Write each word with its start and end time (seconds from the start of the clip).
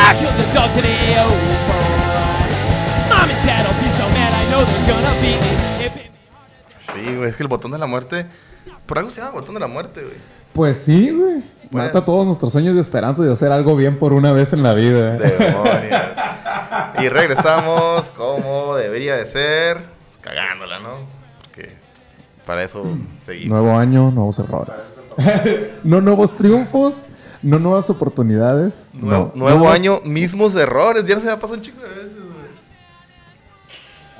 I 0.00 0.14
killed 0.18 0.36
the 0.38 0.46
dog 0.54 0.70
today, 0.74 1.16
oh 1.18 1.30
boy. 1.66 2.50
Mom 3.10 3.28
and 3.28 3.42
dad 3.46 3.62
will 3.66 3.78
be 3.82 3.88
so 3.98 4.06
mad, 4.14 4.32
I 4.32 4.44
know 4.50 4.64
they're 4.64 4.86
gonna 4.86 5.14
beat 5.20 5.40
me. 5.42 5.84
If 5.86 5.96
it- 5.96 6.10
Sí, 6.78 7.16
güey, 7.16 7.30
es 7.30 7.36
que 7.36 7.42
el 7.42 7.48
botón 7.48 7.72
de 7.72 7.78
la 7.78 7.86
muerte. 7.86 8.26
Por 8.86 8.98
algo 8.98 9.10
se 9.10 9.20
llama 9.20 9.32
botón 9.32 9.54
de 9.54 9.60
la 9.60 9.66
muerte, 9.66 10.02
güey. 10.02 10.14
Pues 10.52 10.78
sí, 10.78 11.10
güey. 11.10 11.42
Bueno. 11.70 11.86
Mata 11.88 12.04
todos 12.04 12.26
nuestros 12.26 12.52
sueños 12.52 12.74
de 12.74 12.80
esperanza 12.80 13.22
de 13.22 13.32
hacer 13.32 13.52
algo 13.52 13.76
bien 13.76 13.98
por 13.98 14.12
una 14.14 14.32
vez 14.32 14.52
en 14.54 14.62
la 14.62 14.72
vida. 14.74 15.12
Demonios. 15.18 16.02
y 17.02 17.08
regresamos 17.08 18.08
como 18.10 18.74
debería 18.76 19.16
de 19.16 19.26
ser. 19.26 19.76
pues, 20.08 20.18
cagándola, 20.22 20.78
¿no? 20.78 21.17
Para 22.48 22.64
eso 22.64 22.82
seguimos. 23.18 23.60
Nuevo 23.60 23.76
año, 23.78 24.10
nuevos 24.10 24.38
errores. 24.38 25.02
no 25.84 26.00
nuevos 26.00 26.34
triunfos, 26.34 27.04
no 27.42 27.58
nuevas 27.58 27.90
oportunidades. 27.90 28.88
Nuevo, 28.94 29.32
no, 29.34 29.40
nuevo 29.44 29.58
nuevos- 29.58 29.74
año, 29.74 30.00
mismos 30.02 30.56
errores. 30.56 31.04
Ya 31.04 31.20
se 31.20 31.26
me 31.26 31.32
ha 31.32 31.38
pasado 31.38 31.58
un 31.58 31.62
chico 31.62 31.82
de 31.82 31.88
veces, 31.90 32.14
güey. 32.14 32.48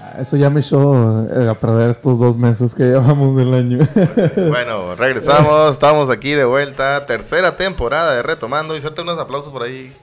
Ah, 0.02 0.16
Eso 0.20 0.36
ya 0.36 0.50
me 0.50 0.60
echó 0.60 1.26
eh, 1.26 1.48
a 1.48 1.58
perder 1.58 1.88
estos 1.88 2.18
dos 2.18 2.36
meses 2.36 2.74
que 2.74 2.82
llevamos 2.82 3.34
del 3.34 3.54
año. 3.54 3.78
Bueno, 4.36 4.94
regresamos. 4.94 5.70
Estamos 5.72 6.10
aquí 6.10 6.32
de 6.32 6.44
vuelta. 6.44 7.06
Tercera 7.06 7.56
temporada 7.56 8.14
de 8.14 8.22
Retomando. 8.22 8.76
Inserta 8.76 9.00
unos 9.00 9.18
aplausos 9.18 9.50
por 9.50 9.62
ahí. 9.62 9.96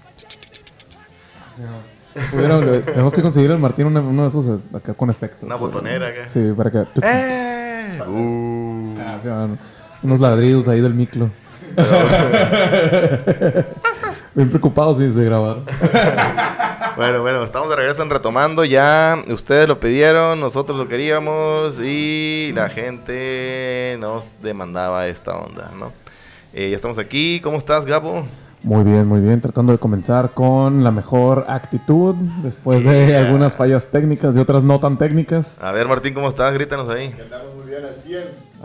Pudieron- 2.31 2.65
le- 2.65 2.79
tenemos 2.79 3.13
que 3.13 3.21
conseguir 3.21 3.51
al 3.51 3.59
Martín 3.59 3.85
uno 3.85 4.21
de 4.23 4.27
esos 4.29 4.47
eh, 4.47 4.57
acá 4.73 4.95
con 4.95 5.11
efecto. 5.11 5.45
Una 5.45 5.57
botonera 5.57 6.07
acá. 6.07 6.27
Sí, 6.27 6.41
para 6.57 6.71
que. 6.71 6.85
¡Eh! 7.03 7.71
Uh. 8.07 8.95
Ah, 8.99 9.17
sí, 9.19 9.27
unos 10.03 10.19
ladridos 10.19 10.67
ahí 10.67 10.81
del 10.81 10.93
micro. 10.93 11.31
Bien 14.35 14.49
preocupados 14.49 14.97
sí, 14.97 15.07
de 15.07 15.25
grabar. 15.25 15.63
Bueno, 16.95 17.21
bueno, 17.21 17.43
estamos 17.43 17.69
de 17.69 17.75
regreso 17.75 18.03
en 18.03 18.09
retomando. 18.09 18.63
Ya 18.63 19.21
ustedes 19.27 19.67
lo 19.67 19.79
pidieron, 19.79 20.39
nosotros 20.39 20.77
lo 20.77 20.87
queríamos 20.87 21.79
y 21.81 22.51
la 22.53 22.69
gente 22.69 23.97
nos 23.99 24.41
demandaba 24.41 25.07
esta 25.07 25.35
onda, 25.35 25.71
¿no? 25.77 25.91
Eh, 26.53 26.69
ya 26.69 26.75
estamos 26.77 26.97
aquí. 26.97 27.41
¿Cómo 27.43 27.57
estás, 27.57 27.85
Gabo? 27.85 28.25
Muy 28.65 28.83
bien, 28.83 29.07
muy 29.07 29.21
bien. 29.21 29.39
Tratando 29.41 29.71
de 29.73 29.77
comenzar 29.77 30.33
con 30.33 30.83
la 30.83 30.91
mejor 30.91 31.45
actitud 31.47 32.15
después 32.41 32.83
de 32.83 33.15
algunas 33.15 33.55
fallas 33.55 33.89
técnicas 33.89 34.35
y 34.35 34.39
otras 34.39 34.63
no 34.63 34.79
tan 34.79 34.97
técnicas. 34.97 35.59
A 35.61 35.71
ver, 35.71 35.87
Martín, 35.87 36.15
¿cómo 36.15 36.27
estás? 36.29 36.51
Grítanos 36.51 36.89
ahí. 36.89 37.13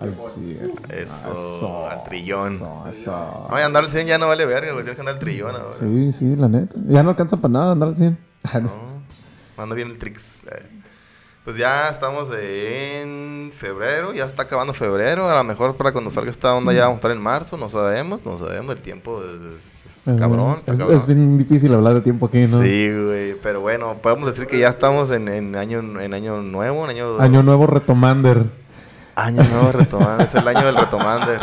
Al 0.01 0.15
cien. 0.15 0.73
Eso, 0.89 1.87
al 1.87 2.03
trillón. 2.05 2.55
Eso, 2.55 2.85
eso. 2.91 3.47
No, 3.51 3.59
y 3.59 3.63
andar 3.63 3.85
al 3.85 3.91
100 3.91 4.07
ya 4.07 4.17
no 4.17 4.29
vale 4.29 4.47
verga, 4.47 4.73
güey. 4.73 4.85
Tienes 4.85 4.95
que 4.97 5.01
andar 5.03 5.15
al 5.17 5.21
trillón 5.21 5.55
ahora. 5.55 5.73
Sí, 5.79 6.13
sí, 6.13 6.35
la 6.35 6.49
neta. 6.49 6.77
Ya 6.89 7.03
no 7.03 7.11
alcanza 7.11 7.37
para 7.37 7.53
nada 7.53 7.73
andar 7.73 7.91
al 7.91 7.97
100. 7.99 8.19
No, 9.59 9.65
anda 9.65 9.75
bien 9.77 9.89
el 9.89 9.99
tricks. 9.99 10.45
eh. 10.47 10.80
Pues 11.45 11.57
ya 11.57 11.89
estamos 11.89 12.29
en 12.39 13.51
febrero, 13.53 14.13
ya 14.13 14.25
está 14.27 14.43
acabando 14.43 14.75
febrero. 14.75 15.29
A 15.29 15.35
lo 15.35 15.43
mejor 15.45 15.75
para 15.77 15.91
cuando 15.93 16.11
salga 16.11 16.31
esta 16.31 16.55
onda 16.55 16.73
ya 16.73 16.83
vamos 16.83 16.95
a 16.95 16.97
estar 16.97 17.11
en 17.11 17.21
marzo, 17.21 17.57
no 17.57 17.69
sabemos, 17.69 18.25
no 18.25 18.37
sabemos. 18.39 18.75
El 18.77 18.83
tiempo 18.83 19.23
es, 19.25 19.57
es- 19.57 19.81
es 20.07 20.19
cabrón. 20.21 20.57
está 20.59 20.73
Es, 20.73 20.79
cabrón. 20.79 20.99
es 20.99 21.07
bien 21.07 21.39
difícil 21.39 21.73
hablar 21.75 21.95
de 21.95 22.01
tiempo 22.03 22.27
aquí, 22.27 22.47
¿no? 22.47 22.61
Sí, 22.63 22.91
güey, 22.93 23.35
pero 23.43 23.61
bueno, 23.61 23.95
podemos 24.03 24.27
decir 24.29 24.47
que 24.47 24.59
ya 24.59 24.69
estamos 24.69 25.11
en, 25.11 25.29
en 25.29 25.57
año, 25.57 25.81
en 26.01 26.15
año 26.15 26.41
nuevo, 26.43 26.85
en 26.85 26.91
año... 26.91 27.19
Año 27.21 27.43
nuevo 27.43 27.67
retomander. 27.67 28.45
Año 29.15 29.43
nuevo 29.45 29.73
retomando, 29.73 30.25
es 30.25 30.35
el 30.35 30.47
año 30.47 30.65
del 30.67 30.77
retomander. 30.77 31.41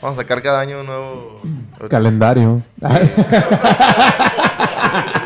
Vamos 0.00 0.16
a 0.18 0.22
sacar 0.22 0.40
cada 0.42 0.60
año 0.60 0.80
un 0.80 0.86
nuevo... 0.86 1.40
Calendario. 1.90 2.62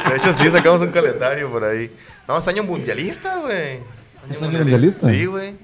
De 0.08 0.16
hecho, 0.16 0.32
sí, 0.32 0.48
sacamos 0.48 0.80
un 0.80 0.88
calendario 0.90 1.50
por 1.50 1.64
ahí. 1.64 1.90
No, 2.28 2.38
es 2.38 2.46
año 2.48 2.62
mundialista, 2.64 3.36
güey. 3.38 3.78
¿Es 4.28 4.42
año 4.42 4.58
mundialista? 4.58 5.08
Sí, 5.08 5.26
güey. 5.26 5.56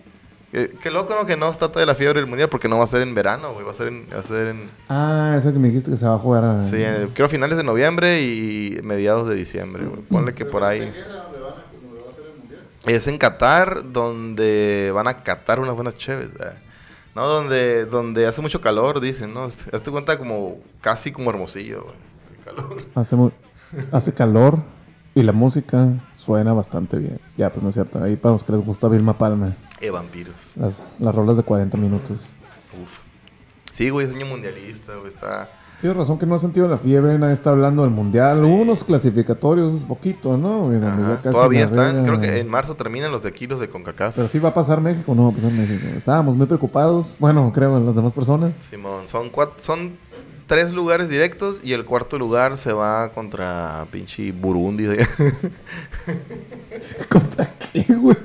Qué, 0.53 0.75
qué 0.83 0.91
loco, 0.91 1.15
¿no? 1.15 1.27
Que 1.27 1.37
no 1.37 1.49
está 1.49 1.71
toda 1.71 1.87
la 1.87 1.95
fiebre 1.95 2.21
del 2.21 2.28
mundial 2.28 2.49
porque 2.49 2.69
no 2.69 2.79
va 2.79 2.84
a 2.84 2.89
ser 2.89 3.03
en 3.03 3.15
verano, 3.15 3.53
güey. 3.53 3.65
Va 3.65 3.71
a 3.71 3.75
ser 3.75 3.89
en... 3.89 4.09
Va 4.12 4.19
a 4.19 4.23
ser 4.23 4.49
en 4.49 4.69
ah, 4.89 5.37
ese 5.39 5.53
que 5.53 5.59
me 5.59 5.69
dijiste 5.69 5.91
que 5.93 5.97
se 5.97 6.06
va 6.09 6.15
a 6.15 6.19
jugar 6.19 6.45
a... 6.45 6.62
sí, 6.62 6.77
creo 7.15 7.29
finales 7.29 7.56
de 7.56 7.62
noviembre 7.65 8.23
y 8.23 8.81
mediados 8.83 9.29
de 9.29 9.37
diciembre, 9.37 9.84
güey. 9.84 10.00
Ponle 10.03 10.34
que 10.34 10.45
por 10.45 10.65
ahí... 10.65 10.93
Es 12.87 13.06
en 13.06 13.19
Qatar, 13.19 13.93
donde 13.93 14.91
van 14.95 15.06
a 15.06 15.23
catar 15.23 15.61
unas 15.61 15.75
buenas 15.75 15.97
cheves, 15.97 16.31
¿eh? 16.41 16.55
¿no? 17.15 17.27
Donde, 17.27 17.84
donde 17.84 18.27
hace 18.27 18.41
mucho 18.41 18.61
calor, 18.62 19.00
dicen, 19.00 19.34
¿no? 19.34 19.45
Hazte 19.45 19.91
cuenta 19.91 20.17
como, 20.19 20.59
casi 20.81 21.12
como 21.12 21.29
hermosillo, 21.31 21.83
güey. 21.84 21.97
El 22.39 22.45
calor. 22.45 22.83
Hace, 22.95 23.17
mu- 23.17 23.31
hace 23.92 24.14
calor 24.14 24.58
y 25.14 25.22
la 25.22 25.32
música 25.32 26.00
suena 26.14 26.53
bastante 26.53 26.97
bien. 26.98 27.20
Ya, 27.36 27.50
pues 27.50 27.62
no 27.62 27.69
es 27.70 27.75
cierto. 27.75 28.03
Ahí 28.03 28.16
para 28.16 28.32
los 28.32 28.44
que 28.44 28.53
les 28.53 28.64
gusta 28.64 28.88
Vilma 28.88 29.19
Palma. 29.19 29.56
Eh, 29.81 29.91
vampiros. 29.91 30.56
Las, 30.56 30.82
las 30.98 31.14
rolas 31.14 31.36
de 31.36 31.42
40 31.42 31.76
minutos. 31.76 32.26
Uf. 32.81 33.00
Sí, 33.72 33.91
güey, 33.91 34.06
es 34.06 34.14
año 34.14 34.26
mundialista, 34.26 34.94
güey, 34.97 35.08
está... 35.08 35.48
Tienes 35.81 35.97
razón 35.97 36.19
que 36.19 36.26
no 36.26 36.34
ha 36.34 36.38
sentido 36.38 36.69
la 36.69 36.76
fiebre, 36.76 37.19
nadie 37.19 37.32
está 37.32 37.50
hablando 37.50 37.84
del 37.84 37.91
mundial. 37.91 38.44
Hubo 38.44 38.56
unos 38.56 38.84
clasificatorios 38.84 39.72
hace 39.75 39.87
poquito, 39.87 40.37
¿no? 40.37 40.70
Ajá, 40.87 41.22
Todavía 41.22 41.64
están, 41.64 42.04
creo 42.04 42.20
que 42.20 42.38
en 42.38 42.48
marzo 42.48 42.75
terminan 42.75 43.10
los 43.10 43.22
de 43.22 43.32
kilos 43.32 43.60
de 43.60 43.70
CONCACAF. 43.70 44.14
Pero 44.14 44.28
sí 44.28 44.38
va 44.38 44.50
a 44.50 44.54
pasar 44.54 44.82
México, 44.82 45.14
no 45.14 45.25
va 45.25 45.31
a 45.31 45.32
pasar 45.32 45.50
México. 45.52 45.87
Estábamos 45.97 46.37
muy 46.37 46.44
preocupados. 46.44 47.16
Bueno, 47.19 47.50
creo 47.54 47.78
en 47.78 47.87
las 47.87 47.94
demás 47.94 48.12
personas. 48.12 48.58
Simón, 48.58 49.08
son 49.08 49.31
cuatro, 49.31 49.54
son 49.56 49.97
tres 50.50 50.72
lugares 50.72 51.09
directos 51.09 51.61
y 51.62 51.75
el 51.75 51.84
cuarto 51.84 52.19
lugar 52.19 52.56
se 52.56 52.72
va 52.72 53.11
contra 53.11 53.87
pinche 53.93 54.33
Burundi. 54.33 54.84
¿Contra 57.09 57.49
qué, 57.72 57.87
güey? 57.94 58.16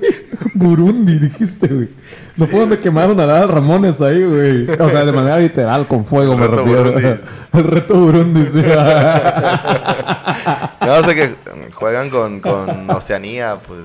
Burundi, 0.54 1.20
dijiste, 1.20 1.68
güey. 1.68 1.88
No 2.34 2.48
fue 2.48 2.58
donde 2.58 2.80
quemaron 2.80 3.20
a 3.20 3.26
Dal 3.26 3.48
Ramones 3.48 4.02
ahí, 4.02 4.24
güey. 4.24 4.68
O 4.68 4.90
sea, 4.90 5.04
de 5.04 5.12
manera 5.12 5.38
literal, 5.38 5.86
con 5.86 6.04
fuego, 6.04 6.32
El 6.32 6.40
me 6.40 6.48
refiero. 6.48 6.82
Burundi. 6.82 7.20
El 7.52 7.64
reto 7.64 7.94
Burundi, 7.94 8.42
sí. 8.42 8.60
no 10.84 11.02
sé 11.04 11.14
que 11.14 11.36
juegan 11.74 12.10
con, 12.10 12.40
con 12.40 12.90
Oceanía, 12.90 13.60
pues 13.64 13.82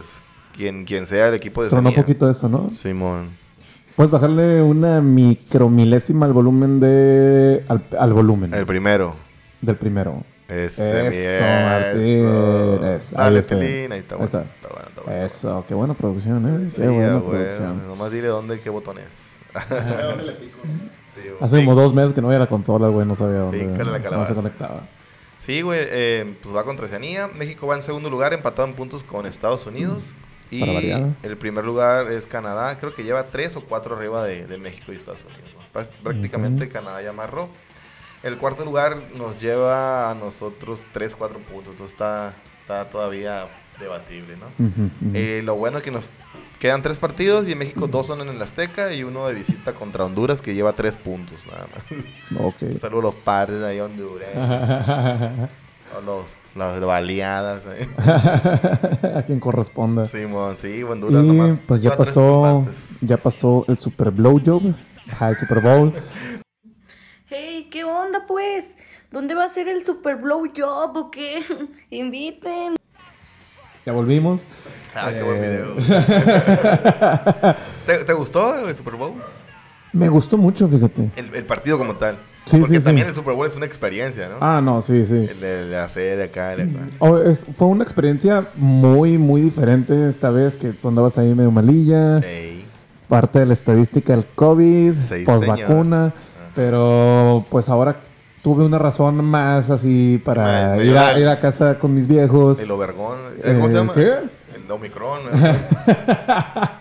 quien, 0.57 0.85
quien 0.85 1.05
sea 1.05 1.27
el 1.27 1.35
equipo 1.35 1.61
de 1.61 1.67
Oceanía. 1.67 1.91
un 1.91 1.95
poquito 1.95 2.27
eso, 2.27 2.49
¿no? 2.49 2.71
Simón. 2.71 3.39
Puedes 4.01 4.09
bajarle 4.09 4.63
una 4.63 4.99
micromilésima 4.99 6.25
al 6.25 6.33
volumen 6.33 6.79
de... 6.79 7.63
Al, 7.67 7.83
al 7.99 8.13
volumen 8.13 8.51
El 8.51 8.65
primero. 8.65 9.15
del 9.61 9.75
primero. 9.75 10.23
Ese 10.47 11.07
Eso, 11.07 11.43
mi- 11.43 11.69
Martín. 11.69 12.83
eso. 12.83 13.15
Ahí 13.15 13.25
Dale. 13.25 13.41
Telín, 13.43 13.91
ahí 13.91 13.99
está 13.99 14.15
bueno. 14.15 14.25
está. 14.25 14.41
Está 14.41 14.67
bueno, 14.69 14.87
está 14.89 15.01
bueno. 15.03 15.21
Eso, 15.23 15.65
qué 15.67 15.75
buena 15.75 15.93
producción, 15.93 16.47
¿eh? 16.47 16.67
Sí, 16.67 16.81
qué 16.81 16.87
buena 16.87 17.17
ah, 17.17 17.19
güey, 17.19 17.29
producción. 17.41 17.87
Nomás 17.87 18.11
dile 18.11 18.27
dónde, 18.29 18.59
qué 18.59 18.71
botón 18.71 18.97
es. 18.97 19.37
Sí, 21.13 21.21
güey. 21.27 21.37
Hace 21.39 21.57
como 21.57 21.75
dos 21.75 21.93
meses 21.93 22.13
que 22.13 22.21
no 22.23 22.29
veía 22.29 22.39
la 22.39 22.47
consola, 22.47 22.87
güey, 22.87 23.05
no 23.05 23.15
sabía 23.15 23.41
dónde. 23.41 23.65
Pícale 23.65 23.99
la 23.99 24.17
no 24.17 24.25
se 24.25 24.33
conectaba. 24.33 24.81
Sí, 25.37 25.61
güey, 25.61 25.79
eh, 25.83 26.37
pues 26.41 26.55
va 26.55 26.63
contra 26.63 26.85
Oceanía. 26.87 27.27
México 27.27 27.67
va 27.67 27.75
en 27.75 27.83
segundo 27.83 28.09
lugar, 28.09 28.33
empatado 28.33 28.67
en 28.67 28.73
puntos 28.73 29.03
con 29.03 29.27
Estados 29.27 29.67
Unidos. 29.67 30.05
Y 30.51 30.91
el 31.23 31.37
primer 31.37 31.63
lugar 31.65 32.11
es 32.11 32.27
Canadá. 32.27 32.77
Creo 32.77 32.93
que 32.93 33.03
lleva 33.03 33.27
tres 33.29 33.55
o 33.55 33.61
cuatro 33.61 33.95
arriba 33.95 34.23
de, 34.25 34.45
de 34.45 34.57
México 34.57 34.91
y 34.91 34.97
Estados 34.97 35.23
Unidos. 35.23 35.49
¿no? 35.55 35.61
Pues, 35.71 35.93
Prácticamente 36.03 36.67
Canadá 36.67 37.01
ya 37.01 37.09
amarró. 37.11 37.49
El 38.23 38.37
cuarto 38.37 38.63
lugar 38.65 38.97
nos 39.15 39.41
lleva 39.41 40.11
a 40.11 40.15
nosotros 40.15 40.85
tres, 40.93 41.15
cuatro 41.15 41.39
puntos. 41.39 41.71
Entonces 41.71 41.93
está, 41.93 42.33
está 42.61 42.89
todavía 42.89 43.47
debatible, 43.79 44.37
¿no? 44.37 44.45
Ujú, 44.63 44.83
ujú. 44.83 45.11
Eh, 45.15 45.41
lo 45.43 45.55
bueno 45.55 45.79
es 45.79 45.83
que 45.83 45.91
nos 45.91 46.11
quedan 46.59 46.83
tres 46.83 46.99
partidos 46.99 47.47
y 47.47 47.53
en 47.53 47.57
México 47.57 47.87
dos 47.87 48.05
son 48.07 48.21
en 48.21 48.29
el 48.29 48.41
Azteca 48.41 48.93
y 48.93 49.03
uno 49.03 49.27
de 49.27 49.33
visita 49.33 49.73
contra 49.73 50.05
Honduras 50.05 50.41
que 50.41 50.53
lleva 50.53 50.73
tres 50.73 50.97
puntos 50.97 51.39
nada 51.47 51.67
más. 51.73 52.43
Ok. 52.45 52.77
Saludos 52.77 53.03
a 53.05 53.07
los 53.07 53.15
pares 53.15 53.61
ahí 53.63 53.79
Honduras. 53.79 54.29
o 55.97 56.01
los, 56.01 56.25
las 56.55 56.79
baleadas. 56.79 57.63
ahí. 57.65 57.87
a 59.15 59.21
quien 59.23 59.39
corresponda. 59.39 60.03
Simón, 60.03 60.55
sí, 60.57 60.83
Honduras 60.83 61.23
y 61.23 61.27
nomás. 61.27 61.63
pues 61.67 61.81
ya 61.81 61.95
pasó, 61.95 62.65
ya 63.01 63.17
pasó 63.17 63.65
el 63.67 63.77
Super 63.79 64.11
Blowjob, 64.11 64.73
Ajá, 65.11 65.29
el 65.29 65.37
Super 65.37 65.61
Bowl. 65.61 65.93
Hey, 67.27 67.67
¿qué 67.71 67.83
onda 67.83 68.25
pues? 68.27 68.75
¿Dónde 69.11 69.35
va 69.35 69.45
a 69.45 69.49
ser 69.49 69.67
el 69.67 69.83
super 69.83 70.15
blow 70.15 70.45
job 70.55 70.95
o 70.95 71.11
qué? 71.11 71.43
Inviten. 71.89 72.75
Ya 73.85 73.91
volvimos. 73.93 74.45
Ah, 74.95 75.09
qué 75.11 75.23
buen 75.23 75.43
Eh. 75.43 75.49
video. 75.49 75.75
¿Te, 77.85 78.03
te 78.05 78.13
gustó 78.13 78.67
el 78.67 78.75
Super 78.75 78.95
Bowl? 78.95 79.13
Me 79.93 80.07
gustó 80.07 80.37
mucho, 80.37 80.67
fíjate. 80.67 81.09
El, 81.15 81.33
el 81.35 81.45
partido 81.45 81.77
como 81.77 81.93
tal. 81.95 82.17
Sí, 82.45 82.57
Porque 82.57 82.79
sí, 82.79 82.85
también 82.85 83.05
sí. 83.07 83.09
el 83.09 83.15
Super 83.15 83.35
Bowl 83.35 83.45
es 83.47 83.55
una 83.55 83.65
experiencia, 83.67 84.27
¿no? 84.29 84.35
Ah, 84.41 84.61
no, 84.63 84.81
sí, 84.81 85.05
sí. 85.05 85.27
El 85.29 85.39
de, 85.39 85.67
de 85.67 85.77
hacer 85.77 86.21
acá, 86.21 86.53
el 86.53 86.61
acá. 86.61 86.87
Oh, 86.99 87.17
es- 87.19 87.45
fue 87.53 87.67
una 87.67 87.83
experiencia 87.83 88.47
muy, 88.55 89.17
muy 89.17 89.41
diferente 89.41 90.09
esta 90.09 90.31
vez 90.31 90.55
que 90.55 90.73
tú 90.73 90.87
andabas 90.87 91.17
ahí 91.17 91.33
medio 91.35 91.51
malilla. 91.51 92.17
Ey. 92.17 92.65
parte 93.07 93.39
de 93.39 93.45
la 93.45 93.51
estadística 93.53 94.15
del 94.15 94.25
COVID, 94.35 94.93
Sí, 94.93 95.23
post 95.25 95.45
vacuna, 95.45 96.13
pero 96.55 97.45
pues 97.49 97.67
ahora 97.69 97.97
tuve 98.41 98.63
una 98.65 98.79
razón 98.79 99.23
más 99.23 99.69
así 99.69 100.19
para 100.23 100.81
ir, 100.83 100.97
a, 100.97 101.11
la- 101.13 101.19
ir 101.19 101.27
a 101.27 101.37
casa 101.39 101.77
con 101.77 101.93
mis 101.93 102.07
viejos. 102.07 102.57
El 102.59 102.71
Overgón. 102.71 103.17
eh, 103.43 103.53
¿Cómo 103.55 103.67
se 103.67 103.73
Eh, 103.73 103.77
llama? 103.77 103.93
¿qué? 103.93 104.13
El 104.71 104.77
Omicron. 104.77 105.19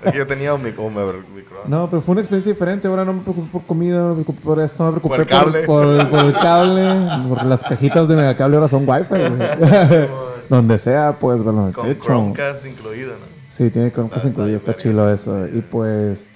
es 0.04 0.12
que 0.12 0.18
yo 0.18 0.26
tenía 0.26 0.54
Omic- 0.54 0.78
Omicron. 0.78 1.60
No, 1.66 1.88
pero 1.90 2.00
fue 2.00 2.12
una 2.12 2.20
experiencia 2.20 2.52
diferente. 2.52 2.88
Ahora 2.88 3.04
no 3.04 3.12
me 3.12 3.20
preocupé 3.22 3.48
por 3.52 3.62
comida, 3.64 4.00
no 4.02 4.08
me 4.10 4.14
preocupé 4.14 4.40
por 4.42 4.60
esto, 4.60 4.84
no 4.84 4.92
me 4.92 5.00
preocupé 5.00 5.16
Por 5.16 5.20
el 5.20 5.26
cable. 5.26 5.62
por, 5.62 6.08
por 6.08 6.24
el 6.26 6.32
cable. 6.34 7.28
Por 7.28 7.44
las 7.44 7.62
cajitas 7.62 8.08
de 8.08 8.16
megacable 8.16 8.56
ahora 8.56 8.68
son 8.68 8.88
wifi. 8.88 9.14
Donde 10.48 10.78
sea, 10.78 11.16
pues, 11.20 11.42
bueno, 11.42 11.70
Con. 11.74 11.98
Chromecast 11.98 12.66
incluido, 12.66 13.12
¿no? 13.12 13.26
Sí, 13.48 13.70
tiene 13.70 13.90
Chromecast 13.92 14.26
incluido, 14.26 14.56
está 14.56 14.72
verga. 14.72 15.12
eso. 15.12 15.46
Y 15.48 15.60
pues, 15.60 16.26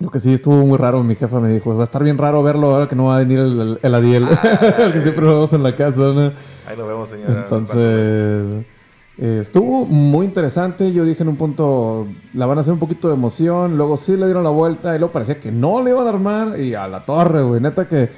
lo 0.00 0.10
que 0.10 0.18
sí 0.20 0.32
estuvo 0.34 0.56
muy 0.56 0.76
raro, 0.78 1.02
mi 1.02 1.14
jefa 1.14 1.40
me 1.40 1.48
dijo, 1.48 1.74
va 1.74 1.82
a 1.82 1.84
estar 1.84 2.02
bien 2.02 2.18
raro 2.18 2.42
verlo 2.42 2.72
ahora 2.74 2.88
que 2.88 2.96
no 2.96 3.04
va 3.06 3.16
a 3.16 3.18
venir 3.20 3.38
el, 3.38 3.60
el, 3.60 3.78
el 3.82 3.94
Adiel, 3.94 4.26
el 4.78 4.92
que 4.92 5.00
siempre 5.02 5.24
lo 5.24 5.34
vemos 5.34 5.52
en 5.52 5.62
la 5.62 5.74
casa, 5.76 6.00
¿no? 6.00 6.20
Ahí 6.66 6.76
nos 6.76 6.88
vemos, 6.88 7.08
señora. 7.08 7.42
Entonces, 7.42 8.64
eh, 9.18 9.38
estuvo 9.42 9.84
muy 9.84 10.26
interesante. 10.26 10.92
Yo 10.92 11.04
dije 11.04 11.22
en 11.22 11.28
un 11.28 11.36
punto, 11.36 12.06
la 12.34 12.46
van 12.46 12.58
a 12.58 12.60
hacer 12.62 12.72
un 12.72 12.78
poquito 12.78 13.08
de 13.08 13.14
emoción. 13.14 13.76
Luego 13.76 13.96
sí 13.96 14.16
le 14.16 14.26
dieron 14.26 14.44
la 14.44 14.50
vuelta 14.50 14.94
y 14.94 14.98
luego 14.98 15.12
parecía 15.12 15.38
que 15.38 15.52
no 15.52 15.82
le 15.82 15.90
iban 15.90 16.06
a 16.06 16.10
armar. 16.10 16.60
Y 16.60 16.74
a 16.74 16.88
la 16.88 17.04
torre, 17.04 17.42
güey. 17.42 17.60
Neta 17.60 17.86
que 17.86 18.10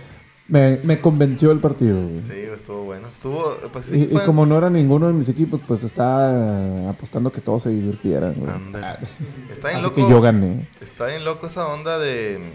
me, 0.49 0.79
me 0.85 1.01
convenció 1.01 1.51
el 1.51 1.61
partido, 1.61 2.01
güey. 2.07 2.23
Sí, 2.23 2.37
estuvo 2.55 2.85
bueno. 2.85 3.09
Estuvo, 3.09 3.57
pues 3.73 3.87
sí. 3.87 4.09
Y, 4.11 4.19
como 4.21 4.47
no 4.47 4.57
era 4.57 4.71
ninguno 4.71 5.09
de 5.09 5.13
mis 5.13 5.29
equipos, 5.29 5.61
pues 5.67 5.83
está 5.83 6.33
eh, 6.33 6.89
apostando 6.89 7.33
que 7.33 7.41
todos 7.41 7.65
se 7.65 7.71
divirtieran, 7.71 8.35
güey. 8.35 8.51
Ándale. 8.51 9.07
Está 9.51 9.69
bien 9.69 9.79
Así 9.79 9.89
loco. 9.89 9.95
que 9.95 10.09
yo 10.09 10.21
gané. 10.21 10.69
Está 10.81 11.07
bien 11.07 11.25
loco 11.25 11.47
esa 11.47 11.67
onda 11.67 11.99
de 11.99 12.53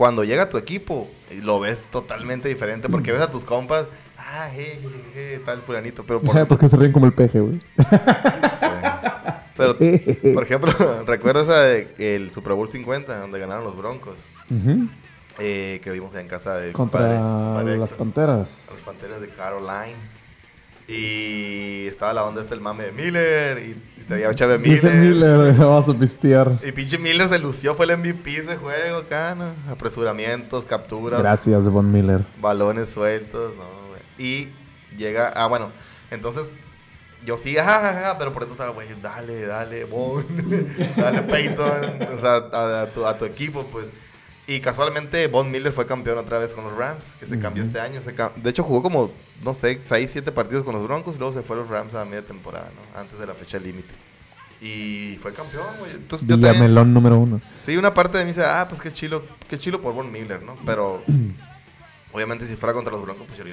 cuando 0.00 0.24
llega 0.24 0.48
tu 0.48 0.56
equipo 0.56 1.08
lo 1.42 1.60
ves 1.60 1.84
totalmente 1.90 2.48
diferente 2.48 2.88
porque 2.88 3.12
ves 3.12 3.20
a 3.20 3.30
tus 3.30 3.44
compas, 3.44 3.86
ah, 4.20 4.48
je, 4.54 4.78
je, 5.14 5.32
je, 5.32 5.38
tal 5.40 5.60
fulanito, 5.62 6.04
pero 6.04 6.20
por, 6.22 6.46
Porque 6.46 6.68
se 6.68 6.76
ríen 6.76 6.92
como 6.92 7.06
el 7.06 7.12
peje, 7.12 7.40
güey. 7.40 7.58
sí. 7.58 8.66
pero 9.56 9.76
por 10.34 10.42
ejemplo, 10.42 10.72
¿recuerdas 11.06 11.48
a 11.48 11.68
el 11.72 12.30
Super 12.32 12.52
Bowl 12.54 12.68
50 12.68 13.18
donde 13.20 13.38
ganaron 13.38 13.64
los 13.64 13.76
Broncos? 13.76 14.16
Eh, 15.38 15.80
que 15.82 15.90
vimos 15.90 16.14
en 16.14 16.26
casa 16.28 16.56
de 16.56 16.72
Contra 16.72 17.00
las 17.00 17.92
Héctor, 17.92 17.96
panteras. 17.96 18.68
las 18.72 18.82
Panteras 18.82 19.20
de 19.20 19.28
Caroline. 19.30 19.96
Y 20.88 21.86
estaba 21.86 22.12
la 22.12 22.24
onda 22.24 22.40
esta 22.40 22.52
el 22.54 22.60
mame 22.60 22.84
de 22.86 22.92
Miller 22.92 23.58
y, 23.58 24.00
y 24.00 24.04
traía 24.08 24.34
Chave 24.34 24.58
Miller. 24.58 24.74
Dice 24.74 24.90
Miller, 24.90 25.54
vamos 25.56 25.88
a 25.88 25.94
pistear. 25.94 26.58
Y 26.66 26.72
pinche 26.72 26.98
Miller 26.98 27.28
se 27.28 27.38
lució, 27.38 27.76
fue 27.76 27.86
el 27.86 27.96
MVP 27.96 28.38
ese 28.38 28.56
juego 28.56 28.96
acá, 28.98 29.36
¿no? 29.36 29.44
Apresuramientos, 29.70 30.64
capturas, 30.64 31.20
Gracias, 31.20 31.68
Von 31.68 31.92
Miller. 31.92 32.26
balones 32.40 32.88
sueltos, 32.88 33.54
¿no? 33.56 33.79
Y 34.20 34.48
llega, 34.96 35.28
ah, 35.34 35.46
bueno, 35.46 35.70
entonces 36.10 36.50
yo 37.24 37.36
sí, 37.38 37.54
jajaja, 37.54 38.18
pero 38.18 38.32
por 38.32 38.42
eso 38.42 38.52
estaba, 38.52 38.70
güey, 38.70 38.88
dale, 39.02 39.46
dale, 39.46 39.84
Von, 39.84 40.26
dale, 40.96 41.22
Peyton, 41.22 42.08
o 42.14 42.18
sea, 42.18 42.36
a, 42.52 42.82
a 42.82 42.86
tu, 42.86 43.06
a 43.06 43.16
tu 43.16 43.24
equipo, 43.24 43.64
pues. 43.66 43.92
Y 44.46 44.58
casualmente 44.60 45.26
Von 45.28 45.50
Miller 45.50 45.72
fue 45.72 45.86
campeón 45.86 46.18
otra 46.18 46.38
vez 46.40 46.52
con 46.52 46.64
los 46.64 46.76
Rams, 46.76 47.04
que 47.20 47.26
se 47.26 47.38
cambió 47.38 47.62
este 47.62 47.78
año. 47.78 48.02
se 48.02 48.16
cam- 48.16 48.34
de 48.34 48.50
hecho, 48.50 48.64
jugó 48.64 48.82
como, 48.82 49.12
no 49.44 49.54
sé, 49.54 49.80
6, 49.84 50.10
7 50.10 50.32
partidos 50.32 50.64
con 50.64 50.74
los 50.74 50.82
Broncos, 50.82 51.18
luego 51.18 51.32
se 51.32 51.42
fue 51.42 51.56
a 51.56 51.60
los 51.60 51.68
Rams 51.68 51.94
a 51.94 52.04
media 52.04 52.22
temporada, 52.24 52.68
¿no? 52.74 52.98
Antes 53.00 53.18
de 53.20 53.26
la 53.26 53.34
fecha 53.34 53.58
límite. 53.58 53.94
Y 54.60 55.16
fue 55.22 55.32
campeón, 55.32 55.66
güey. 55.78 55.92
Entonces 55.92 56.26
yo 56.26 56.34
también, 56.34 56.54
Villamelón 56.54 56.92
número 56.92 57.16
uno. 57.18 57.40
Sí, 57.64 57.76
una 57.76 57.94
parte 57.94 58.18
de 58.18 58.24
mí 58.24 58.30
dice, 58.32 58.44
ah, 58.44 58.66
pues 58.68 58.80
qué 58.80 58.92
chilo, 58.92 59.22
qué 59.48 59.56
chilo 59.56 59.80
por 59.80 59.94
Von 59.94 60.10
Miller, 60.10 60.42
¿no? 60.42 60.56
Pero 60.66 61.02
obviamente 62.12 62.46
si 62.46 62.56
fuera 62.56 62.72
contra 62.74 62.92
los 62.92 63.02
Broncos, 63.02 63.26
pues 63.26 63.38
yo 63.38 63.44
le 63.44 63.52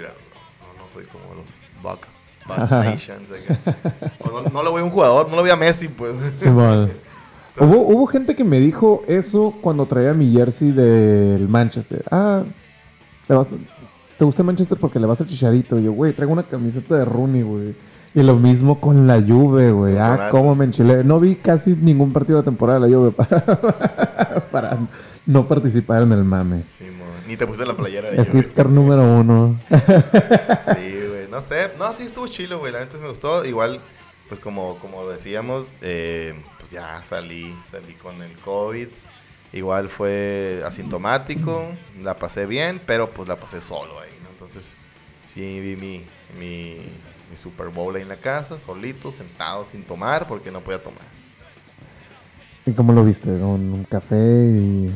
a 1.00 1.08
como 1.12 1.34
los 1.36 1.46
Buck, 1.84 2.08
Buck 2.48 2.72
Nations. 2.72 3.30
no, 4.54 4.64
voy 4.72 4.82
a 4.82 4.84
un 4.86 4.90
jugador, 4.92 5.30
no 5.30 5.36
lo 5.36 5.42
voy 5.42 5.52
a 5.52 5.56
Messi, 5.56 5.88
pues. 5.88 6.14
Hubo, 7.60 7.80
hubo 7.82 8.06
gente 8.06 8.36
que 8.36 8.44
me 8.44 8.60
dijo 8.60 9.04
eso 9.08 9.54
cuando 9.62 9.88
traía 9.88 10.14
mi 10.14 10.32
jersey 10.32 10.72
del 10.72 11.48
Manchester. 11.50 12.04
Ah, 12.12 12.44
le 13.28 13.36
vas 13.36 13.52
a- 13.52 13.56
¿te 14.18 14.26
gusta 14.26 14.44
el 14.44 14.46
Manchester 14.46 14.78
porque 14.80 15.00
le 15.00 15.08
vas 15.08 15.22
al 15.22 15.28
chicharito? 15.28 15.80
Y 15.80 15.84
yo, 15.84 15.92
güey, 15.94 16.14
traigo 16.14 16.34
una 16.34 16.44
camiseta 16.44 16.96
de 16.96 17.06
Rooney, 17.06 17.42
güey. 17.42 17.76
Y 18.14 18.22
lo 18.24 18.36
mismo 18.36 18.80
con 18.80 19.06
la 19.06 19.22
Juve, 19.22 19.72
güey. 19.72 19.98
Ah, 19.98 20.30
cómo 20.32 20.56
me 20.56 20.66
enchilé. 20.66 21.04
No 21.04 21.20
vi 21.20 21.36
casi 21.36 21.76
ningún 21.76 22.14
partido 22.14 22.38
de 22.38 22.42
la 22.42 22.46
temporada 22.46 22.80
de 22.80 22.90
la 22.90 22.98
Juve 22.98 23.12
para, 23.12 24.50
para 24.52 24.78
no 25.26 25.48
participar 25.48 26.04
en 26.04 26.12
el 26.14 26.24
mame. 26.24 26.64
Sí, 26.78 26.86
mo, 26.86 27.06
Ni 27.28 27.36
te 27.36 27.46
puse 27.46 27.66
la 27.66 27.76
playera 27.76 28.10
de 28.10 28.18
El 28.18 28.26
hipster 28.26 28.70
número 28.70 29.04
uno. 29.04 29.60
Sí, 29.70 31.08
güey. 31.10 31.28
No 31.30 31.42
sé. 31.42 31.72
No, 31.78 31.92
sí 31.94 32.04
estuvo 32.04 32.28
chilo, 32.28 32.60
güey. 32.60 32.72
La 32.72 32.80
neta 32.80 32.98
me 32.98 33.10
gustó. 33.10 33.44
Igual, 33.46 33.82
pues 34.30 34.40
como, 34.40 34.78
como 34.80 35.08
decíamos, 35.10 35.72
eh, 35.82 36.42
pues 36.58 36.72
ya 36.72 37.04
salí, 37.04 37.54
salí 37.70 37.94
con 37.96 38.22
el 38.22 38.32
COVID. 38.40 38.88
Igual 39.54 39.90
fue 39.90 40.62
asintomático. 40.66 41.68
La 42.02 42.16
pasé 42.16 42.46
bien, 42.46 42.82
pero 42.86 43.10
pues 43.10 43.28
la 43.28 43.36
pasé 43.36 43.60
solo 43.60 44.00
ahí, 44.00 44.12
¿no? 44.24 44.30
Entonces, 44.30 44.74
sí 45.28 45.60
vi 45.60 45.76
mi, 45.76 46.06
mi, 46.40 46.78
mi 47.30 47.38
Super 47.38 47.68
Bowl 47.68 47.96
ahí 47.96 48.04
en 48.04 48.10
la 48.10 48.18
casa, 48.18 48.58
solito, 48.58 49.12
sentado, 49.12 49.66
sin 49.66 49.84
tomar, 49.84 50.28
porque 50.28 50.52
no 50.52 50.62
podía 50.62 50.82
tomar. 50.82 51.04
¿Y 52.66 52.72
cómo 52.74 52.92
lo 52.94 53.04
viste? 53.04 53.28
Con 53.28 53.72
un 53.74 53.86
café 53.86 54.16
y 54.16 54.92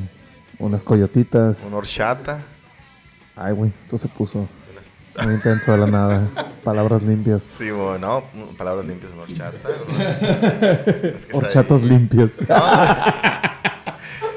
unas 0.61 0.83
coyotitas. 0.83 1.63
Un 1.65 1.73
horchata. 1.73 2.43
Ay, 3.35 3.53
güey, 3.53 3.71
esto 3.81 3.97
se 3.97 4.07
puso 4.07 4.47
muy 5.23 5.33
intenso 5.33 5.71
de 5.71 5.77
la 5.79 5.87
nada. 5.87 6.27
Palabras 6.63 7.03
limpias. 7.03 7.43
Sí, 7.43 7.71
bueno, 7.71 8.23
no, 8.33 8.45
palabras 8.57 8.85
limpias, 8.85 9.11
un 9.13 9.19
horchata. 9.19 9.57
unas 9.87 11.27
Horchatas 11.33 11.81
limpias. 11.83 12.39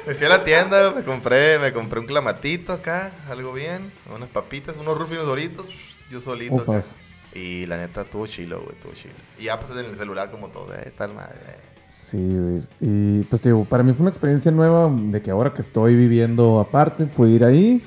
Me 0.06 0.14
fui 0.14 0.26
a 0.26 0.28
la 0.30 0.44
tienda, 0.44 0.90
me 0.92 1.02
compré, 1.02 1.58
me 1.58 1.72
compré 1.72 2.00
un 2.00 2.06
clamatito 2.06 2.72
acá, 2.72 3.12
algo 3.28 3.52
bien, 3.52 3.92
unas 4.14 4.28
papitas, 4.28 4.76
unos 4.76 4.98
rufinos 4.98 5.26
doritos, 5.26 5.66
yo 6.10 6.20
solito 6.20 6.56
acá. 6.56 6.70
Ufas. 6.72 6.96
Y 7.34 7.66
la 7.66 7.76
neta, 7.78 8.04
tuvo 8.04 8.26
chilo, 8.26 8.60
güey, 8.62 8.76
tuvo 8.80 8.92
chilo. 8.92 9.14
Y 9.38 9.44
ya 9.44 9.58
pasé 9.58 9.72
en 9.74 9.86
el 9.86 9.96
celular 9.96 10.30
como 10.30 10.48
todo, 10.48 10.74
eh, 10.74 10.92
tal 10.96 11.14
madre. 11.14 11.36
eh. 11.48 11.73
Sí. 11.96 12.60
Y 12.80 13.22
pues 13.22 13.40
te 13.40 13.48
digo, 13.50 13.64
para 13.64 13.82
mí 13.82 13.92
fue 13.92 14.02
una 14.02 14.10
experiencia 14.10 14.50
nueva 14.50 14.90
de 14.92 15.22
que 15.22 15.30
ahora 15.30 15.52
que 15.54 15.62
estoy 15.62 15.94
viviendo 15.94 16.58
aparte, 16.60 17.06
fui 17.06 17.32
a 17.32 17.34
ir 17.36 17.44
ahí. 17.44 17.82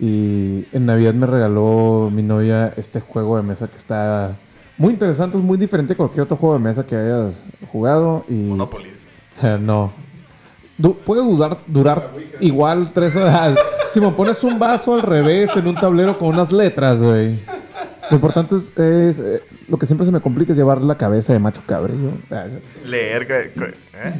Y 0.00 0.66
en 0.72 0.84
Navidad 0.86 1.14
me 1.14 1.26
regaló 1.26 2.10
mi 2.12 2.22
novia 2.22 2.74
este 2.76 3.00
juego 3.00 3.36
de 3.36 3.44
mesa 3.44 3.68
que 3.68 3.76
está 3.76 4.36
muy 4.76 4.92
interesante, 4.92 5.36
es 5.36 5.42
muy 5.42 5.56
diferente 5.58 5.92
a 5.92 5.96
cualquier 5.96 6.22
otro 6.24 6.36
juego 6.36 6.54
de 6.54 6.60
mesa 6.60 6.84
que 6.84 6.96
hayas 6.96 7.44
jugado. 7.70 8.24
Y 8.28 8.34
Monopoly. 8.34 8.90
no. 9.60 9.92
Du- 10.76 10.96
puede 10.96 11.22
durar, 11.22 11.58
durar 11.66 12.10
igual 12.40 12.90
tres 12.92 13.14
horas. 13.16 13.54
Si 13.90 14.00
me 14.00 14.10
pones 14.12 14.42
un 14.42 14.58
vaso 14.58 14.94
al 14.94 15.02
revés 15.02 15.54
en 15.54 15.66
un 15.66 15.74
tablero 15.74 16.18
con 16.18 16.28
unas 16.28 16.50
letras, 16.50 17.02
güey. 17.04 17.38
Lo 18.10 18.16
importante 18.16 18.56
es, 18.56 18.76
es, 18.76 19.18
eh, 19.20 19.42
lo 19.68 19.78
que 19.78 19.86
siempre 19.86 20.04
se 20.04 20.12
me 20.12 20.20
complica 20.20 20.52
es 20.52 20.58
llevar 20.58 20.82
la 20.82 20.96
cabeza 20.96 21.32
de 21.32 21.38
macho 21.38 21.62
cabrillo. 21.66 22.12
Leer, 22.84 23.26
¿eh? 23.30 24.14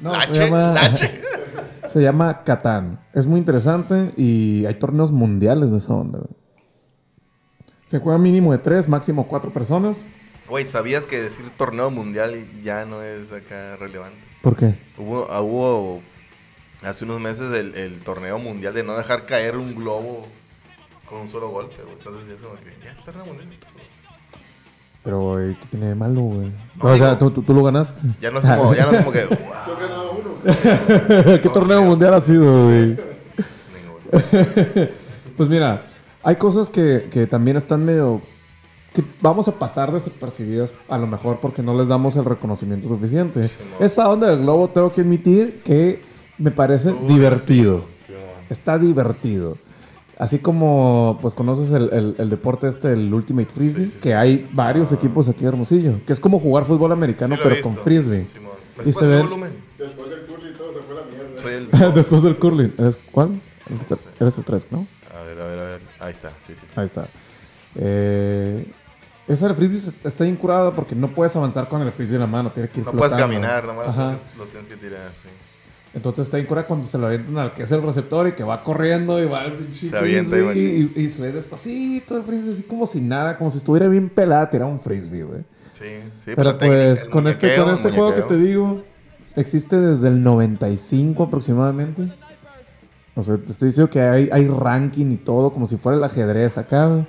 No, 0.00 0.12
Lache, 0.12 0.34
se 0.34 0.40
llama, 0.44 0.72
lache. 0.72 1.20
se 1.84 2.02
llama 2.02 2.42
Catán. 2.44 3.00
Es 3.12 3.26
muy 3.26 3.38
interesante 3.38 4.12
y 4.16 4.64
hay 4.66 4.74
torneos 4.74 5.12
mundiales 5.12 5.70
de 5.72 5.78
esa 5.78 5.94
onda. 5.94 6.18
güey. 6.18 6.30
Se 7.84 7.98
juega 7.98 8.18
mínimo 8.18 8.52
de 8.52 8.58
tres, 8.58 8.88
máximo 8.88 9.26
cuatro 9.28 9.52
personas. 9.52 10.04
Güey, 10.48 10.66
¿sabías 10.66 11.06
que 11.06 11.20
decir 11.20 11.50
torneo 11.56 11.90
mundial 11.90 12.46
ya 12.62 12.84
no 12.84 13.02
es 13.02 13.32
acá 13.32 13.76
relevante? 13.76 14.18
¿Por 14.42 14.56
qué? 14.56 14.74
Hubo, 14.98 15.26
ah, 15.30 15.40
hubo 15.40 16.02
hace 16.82 17.04
unos 17.04 17.20
meses 17.20 17.54
el, 17.54 17.74
el 17.74 18.00
torneo 18.00 18.38
mundial 18.38 18.74
de 18.74 18.82
no 18.82 18.96
dejar 18.96 19.26
caer 19.26 19.56
un 19.56 19.74
globo 19.74 20.26
con 21.08 21.20
un 21.22 21.28
solo 21.28 21.48
golpe, 21.50 21.76
güey. 21.82 21.94
Entonces 21.96 22.28
ya 22.28 22.34
es 22.34 22.40
como 22.40 22.54
que, 22.56 22.84
ya, 22.84 22.96
torneo 23.04 23.26
mundial. 23.26 23.48
Pero, 25.02 25.20
güey, 25.20 25.54
¿qué 25.60 25.66
tiene 25.70 25.86
de 25.88 25.94
malo, 25.94 26.20
güey? 26.22 26.50
No, 26.82 26.88
o 26.88 26.96
sea, 26.96 27.18
tú, 27.18 27.30
tú- 27.30 27.42
tú 27.42 27.52
lo 27.52 27.62
ganaste. 27.62 28.00
Ya 28.20 28.30
no 28.30 28.38
es 28.38 28.44
como, 28.44 28.74
ya 28.74 28.86
no 28.86 28.92
es 28.92 28.98
como 29.00 29.12
que, 29.12 29.24
wow. 29.26 29.36
¿Qué 31.42 31.48
torneo 31.52 31.82
mundial 31.82 32.14
ha 32.14 32.20
sido, 32.20 32.64
güey? 32.66 32.96
Pues 35.36 35.48
mira, 35.48 35.82
hay 36.22 36.36
cosas 36.36 36.70
que, 36.70 37.08
que 37.10 37.26
también 37.26 37.56
están 37.56 37.84
medio... 37.84 38.22
que 38.92 39.02
vamos 39.20 39.48
a 39.48 39.58
pasar 39.58 39.90
desapercibidas 39.92 40.72
a 40.88 40.96
lo 40.96 41.08
mejor 41.08 41.40
porque 41.40 41.60
no 41.60 41.76
les 41.76 41.88
damos 41.88 42.16
el 42.16 42.24
reconocimiento 42.24 42.86
suficiente. 42.88 43.50
Esa 43.80 44.08
onda 44.08 44.28
del 44.28 44.40
globo 44.42 44.68
tengo 44.68 44.92
que 44.92 45.00
admitir 45.00 45.60
que 45.64 46.02
me 46.38 46.52
parece 46.52 46.92
divertido. 47.08 47.84
Sí. 48.06 48.12
Está 48.48 48.78
divertido. 48.78 49.58
Así 50.18 50.38
como, 50.38 51.18
pues 51.20 51.34
conoces 51.34 51.72
el, 51.72 51.90
el- 51.92 52.14
el 52.18 52.30
deporte 52.30 52.68
este, 52.68 52.92
el 52.92 53.12
Ultimate 53.12 53.48
Frisbee, 53.50 53.84
Sí, 53.84 53.90
sí, 53.90 53.94
sí. 53.96 54.00
que 54.00 54.14
hay 54.14 54.48
varios 54.52 54.92
equipos 54.92 55.28
aquí 55.28 55.40
de 55.42 55.48
Hermosillo, 55.48 55.94
que 56.06 56.12
es 56.12 56.20
como 56.20 56.38
jugar 56.38 56.64
fútbol 56.64 56.92
americano, 56.92 57.36
pero 57.42 57.60
con 57.62 57.74
frisbee. 57.74 58.26
Y 58.82 58.86
¿Me 58.86 58.92
se 58.92 59.06
ve- 59.06 59.18
subir 59.18 59.22
volumen? 59.30 59.52
Soy 61.36 61.52
el 61.54 61.68
el. 61.82 61.94
Después 61.94 62.22
del 62.22 62.36
curling. 62.36 62.72
¿Eres 62.78 62.98
cuál? 63.10 63.40
El 63.68 63.78
ter- 63.80 63.98
sé. 63.98 64.08
Eres 64.20 64.38
el 64.38 64.44
3, 64.44 64.66
¿no? 64.70 64.86
A 65.18 65.22
ver, 65.24 65.40
a 65.40 65.44
ver, 65.46 65.58
a 65.58 65.64
ver. 65.64 65.80
Ahí 66.00 66.12
está, 66.12 66.32
sí, 66.40 66.54
sí, 66.54 66.62
sí. 66.66 66.72
Ahí 66.76 66.86
está. 66.86 67.08
Eh, 67.76 68.70
esa 69.26 69.46
del 69.48 69.56
frisbee 69.56 69.78
est- 69.78 70.06
está 70.06 70.24
bien 70.24 70.36
curada 70.36 70.72
porque 70.74 70.94
no 70.94 71.08
puedes 71.08 71.34
avanzar 71.36 71.68
con 71.68 71.80
el 71.82 71.90
frisbee 71.92 72.14
en 72.16 72.20
la 72.20 72.26
mano. 72.26 72.50
Tienes 72.52 72.70
que 72.70 72.80
ir 72.80 72.86
No 72.86 72.92
puedes 72.92 73.14
caminar, 73.14 73.64
nomás 73.64 73.88
Ajá. 73.88 74.06
los 74.12 74.16
tienes- 74.20 74.36
los 74.38 74.48
tienes 74.50 74.68
que 74.68 74.76
tirar, 74.76 75.10
sí. 75.22 75.28
Entonces 75.94 76.26
está 76.26 76.38
bien 76.38 76.46
curada 76.46 76.66
cuando 76.66 76.86
se 76.86 76.98
lo 76.98 77.06
avientan 77.06 77.38
al 77.38 77.52
que 77.52 77.62
es 77.62 77.72
el 77.72 77.80
receptor 77.80 78.26
y 78.26 78.32
que 78.32 78.42
va 78.42 78.62
corriendo 78.64 79.22
y 79.22 79.26
va 79.26 79.44
el 79.44 79.52
pinche 79.52 79.88
Se 79.88 79.96
avienta 79.96 80.36
y 80.54 80.92
y, 80.96 81.08
se 81.08 81.22
ve 81.22 81.32
despacito 81.32 82.16
el 82.16 82.24
frisbee 82.24 82.52
así 82.52 82.64
como 82.64 82.84
si 82.84 83.00
nada, 83.00 83.36
como 83.36 83.48
si 83.50 83.58
estuviera 83.58 83.86
bien 83.86 84.08
pelada 84.08 84.50
tirar 84.50 84.68
un 84.68 84.80
frisbee, 84.80 85.22
güey. 85.22 85.40
Sí, 85.72 86.10
sí. 86.18 86.32
Pero 86.34 86.58
pues 86.58 87.04
con 87.04 87.28
este, 87.28 87.54
con 87.56 87.70
este 87.70 87.92
juego 87.92 88.12
que 88.14 88.22
te 88.22 88.36
digo, 88.36 88.82
existe 89.36 89.80
desde 89.80 90.08
el 90.08 90.22
95 90.22 91.22
aproximadamente. 91.22 92.12
O 93.16 93.22
sea, 93.22 93.36
te 93.36 93.52
estoy 93.52 93.68
diciendo 93.68 93.88
que 93.88 94.00
hay, 94.00 94.28
hay 94.32 94.48
ranking 94.48 95.12
y 95.12 95.16
todo, 95.16 95.52
como 95.52 95.66
si 95.66 95.76
fuera 95.76 95.98
el 95.98 96.04
ajedrez 96.04 96.58
acá. 96.58 96.86
güey. 96.86 97.06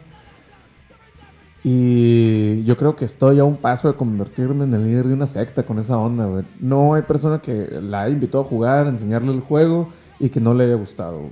Y 1.68 2.64
yo 2.64 2.78
creo 2.78 2.96
que 2.96 3.06
estoy 3.06 3.40
a 3.40 3.44
un 3.44 3.58
paso 3.58 3.88
de 3.88 3.96
convertirme 3.96 4.66
en 4.66 4.74
el 4.76 4.84
líder 4.84 5.08
de 5.08 5.16
una 5.16 5.26
secta 5.26 5.64
con 5.64 5.80
esa 5.80 5.98
onda, 5.98 6.26
güey. 6.26 6.44
No 6.60 6.94
hay 6.94 7.02
persona 7.02 7.42
que 7.42 7.80
la 7.82 8.08
invitó 8.08 8.40
a 8.40 8.44
jugar, 8.44 8.86
a 8.86 8.90
enseñarle 8.90 9.32
el 9.32 9.40
juego 9.40 9.90
y 10.20 10.30
que 10.30 10.40
no 10.40 10.54
le 10.54 10.66
haya 10.66 10.76
gustado, 10.76 11.18
güey. 11.22 11.32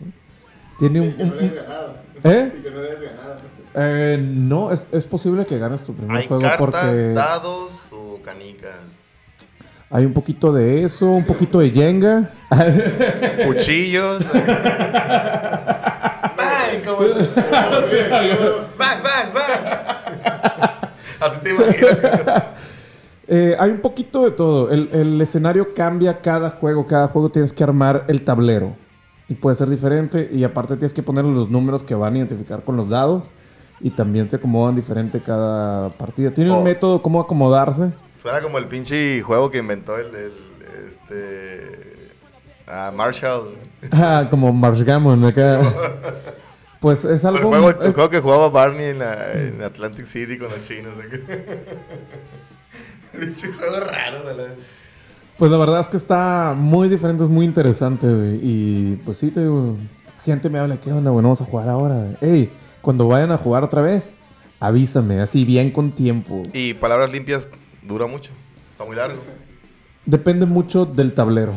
Tiene 0.80 1.02
un... 1.02 1.14
un- 1.22 1.34
un- 1.34 1.52
¿Eh? 2.24 2.52
que 2.64 2.72
no 2.72 2.82
le 2.82 2.88
hayas 2.90 3.02
ganado. 3.02 3.36
Eh, 3.76 4.18
no, 4.28 4.72
es, 4.72 4.88
es 4.92 5.06
posible 5.06 5.46
que 5.46 5.60
ganes 5.60 5.84
tu 5.84 5.94
primer 5.94 6.18
Hay 6.18 6.28
juego 6.28 6.42
cartas, 6.42 6.58
porque... 6.60 7.14
dados 7.14 7.72
o 7.92 8.20
canicas. 8.24 8.72
Hay 9.92 10.06
un 10.06 10.14
poquito 10.14 10.52
de 10.52 10.82
eso, 10.84 11.06
un 11.06 11.26
poquito 11.26 11.60
de 11.60 11.70
Jenga. 11.70 12.32
Cuchillos. 13.46 14.26
¡Bang! 16.98 18.38
Como- 18.38 18.68
¡Bang, 18.78 19.04
bang, 19.04 19.34
bang! 19.34 20.92
Así 21.20 21.40
te 21.42 21.50
imaginas. 21.52 22.44
Eh, 23.26 23.56
hay 23.58 23.72
un 23.72 23.80
poquito 23.80 24.26
de 24.26 24.32
todo. 24.32 24.70
El, 24.70 24.90
el 24.92 25.22
escenario 25.22 25.74
cambia 25.74 26.20
cada 26.20 26.50
juego. 26.50 26.86
Cada 26.86 27.08
juego 27.08 27.30
tienes 27.30 27.54
que 27.54 27.64
armar 27.64 28.04
el 28.10 28.22
tablero. 28.22 28.76
Y 29.30 29.36
puede 29.36 29.56
ser 29.56 29.70
diferente. 29.70 30.28
Y 30.30 30.44
aparte 30.44 30.76
tienes 30.76 30.94
que 30.94 31.02
poner 31.02 31.24
los 31.24 31.50
números 31.50 31.86
que 31.86 31.96
van 31.96 32.16
a 32.16 32.18
identificar 32.18 32.64
con 32.66 32.76
los 32.76 32.90
dados. 32.90 33.32
Y 33.80 33.92
también 33.92 34.30
se 34.30 34.36
acomodan 34.36 34.76
diferente 34.76 35.22
cada 35.24 35.88
partida. 35.92 36.32
Tiene 36.34 36.52
Oh. 36.52 36.58
un 36.58 36.64
método 36.66 37.02
cómo 37.02 37.22
acomodarse. 37.22 37.94
Suena 38.22 38.42
como 38.42 38.58
el 38.58 38.66
pinche 38.68 39.22
juego 39.22 39.50
que 39.50 39.60
inventó 39.60 39.98
el, 39.98 40.08
el, 40.14 40.34
este 40.90 42.10
ah, 42.68 42.92
Marshall. 42.94 43.54
Ah, 43.94 44.28
como 44.30 44.52
Marsh 44.52 44.84
Gammon 44.84 45.24
acá. 45.24 45.62
Pues 46.84 47.06
es 47.06 47.24
El 47.24 47.38
algo... 47.38 47.48
juego, 47.48 47.70
el 47.70 47.88
es- 47.88 47.96
juego 47.96 48.10
que 48.10 48.20
jugaba 48.20 48.50
Barney 48.50 48.88
en, 48.88 49.00
la- 49.00 49.32
en 49.32 49.62
Atlantic 49.64 50.06
City 50.06 50.38
con 50.38 50.50
los 50.50 50.68
chinos. 50.68 50.92
Pinche 53.18 53.48
juego 53.54 53.80
raro. 53.80 54.24
de 54.28 54.36
la- 54.36 54.54
Pues 55.38 55.50
la 55.50 55.58
verdad 55.58 55.80
es 55.80 55.88
que 55.88 55.96
está 55.98 56.54
muy 56.58 56.90
diferente, 56.90 57.24
es 57.24 57.30
muy 57.30 57.46
interesante, 57.46 58.06
güey. 58.08 58.40
Y 58.44 59.02
pues 59.06 59.18
sí, 59.18 59.32
te 59.32 59.40
digo, 59.40 59.78
gente 60.26 60.50
me 60.50 60.60
habla, 60.60 60.76
¿qué 60.78 60.92
onda, 60.92 61.10
güey? 61.12 61.24
Vamos 61.24 61.40
a 61.42 61.46
jugar 61.46 61.70
ahora. 61.70 61.96
güey. 61.96 62.18
Ey, 62.34 62.52
cuando 62.82 63.08
vayan 63.08 63.32
a 63.32 63.38
jugar 63.38 63.64
otra 63.64 63.82
vez, 63.82 64.12
avísame, 64.60 65.22
así 65.22 65.46
bien 65.46 65.72
con 65.72 65.92
tiempo. 65.94 66.44
Y 66.54 66.74
palabras 66.74 67.10
limpias 67.12 67.48
dura 67.82 68.08
mucho. 68.08 68.32
Está 68.72 68.84
muy 68.84 68.98
largo. 68.98 69.22
Depende 70.06 70.46
mucho 70.46 70.86
del 70.86 71.14
tablero. 71.14 71.54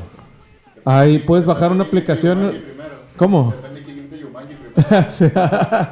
Ahí 0.85 1.19
puedes 1.19 1.47
bajar 1.47 1.73
una 1.73 1.83
aplicación. 1.83 2.39
primero. 2.63 2.95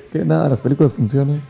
que 0.12 0.24
nada, 0.24 0.48
las 0.48 0.60
películas 0.60 0.92
funcionan. 0.92 1.40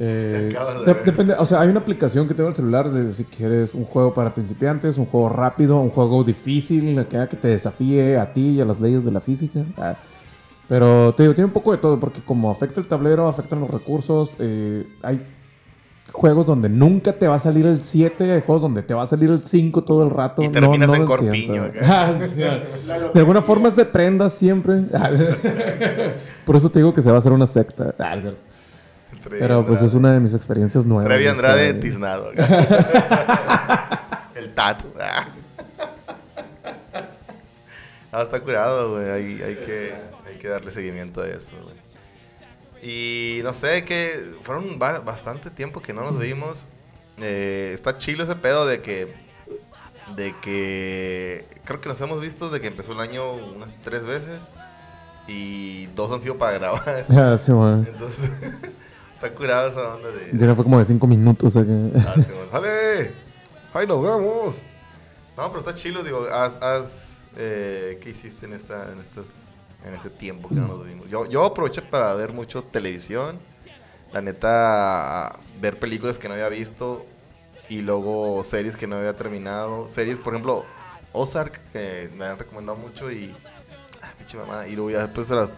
Eh, 0.00 0.52
de 0.86 0.94
de- 0.94 1.00
depende, 1.04 1.34
o 1.34 1.44
sea, 1.44 1.60
hay 1.60 1.68
una 1.70 1.80
aplicación 1.80 2.28
que 2.28 2.34
tengo 2.34 2.48
en 2.48 2.52
el 2.52 2.56
celular 2.56 2.90
de 2.90 3.12
si 3.12 3.24
quieres 3.24 3.74
un 3.74 3.84
juego 3.84 4.14
para 4.14 4.32
principiantes, 4.32 4.96
un 4.96 5.06
juego 5.06 5.28
rápido, 5.28 5.78
un 5.80 5.90
juego 5.90 6.22
difícil, 6.22 7.04
que 7.06 7.16
haga 7.16 7.28
que 7.28 7.36
te 7.36 7.48
desafíe 7.48 8.16
a 8.16 8.32
ti 8.32 8.50
y 8.50 8.60
a 8.60 8.64
las 8.64 8.80
leyes 8.80 9.04
de 9.04 9.10
la 9.10 9.20
física. 9.20 9.64
Ah, 9.76 9.96
Pero 10.68 11.14
te 11.14 11.24
digo, 11.24 11.34
tiene 11.34 11.46
un 11.46 11.52
poco 11.52 11.72
de 11.72 11.78
todo, 11.78 11.98
porque 11.98 12.20
como 12.22 12.50
afecta 12.50 12.80
el 12.80 12.86
tablero, 12.86 13.26
afectan 13.26 13.58
los 13.60 13.70
recursos, 13.70 14.36
eh, 14.38 14.86
hay 15.02 15.20
juegos 16.18 16.46
donde 16.46 16.68
nunca 16.68 17.12
te 17.12 17.28
va 17.28 17.36
a 17.36 17.38
salir 17.38 17.64
el 17.64 17.82
7, 17.82 18.32
hay 18.32 18.42
juegos 18.42 18.62
donde 18.62 18.82
te 18.82 18.92
va 18.92 19.04
a 19.04 19.06
salir 19.06 19.30
el 19.30 19.44
5 19.44 19.84
todo 19.84 20.04
el 20.04 20.10
rato. 20.10 20.42
Y 20.42 20.48
terminas 20.48 20.90
en 20.90 21.00
lo 21.00 21.06
corpiño. 21.06 21.70
Ah, 21.82 22.12
sí, 22.20 22.42
ah. 22.42 22.60
de 23.14 23.20
alguna 23.20 23.40
forma 23.40 23.68
es 23.68 23.76
de 23.76 23.84
prendas 23.84 24.34
siempre. 24.34 24.74
Por 26.44 26.56
eso 26.56 26.70
te 26.70 26.80
digo 26.80 26.92
que 26.92 27.02
se 27.02 27.10
va 27.10 27.16
a 27.16 27.18
hacer 27.20 27.32
una 27.32 27.46
secta. 27.46 27.94
Ah, 27.98 28.16
es 28.16 28.22
cierto. 28.22 28.40
Trevi 29.22 29.38
Pero 29.38 29.66
pues 29.66 29.80
es 29.82 29.94
una 29.94 30.12
de 30.12 30.20
mis 30.20 30.34
experiencias 30.34 30.84
nuevas. 30.84 31.06
Trevi 31.06 31.26
Andrade 31.26 31.70
Este, 31.70 31.80
tiznado. 31.80 32.30
el 34.34 34.54
tato. 34.54 34.86
Ah, 38.12 38.22
está 38.22 38.40
curado, 38.40 38.92
güey. 38.92 39.08
Hay, 39.08 39.42
hay, 39.42 39.54
que, 39.54 39.94
hay 40.26 40.36
que 40.38 40.48
darle 40.48 40.70
seguimiento 40.70 41.22
a 41.22 41.28
eso, 41.28 41.52
güey. 41.62 41.76
Y 42.82 43.40
no 43.42 43.52
sé, 43.52 43.84
que 43.84 44.22
fueron 44.42 44.78
ba- 44.78 45.00
bastante 45.00 45.50
tiempo 45.50 45.80
que 45.82 45.92
no 45.92 46.02
nos 46.02 46.18
vimos. 46.18 46.66
Eh, 47.18 47.72
está 47.74 47.98
chilo 47.98 48.24
ese 48.24 48.36
pedo 48.36 48.66
de 48.66 48.80
que. 48.82 49.12
De 50.16 50.34
que. 50.40 51.46
Creo 51.64 51.80
que 51.80 51.88
nos 51.88 52.00
hemos 52.00 52.20
visto 52.20 52.48
desde 52.48 52.60
que 52.62 52.68
empezó 52.68 52.92
el 52.92 53.00
año 53.00 53.32
unas 53.32 53.74
tres 53.82 54.04
veces. 54.06 54.48
Y 55.26 55.86
dos 55.94 56.10
han 56.12 56.20
sido 56.22 56.38
para 56.38 56.52
grabar. 56.58 57.04
Ah, 57.10 57.36
sí, 57.38 57.52
güey. 57.52 57.74
Entonces, 57.80 58.30
está 59.12 59.34
curado 59.34 59.68
esa 59.68 59.94
onda 59.96 60.10
de. 60.10 60.30
Ya 60.32 60.54
fue 60.54 60.64
como 60.64 60.78
de 60.78 60.84
5 60.86 61.06
minutos. 61.06 61.56
acá. 61.56 61.70
Ah, 61.96 62.14
sí. 62.16 62.32
¡Jale! 62.52 63.12
¡Ay, 63.74 63.86
nos 63.86 64.02
vemos! 64.02 64.56
No, 65.36 65.48
pero 65.48 65.58
está 65.58 65.74
chilo, 65.74 66.02
digo, 66.02 66.26
haz, 66.32 66.56
haz, 66.62 67.18
eh, 67.36 67.98
¿qué 68.00 68.10
hiciste 68.10 68.46
en, 68.46 68.54
esta, 68.54 68.90
en, 68.90 68.98
estas, 69.00 69.57
en 69.84 69.94
este 69.94 70.10
tiempo 70.10 70.48
que 70.48 70.56
no 70.56 70.66
nos 70.68 70.86
vimos? 70.86 71.08
Yo, 71.08 71.26
yo 71.26 71.44
aproveché 71.44 71.82
para 71.82 72.12
ver 72.14 72.32
mucho 72.32 72.62
televisión, 72.62 73.38
la 74.12 74.20
neta, 74.20 75.38
ver 75.60 75.78
películas 75.78 76.18
que 76.18 76.28
no 76.28 76.34
había 76.34 76.48
visto 76.48 77.06
y 77.68 77.82
luego 77.82 78.42
series 78.44 78.76
que 78.76 78.86
no 78.86 78.96
había 78.96 79.14
terminado. 79.14 79.88
Series, 79.88 80.18
por 80.18 80.32
ejemplo, 80.32 80.64
Ozark, 81.12 81.60
que 81.72 82.10
me 82.16 82.24
han 82.24 82.38
recomendado 82.38 82.78
mucho 82.78 83.10
y... 83.10 83.34
Ah, 84.02 84.12
pinche 84.16 84.36
mamá. 84.36 84.66
Y 84.66 84.74
luego 84.74 84.90
ya 84.90 85.00
después 85.00 85.28
de 85.28 85.36
las 85.36 85.52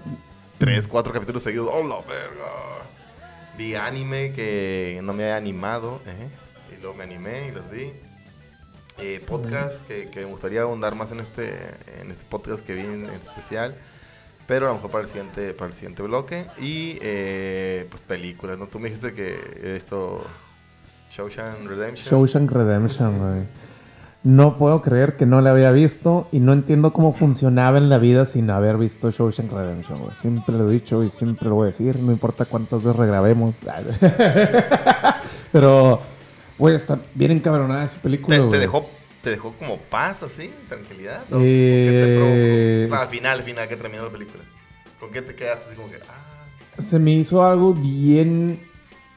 3, 0.58 0.88
4 0.88 1.12
capítulos 1.12 1.42
seguidos, 1.42 1.70
¡oh, 1.72 1.82
la 1.82 2.00
verga! 2.00 2.86
Vi 3.56 3.74
anime 3.74 4.32
que 4.32 5.00
no 5.02 5.12
me 5.12 5.24
había 5.24 5.36
animado. 5.36 6.00
¿eh? 6.06 6.28
Y 6.76 6.80
luego 6.80 6.96
me 6.96 7.04
animé 7.04 7.48
y 7.48 7.50
los 7.52 7.70
vi. 7.70 7.92
Eh, 8.98 9.22
podcast 9.26 9.86
que, 9.86 10.10
que 10.10 10.20
me 10.20 10.26
gustaría 10.26 10.62
ahondar 10.62 10.94
más 10.94 11.10
en 11.12 11.20
este, 11.20 11.54
en 11.98 12.10
este 12.10 12.24
podcast 12.24 12.64
que 12.64 12.74
vi 12.74 12.82
en, 12.82 13.06
en 13.06 13.20
especial. 13.20 13.76
Pero 14.50 14.66
a 14.66 14.70
lo 14.70 14.74
mejor 14.74 14.90
para 14.90 15.02
el 15.02 15.08
siguiente, 15.08 15.54
para 15.54 15.68
el 15.68 15.74
siguiente 15.74 16.02
bloque. 16.02 16.44
Y 16.60 16.98
eh, 17.02 17.86
pues 17.88 18.02
películas, 18.02 18.58
¿no? 18.58 18.66
Tú 18.66 18.80
me 18.80 18.88
dijiste 18.88 19.12
que 19.12 19.38
he 19.62 19.74
visto 19.74 20.26
Shawshank 21.12 21.68
Redemption. 21.68 22.18
Shawshank 22.18 22.50
Redemption, 22.50 23.16
güey. 23.16 23.46
No 24.24 24.58
puedo 24.58 24.82
creer 24.82 25.14
que 25.16 25.24
no 25.24 25.40
la 25.40 25.50
había 25.50 25.70
visto 25.70 26.26
y 26.32 26.40
no 26.40 26.52
entiendo 26.52 26.92
cómo 26.92 27.12
funcionaba 27.12 27.78
en 27.78 27.88
la 27.88 27.98
vida 27.98 28.24
sin 28.24 28.50
haber 28.50 28.76
visto 28.76 29.12
Shawshank 29.12 29.52
Redemption, 29.52 30.00
güey. 30.00 30.16
Siempre 30.16 30.58
lo 30.58 30.68
he 30.68 30.72
dicho 30.72 31.04
y 31.04 31.10
siempre 31.10 31.48
lo 31.48 31.54
voy 31.54 31.66
a 31.66 31.66
decir, 31.66 32.00
no 32.00 32.10
importa 32.10 32.44
cuántas 32.44 32.82
veces 32.82 32.96
regrabemos. 32.96 33.60
Pero, 35.52 36.00
güey, 36.58 36.74
está 36.74 36.98
bien 37.14 37.30
encabronada 37.30 37.84
esa 37.84 38.02
película, 38.02 38.48
¿Te, 38.50 38.58
dejó, 38.58 38.84
¿Te 39.22 39.30
dejó 39.30 39.52
como 39.54 39.76
paz 39.78 40.22
así? 40.22 40.50
¿Tranquilidad? 40.68 41.22
¿O 41.30 41.38
Eh, 41.40 41.86
¿Qué 41.90 42.06
te 42.06 42.16
provocó? 42.16 42.94
O 42.94 42.98
sea, 42.98 43.06
al 43.06 43.08
final, 43.18 43.38
al 43.38 43.42
final 43.44 43.68
que 43.68 43.76
terminó 43.76 44.04
la 44.04 44.10
película. 44.10 44.42
¿Con 44.98 45.10
qué 45.10 45.20
te 45.22 45.34
quedaste 45.34 45.66
así 45.66 45.76
como 45.76 45.90
que... 45.90 45.96
Ah, 46.08 46.80
Se 46.80 46.98
me 46.98 47.12
hizo 47.12 47.44
algo 47.44 47.74
bien 47.74 48.60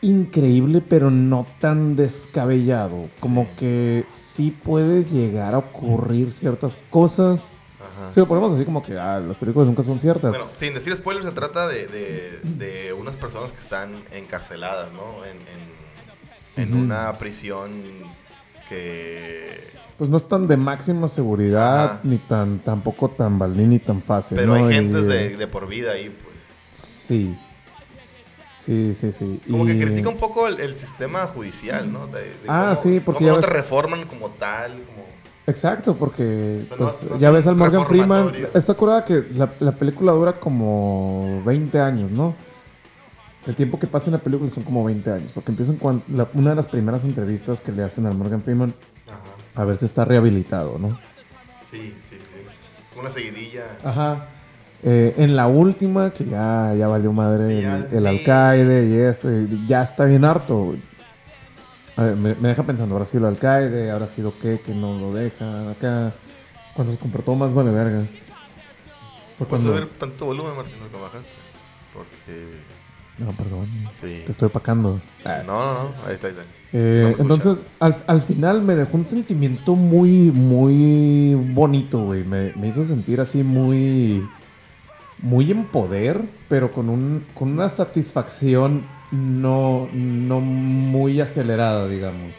increíble, 0.01 0.81
pero 0.81 1.10
no 1.10 1.48
tan 1.60 1.95
descabellado. 1.95 3.10
Como 3.22 3.48
que 3.55 4.03
sí 4.10 4.51
puede 4.51 5.05
llegar 5.05 5.53
a 5.53 5.60
ocurrir 5.60 6.33
ciertas 6.33 6.77
cosas. 6.89 7.51
ajá. 7.79 8.13
Si 8.13 8.19
lo 8.19 8.27
ponemos 8.27 8.51
así 8.51 8.65
como 8.65 8.83
que 8.83 8.98
ah, 8.98 9.22
las 9.25 9.38
películas 9.38 9.67
nunca 9.67 9.83
son 9.83 10.00
ciertas. 10.01 10.31
Bueno, 10.31 10.48
sin 10.57 10.74
decir 10.74 10.93
spoilers, 10.98 11.25
se 11.25 11.31
trata 11.31 11.67
de, 11.67 11.88
de, 11.88 12.39
de 12.43 12.91
unas 12.93 13.15
personas 13.15 13.53
que 13.53 13.60
están 13.60 14.03
encarceladas, 14.12 14.91
¿no? 14.91 15.24
En, 15.25 15.38
en, 16.55 16.74
una 16.74 17.17
prisión 17.17 17.72
que... 18.70 19.62
Pues 19.98 20.10
no 20.10 20.17
es 20.17 20.27
tan 20.27 20.48
de 20.48 20.58
máxima 20.58 21.08
seguridad, 21.08 21.84
Ajá. 21.86 22.00
ni 22.03 22.17
tan 22.17 22.60
tampoco 22.60 23.10
tan 23.10 23.38
balín 23.38 23.70
ni 23.70 23.79
tan 23.79 24.01
fácil. 24.01 24.38
Pero 24.38 24.58
¿no? 24.58 24.65
hay 24.65 24.74
gentes 24.74 25.05
de, 25.08 25.38
de 25.38 25.48
por 25.48 25.67
vida 25.67 25.91
ahí, 25.91 26.10
pues. 26.10 26.36
Sí. 26.72 27.38
Sí, 28.53 28.93
sí, 28.93 29.12
sí. 29.12 29.41
Como 29.50 29.65
que 29.65 29.77
critica 29.79 30.10
un 30.10 30.17
poco 30.17 30.48
el, 30.48 30.60
el 30.60 30.75
sistema 30.75 31.25
judicial, 31.27 31.91
¿no? 31.91 32.08
De- 32.08 32.22
de 32.24 32.29
Ah, 32.48 32.74
cómo- 32.75 32.82
sí, 32.82 33.00
porque 33.00 33.25
cómo 33.25 33.29
ya 33.32 33.36
no 33.36 33.41
te 33.41 33.48
reforman 33.53 34.05
como 34.05 34.29
tal, 34.32 34.72
como... 34.86 35.03
Exacto, 35.46 35.96
porque 35.96 36.65
pues, 36.77 37.03
no 37.03 37.17
ya 37.17 37.29
ves 37.29 37.46
al 37.48 37.55
Morgan 37.58 37.86
Freeman. 37.86 38.34
Está 38.53 38.74
curada 38.75 39.03
que 39.03 39.25
la, 39.36 39.51
la 39.60 39.74
película 39.74 40.13
dura 40.13 40.39
como 40.39 41.41
20 41.46 41.79
años, 41.82 42.12
¿no? 42.12 42.34
El 43.45 43.55
tiempo 43.55 43.77
que 43.79 43.88
pasa 43.88 44.05
en 44.07 44.13
la 44.13 44.19
película 44.19 44.50
son 44.50 44.63
como 44.63 44.83
20 44.85 45.12
años. 45.12 45.31
Porque 45.33 45.51
empiezan 45.51 45.77
la- 46.09 46.27
una 46.33 46.51
de 46.51 46.55
las 46.55 46.67
primeras 46.67 47.03
entrevistas 47.03 47.59
que 47.62 47.71
le 47.71 47.83
hacen 47.83 48.05
al 48.05 48.15
Morgan 48.15 48.41
Freeman 48.41 48.73
Ajá. 49.07 49.62
a 49.62 49.65
ver 49.65 49.75
si 49.77 49.85
está 49.85 50.05
rehabilitado, 50.05 50.77
¿no? 50.79 50.97
Sí, 51.69 51.93
sí, 52.09 52.15
sí. 52.17 53.00
Una 53.00 53.09
seguidilla. 53.09 53.63
Ajá. 53.83 54.27
Eh, 54.85 55.13
en 55.17 55.35
la 55.35 55.47
última, 55.47 56.12
que 56.12 56.25
ya, 56.25 56.73
ya 56.77 56.88
valió 56.88 57.12
madre 57.13 57.47
Sí, 57.47 57.53
el, 57.55 57.62
ya, 57.62 57.77
el 57.91 58.01
sí. 58.03 58.07
alcaide 58.07 58.88
y 58.88 58.95
esto, 58.95 59.31
y 59.31 59.65
ya 59.67 59.81
está 59.81 60.05
bien 60.05 60.25
harto. 60.25 60.75
A 61.95 62.03
ver, 62.03 62.15
me, 62.15 62.35
me 62.35 62.50
deja 62.50 62.63
pensando, 62.63 62.95
ahora 62.95 63.05
sí 63.05 63.17
el 63.17 63.25
alcaide, 63.25 63.91
ahora 63.91 64.07
sí 64.07 64.21
lo 64.21 64.38
que, 64.38 64.59
no 64.75 64.97
lo 64.97 65.13
deja, 65.13 65.71
acá. 65.71 66.13
Cuando 66.73 66.91
se 66.91 67.00
comportó 67.00 67.35
más 67.35 67.53
vale 67.53 67.71
verga. 67.71 68.03
Fue 69.38 69.47
¿Puedes 69.47 69.63
cuando... 69.65 69.73
subir 69.83 69.89
tanto 70.00 70.25
volumen, 70.25 70.55
Martín, 70.55 70.75
lo 70.81 70.89
que 70.89 70.97
bajaste? 71.01 71.29
Porque. 71.93 72.73
No, 73.20 73.32
perdón. 73.34 73.67
Sí. 73.93 74.22
Te 74.25 74.32
estoy 74.32 74.48
opacando. 74.48 75.00
No, 75.25 75.43
no, 75.43 75.74
no. 75.74 75.79
Ahí 76.08 76.15
está, 76.15 76.27
ahí 76.27 76.34
está. 76.34 76.43
Eh, 76.74 77.15
entonces, 77.20 77.62
al, 77.79 77.96
al 78.08 78.22
final 78.22 78.63
me 78.63 78.74
dejó 78.75 78.98
un 78.98 79.05
sentimiento 79.08 79.75
muy, 79.75 80.32
muy 80.32 81.36
bonito, 81.36 82.05
güey. 82.05 82.24
Me, 82.24 82.51
me 82.55 82.67
hizo 82.70 82.84
sentir 82.84 83.22
así 83.22 83.43
muy, 83.43 84.27
muy 85.22 85.51
en 85.51 85.65
poder, 85.65 86.22
pero 86.50 86.72
con, 86.72 86.89
un, 86.89 87.24
con 87.36 87.51
una 87.51 87.70
satisfacción 87.70 88.82
no, 89.12 89.88
no 89.93 90.39
muy 90.41 91.22
acelerada, 91.22 91.88
digamos. 91.88 92.34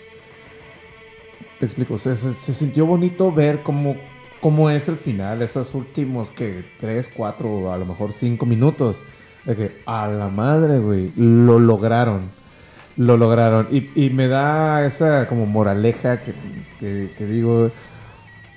Te 1.61 1.67
explico, 1.67 1.97
se, 1.99 2.17
se- 2.17 2.33
se 2.33 2.53
sintió 2.53 2.85
bonito 2.87 3.31
ver 3.33 3.63
cómo, 3.63 3.95
cómo 4.41 4.69
es 4.71 4.89
el 4.89 4.97
final, 4.97 5.41
esos 5.43 5.73
últimos 5.75 6.33
que 6.33 6.65
3, 6.81 7.11
4, 7.15 7.73
a 7.73 7.79
lo 7.79 7.87
mejor 7.87 8.11
5 8.13 8.45
minutos. 8.45 9.01
De 9.47 9.57
que 9.57 9.81
a 9.87 10.09
la 10.09 10.29
madre, 10.29 10.79
güey, 10.79 11.13
lo 11.17 11.59
lograron. 11.59 12.23
Lo 12.97 13.17
lograron. 13.17 13.69
Y, 13.71 14.11
me 14.11 14.29
da 14.29 14.87
esa 14.87 15.27
como 15.27 15.47
moraleja 15.47 16.21
que, 16.21 17.27
digo, 17.27 17.71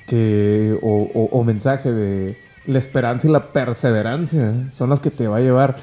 que, 0.05 0.77
o 0.81 1.43
mensaje 1.43 1.91
de 1.91 2.37
la 2.67 2.77
esperanza 2.77 3.27
y 3.27 3.31
la 3.31 3.51
perseverancia 3.51 4.69
son 4.71 4.89
las 4.89 4.99
que 4.99 5.09
te 5.09 5.27
va 5.27 5.37
a 5.37 5.41
llevar. 5.41 5.77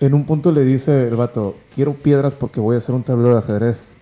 En 0.00 0.14
un 0.14 0.24
punto 0.24 0.50
le 0.50 0.64
dice 0.64 1.06
el 1.06 1.14
vato, 1.14 1.56
quiero 1.74 1.94
piedras 1.94 2.34
porque 2.34 2.60
voy 2.60 2.74
a 2.74 2.78
hacer 2.78 2.94
un 2.94 3.04
tablero 3.04 3.34
de 3.34 3.38
ajedrez. 3.38 3.96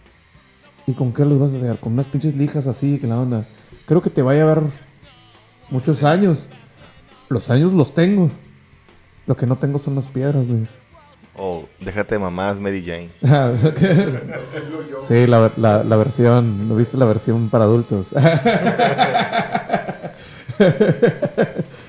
¿Y 0.87 0.95
con 0.95 1.12
qué 1.12 1.25
los 1.25 1.38
vas 1.38 1.52
a 1.52 1.59
hacer? 1.59 1.79
Con 1.79 1.93
unas 1.93 2.07
pinches 2.07 2.37
lijas 2.37 2.67
así, 2.67 2.99
que 2.99 3.07
la 3.07 3.21
onda. 3.21 3.45
Creo 3.87 4.00
que 4.00 4.09
te 4.09 4.23
va 4.23 4.33
a 4.33 4.35
llevar 4.35 4.62
muchos 5.69 6.02
años. 6.02 6.49
Los 7.29 7.50
años 7.50 7.73
los 7.73 7.93
tengo. 7.93 8.31
Lo 9.30 9.37
que 9.37 9.46
no 9.46 9.54
tengo 9.54 9.78
son 9.78 9.94
las 9.94 10.08
piedras, 10.08 10.44
Luis. 10.46 10.70
O 11.37 11.64
déjate 11.80 12.16
de 12.16 12.18
mamás, 12.18 12.58
Mary 12.58 12.82
Jane. 12.84 13.10
Ah, 13.25 13.52
que- 13.76 14.20
sí, 15.04 15.25
la, 15.28 15.52
la- 15.56 15.84
la 15.84 15.96
versión, 15.96 16.68
¿no 16.68 16.75
viste 16.75 16.96
la 16.96 17.04
versión 17.04 17.49
para 17.49 17.62
adultos? 17.62 18.12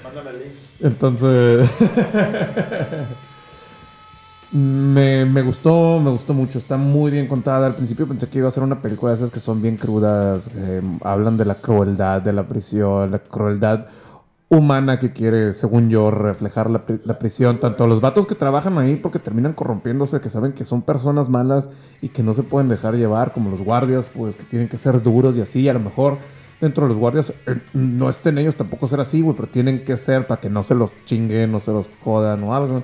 Mándame 0.04 0.30
el 0.30 0.40
link. 0.40 0.52
Entonces, 0.82 1.68
me, 4.52 5.26
me 5.26 5.42
gustó, 5.42 6.00
me 6.00 6.12
gustó 6.12 6.36
mucho. 6.36 6.60
Está 6.60 6.78
muy 6.78 7.10
bien 7.10 7.28
contada. 7.28 7.66
Al 7.66 7.74
principio 7.74 8.08
pensé 8.08 8.28
que 8.30 8.38
iba 8.38 8.48
a 8.50 8.52
ser 8.52 8.62
una 8.62 8.84
película 8.84 9.14
de 9.14 9.16
esas 9.18 9.32
que 9.32 9.40
son 9.40 9.64
bien 9.64 9.78
crudas. 9.78 10.52
eh, 10.56 10.82
hablan 11.04 11.38
de 11.38 11.46
la 11.46 11.56
crueldad 11.56 12.22
de 12.22 12.34
la 12.34 12.44
prisión, 12.44 13.10
la 13.10 13.18
crueldad 13.18 13.88
humana 14.52 15.00
que 15.00 15.14
quiere, 15.14 15.54
según 15.54 15.90
yo, 15.90 16.12
reflejar 16.12 16.70
la, 16.70 16.86
pri- 16.86 17.00
la 17.06 17.18
prisión. 17.18 17.62
Tanto 17.62 17.88
los 17.88 18.02
vatos 18.02 18.28
que 18.28 18.36
trabajan 18.36 18.78
ahí 18.78 18.98
porque 18.98 19.18
terminan 19.18 19.54
corrompiéndose, 19.54 20.20
que 20.20 20.30
saben 20.30 20.52
que 20.52 20.66
son 20.66 20.82
personas 20.82 21.30
malas 21.30 21.70
y 22.02 22.10
que 22.10 22.22
no 22.22 22.34
se 22.34 22.44
pueden 22.44 22.68
dejar 22.68 22.96
llevar, 22.96 23.32
como 23.32 23.50
los 23.50 23.62
guardias, 23.62 24.10
pues 24.14 24.36
que 24.36 24.44
tienen 24.44 24.68
que 24.68 24.78
ser 24.78 25.02
duros 25.02 25.38
y 25.38 25.42
así. 25.42 25.70
A 25.70 25.74
lo 25.74 25.80
mejor 25.80 26.18
dentro 26.60 26.84
de 26.84 26.90
los 26.90 26.98
guardias 26.98 27.34
eh, 27.48 27.62
no 27.74 28.10
estén 28.10 28.38
ellos 28.38 28.58
tampoco 28.58 28.88
ser 28.88 29.00
así, 29.00 29.22
güey, 29.22 29.36
pero 29.38 29.48
tienen 29.48 29.86
que 29.86 29.96
ser 29.96 30.28
para 30.28 30.42
que 30.42 30.50
no 30.50 30.64
se 30.64 30.76
los 30.76 30.94
chinguen, 31.06 31.50
no 31.50 31.62
se 31.62 31.72
los 31.72 31.90
jodan 32.02 32.44
o 32.44 32.54
algo. 32.54 32.84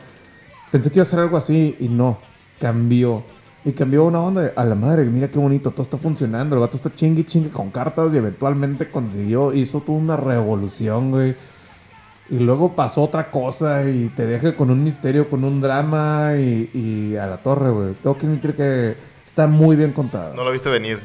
Pensé 0.71 0.89
que 0.89 0.99
iba 0.99 1.03
a 1.03 1.05
ser 1.05 1.19
algo 1.19 1.35
así 1.35 1.75
y 1.79 1.89
no, 1.89 2.17
cambió. 2.61 3.23
Y 3.65 3.73
cambió 3.73 4.05
una 4.05 4.21
onda 4.21 4.53
a 4.55 4.63
la 4.63 4.75
madre, 4.75 5.03
mira 5.03 5.27
qué 5.27 5.37
bonito, 5.37 5.71
todo 5.71 5.81
está 5.81 5.97
funcionando. 5.97 6.55
El 6.55 6.61
vato 6.61 6.77
está 6.77 6.93
chingue 6.95 7.25
chingue 7.25 7.49
con 7.49 7.71
cartas 7.71 8.13
y 8.13 8.17
eventualmente 8.17 8.89
consiguió, 8.89 9.51
hizo 9.53 9.81
toda 9.81 9.97
una 9.97 10.15
revolución, 10.15 11.11
güey. 11.11 11.35
Y 12.29 12.39
luego 12.39 12.75
pasó 12.75 13.03
otra 13.03 13.31
cosa 13.31 13.89
y 13.89 14.09
te 14.09 14.25
deja 14.25 14.55
con 14.55 14.69
un 14.69 14.83
misterio, 14.83 15.29
con 15.29 15.43
un 15.43 15.61
drama 15.61 16.33
y, 16.37 16.69
y 16.73 17.15
a 17.15 17.25
la 17.25 17.37
torre, 17.37 17.69
güey. 17.69 17.93
Tengo 17.95 18.17
que 18.17 18.25
admitir 18.25 18.53
que 18.53 18.95
está 19.25 19.47
muy 19.47 19.75
bien 19.75 19.93
contada. 19.93 20.35
No 20.35 20.43
lo 20.43 20.51
viste 20.51 20.69
venir. 20.69 20.99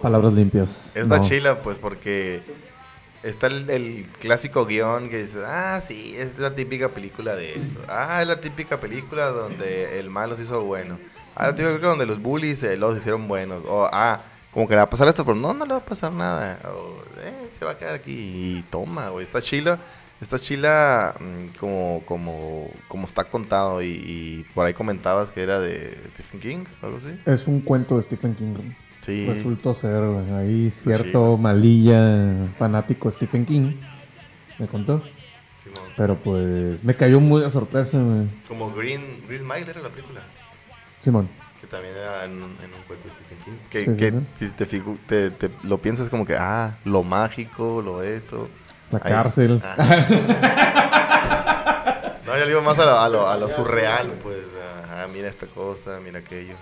Palabras 0.00 0.32
limpias. 0.32 0.96
Está 0.96 1.18
no. 1.18 1.24
chila, 1.28 1.60
pues, 1.60 1.78
porque 1.78 2.42
está 3.22 3.48
el, 3.48 3.68
el 3.68 4.06
clásico 4.20 4.66
guion 4.66 5.08
que 5.08 5.22
dice, 5.22 5.40
ah, 5.46 5.82
sí, 5.86 6.14
es 6.16 6.38
la 6.38 6.54
típica 6.54 6.90
película 6.90 7.34
de 7.36 7.54
esto. 7.54 7.80
Ah, 7.88 8.22
es 8.22 8.28
la 8.28 8.40
típica 8.40 8.80
película 8.80 9.28
donde 9.28 9.98
el 9.98 10.10
malo 10.10 10.36
se 10.36 10.44
hizo 10.44 10.62
bueno. 10.62 10.98
Ah, 11.34 11.48
la 11.48 11.54
típica 11.54 11.68
película 11.68 11.90
donde 11.90 12.06
los 12.06 12.20
bullies 12.20 12.62
eh, 12.62 12.76
los 12.76 12.96
hicieron 12.96 13.26
buenos. 13.28 13.62
O, 13.66 13.88
ah, 13.92 14.20
como 14.52 14.68
que 14.68 14.74
le 14.74 14.78
va 14.78 14.84
a 14.84 14.90
pasar 14.90 15.08
esto, 15.08 15.24
pero 15.24 15.36
no, 15.36 15.52
no 15.52 15.64
le 15.66 15.72
va 15.72 15.80
a 15.80 15.84
pasar 15.84 16.12
nada. 16.12 16.58
O, 16.70 17.02
eh, 17.20 17.48
se 17.52 17.64
va 17.64 17.72
a 17.72 17.78
quedar 17.78 17.94
aquí 17.94 18.12
y 18.12 18.64
toma, 18.70 19.08
güey. 19.08 19.24
Está 19.24 19.42
chila. 19.42 19.78
Está 20.20 20.38
chila 20.38 21.14
mm, 21.20 21.58
como, 21.58 22.02
como, 22.06 22.70
como 22.88 23.04
está 23.06 23.24
contado 23.24 23.82
y, 23.82 23.86
y 23.88 24.46
por 24.54 24.64
ahí 24.66 24.72
comentabas 24.72 25.30
que 25.30 25.42
era 25.42 25.60
de 25.60 25.98
Stephen 26.14 26.40
King, 26.40 26.64
algo 26.82 26.96
así. 26.98 27.18
Es 27.26 27.46
un 27.46 27.60
cuento 27.60 27.96
de 27.96 28.02
Stephen 28.02 28.34
King. 28.34 28.54
Sí. 29.02 29.26
Resultó 29.26 29.74
ser. 29.74 30.02
Ahí 30.34 30.70
chido. 30.70 30.96
cierto 30.96 31.36
malilla 31.36 32.48
fanático 32.56 33.08
de 33.08 33.12
Stephen 33.12 33.44
King 33.44 33.72
me 34.58 34.66
contó. 34.66 35.02
Pero 35.96 36.16
pues 36.16 36.82
me 36.82 36.96
cayó 36.96 37.20
muy 37.20 37.42
de 37.42 37.50
sorpresa, 37.50 37.98
güey. 38.00 38.26
Como 38.48 38.72
Green, 38.74 39.22
Green 39.28 39.46
Mile 39.46 39.66
era 39.68 39.80
la 39.80 39.88
película. 39.90 40.22
Simón. 40.98 41.28
Que 41.60 41.66
también 41.66 41.94
era 41.94 42.24
en 42.24 42.32
un, 42.32 42.42
en 42.42 42.74
un 42.74 42.82
cuento 42.86 43.08
de 43.08 43.14
Stephen 43.14 43.38
King. 43.44 43.52
Que, 43.70 43.80
Sí, 43.80 43.96
que 43.96 44.10
sí. 44.10 44.18
si 44.38 44.48
te, 44.50 44.66
figu- 44.66 44.98
te, 45.06 45.30
te 45.30 45.50
lo 45.62 45.78
piensas 45.78 46.08
como 46.10 46.24
que, 46.26 46.34
ah, 46.36 46.78
lo 46.84 47.02
mágico, 47.04 47.80
lo 47.82 48.02
esto. 48.02 48.48
La 48.90 48.98
Ahí. 48.98 49.08
cárcel. 49.08 49.60
Ah. 49.64 49.76
no, 52.26 52.32
yo 52.36 52.40
le 52.44 52.46
digo 52.48 52.62
más 52.62 52.78
a 52.78 52.84
lo, 52.84 52.98
a 52.98 53.08
lo, 53.08 53.28
a 53.28 53.36
lo 53.36 53.48
surreal, 53.48 54.12
pues. 54.22 54.38
Ah, 54.90 55.06
mira 55.12 55.28
esta 55.28 55.46
cosa, 55.46 55.98
mira 56.02 56.20
aquello. 56.20 56.54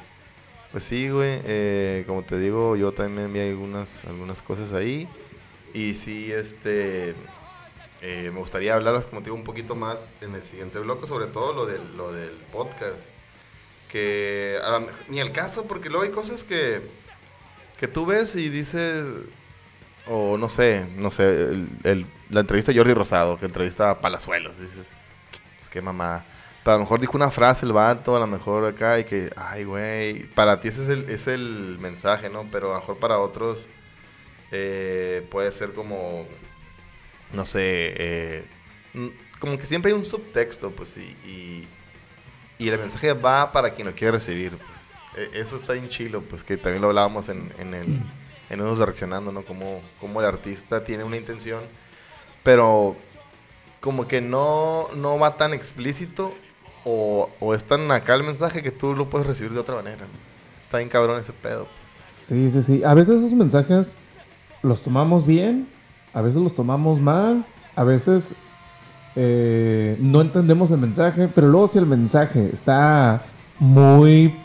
Pues 0.71 0.85
sí, 0.85 1.09
güey. 1.11 1.41
eh, 1.45 2.05
como 2.07 2.23
te 2.23 2.39
digo, 2.39 2.77
yo 2.77 2.93
también 2.93 3.33
vi 3.33 3.41
algunas, 3.41 4.05
algunas 4.05 4.41
cosas 4.43 4.73
ahí. 4.73 5.09
Y 5.75 5.95
sí, 5.95 6.33
este. 6.33 7.15
eh, 8.01 8.31
me 8.33 8.39
gustaría 8.39 8.75
hablarlas, 8.75 9.07
como 9.07 9.21
te 9.21 9.27
digo, 9.27 9.37
un 9.37 9.45
poquito 9.45 9.75
más 9.75 9.99
en 10.21 10.35
el 10.35 10.43
siguiente 10.45 10.79
bloque, 10.79 11.07
sobre 11.07 11.27
todo 11.27 11.53
lo 11.53 11.67
del, 11.67 11.97
lo 11.97 12.13
del 12.13 12.31
podcast. 12.53 12.99
Que 13.91 14.57
a 14.65 14.71
la 14.71 14.87
ni 15.09 15.21
el 15.21 15.33
caso, 15.33 15.65
porque 15.67 15.91
luego 15.91 16.05
hay 16.05 16.11
cosas 16.11 16.43
que, 16.45 16.81
que 17.79 17.87
tú 17.89 18.07
ves 18.07 18.35
y 18.37 18.49
dices, 18.49 19.05
o 20.07 20.37
no 20.37 20.49
sé, 20.49 20.87
no 20.97 21.11
sé, 21.11 21.25
el- 21.85 22.07
la 22.31 22.41
entrevista 22.41 22.73
de 22.73 22.79
Jordi 22.79 22.95
Rosado, 22.95 23.38
que 23.38 23.47
entrevista 23.47 23.91
a 23.91 24.01
Palazuelos, 24.01 24.59
dices, 24.59 24.87
pues 25.59 25.69
qué. 25.71 25.81
Pero 25.83 26.75
a 26.75 26.79
lo 26.79 26.81
mejor 26.81 27.01
dijo 27.01 27.17
una 27.17 27.31
frase 27.31 27.67
el 27.67 27.73
vato, 27.73 28.17
a 28.17 28.21
lo 28.21 28.27
mejor 28.27 28.65
acá, 28.67 28.99
y 28.99 29.05
que, 29.05 29.31
ay, 29.37 29.65
güey, 29.65 30.25
para 30.29 30.61
ti 30.61 30.69
ese 30.69 30.85
es 30.85 30.88
el, 30.88 31.11
es 31.11 31.27
el 31.27 31.79
mensaje, 31.81 32.29
¿no? 32.31 32.47
Pero 32.53 32.71
a 32.71 32.75
lo 32.75 32.81
mejor 32.81 32.99
para 32.99 33.19
otros 33.19 33.67
eh, 34.53 35.27
puede 35.31 35.51
ser 35.53 35.73
como, 35.73 36.27
no 37.33 37.47
sé, 37.47 37.95
eh, 37.97 38.45
como 39.38 39.59
que 39.59 39.67
siempre 39.67 39.91
hay 39.93 39.99
un 39.99 40.05
subtexto, 40.05 40.71
pues, 40.71 40.97
y, 40.97 41.67
y, 42.59 42.69
el 42.69 42.79
mensaje 42.79 43.12
va 43.12 43.51
para 43.51 43.71
quien 43.71 43.88
lo 43.88 43.95
quiere 43.95 44.12
recibir, 44.12 44.53
pues. 44.57 45.29
E- 45.35 45.41
Eso 45.41 45.57
está 45.57 45.73
bien 45.73 45.88
chilo, 45.88 46.23
pues, 46.23 46.45
que 46.45 46.57
también 46.57 46.81
lo 46.81 46.88
hablábamos 46.88 47.29
en, 47.29 47.53
en 47.59 47.75
el, 47.75 48.01
en 48.53 48.61
unos 48.61 48.79
reaccionando, 48.79 49.33
¿no? 49.33 49.43
Como, 49.43 49.81
como 49.99 50.21
el 50.21 50.27
artista 50.27 50.85
tiene 50.85 51.05
una 51.05 51.17
intención, 51.17 51.62
pero 52.43 52.95
como 53.81 54.07
que 54.07 54.21
no, 54.21 54.88
no 54.95 55.19
va 55.19 55.37
tan 55.37 55.55
explícito 55.55 56.35
o, 56.85 57.31
o 57.41 57.55
es 57.55 57.65
tan 57.65 57.91
acá 57.91 58.15
el 58.15 58.23
mensaje 58.23 58.62
que 58.62 58.71
tú 58.71 58.95
lo 58.95 59.09
puedes 59.09 59.27
recibir 59.27 59.53
de 59.53 59.61
otra 59.61 59.77
manera. 59.77 60.05
Está 60.61 60.79
bien 60.79 60.91
cabrón 60.91 61.19
ese 61.19 61.33
pedo, 61.33 61.67
pues. 61.67 61.93
Sí, 61.93 62.51
sí, 62.51 62.62
sí. 62.62 62.85
A 62.85 62.95
veces 62.95 63.23
esos 63.23 63.35
mensajes 63.35 63.97
los 64.62 64.83
tomamos 64.83 65.27
bien, 65.27 65.67
a 66.12 66.21
veces 66.21 66.43
los 66.43 66.55
tomamos 66.55 67.01
mal, 67.01 67.47
a 67.75 67.85
veces 67.85 68.35
eh, 69.17 69.97
no 69.99 70.21
entendemos 70.21 70.71
el 70.71 70.79
mensaje, 70.79 71.29
pero 71.29 71.49
luego 71.49 71.69
si 71.69 71.79
el 71.79 71.87
mensaje 71.87 72.51
está 72.53 73.25
muy 73.59 74.38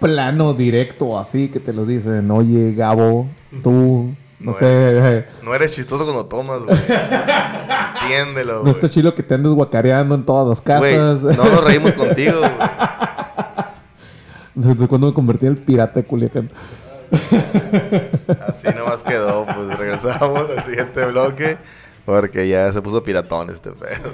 plano, 0.00 0.54
directo, 0.54 1.18
así 1.18 1.48
que 1.48 1.60
te 1.60 1.72
lo 1.72 1.84
dicen, 1.84 2.30
oye, 2.30 2.72
Gabo, 2.74 3.28
tú 3.62 4.14
No, 4.40 4.46
No 4.46 4.52
sé. 4.52 5.26
No 5.42 5.54
eres 5.54 5.74
chistoso 5.74 6.04
cuando 6.04 6.26
tomas, 6.26 6.62
güey. 6.62 6.78
Entiéndelo, 8.02 8.62
No 8.62 8.70
está 8.70 8.88
chilo 8.88 9.14
que 9.14 9.22
te 9.22 9.34
andes 9.34 9.52
guacareando 9.52 10.14
en 10.14 10.24
todas 10.24 10.46
las 10.48 10.60
casas. 10.60 11.22
no 11.22 11.44
nos 11.44 11.64
reímos 11.64 11.92
contigo, 11.94 12.38
güey. 12.38 12.52
Desde 14.54 14.88
cuando 14.88 15.06
me 15.08 15.14
convertí 15.14 15.46
en 15.46 15.52
el 15.52 15.58
pirata 15.58 16.00
de 16.00 16.06
Culiacán. 16.06 16.50
Así 18.46 18.66
nomás 18.76 19.02
quedó. 19.02 19.46
Pues 19.46 19.76
regresamos 19.78 20.50
al 20.50 20.62
siguiente 20.64 21.04
bloque. 21.06 21.56
Porque 22.04 22.48
ya 22.48 22.72
se 22.72 22.82
puso 22.82 23.02
piratón 23.04 23.50
este 23.50 23.70
pedo. 23.70 24.10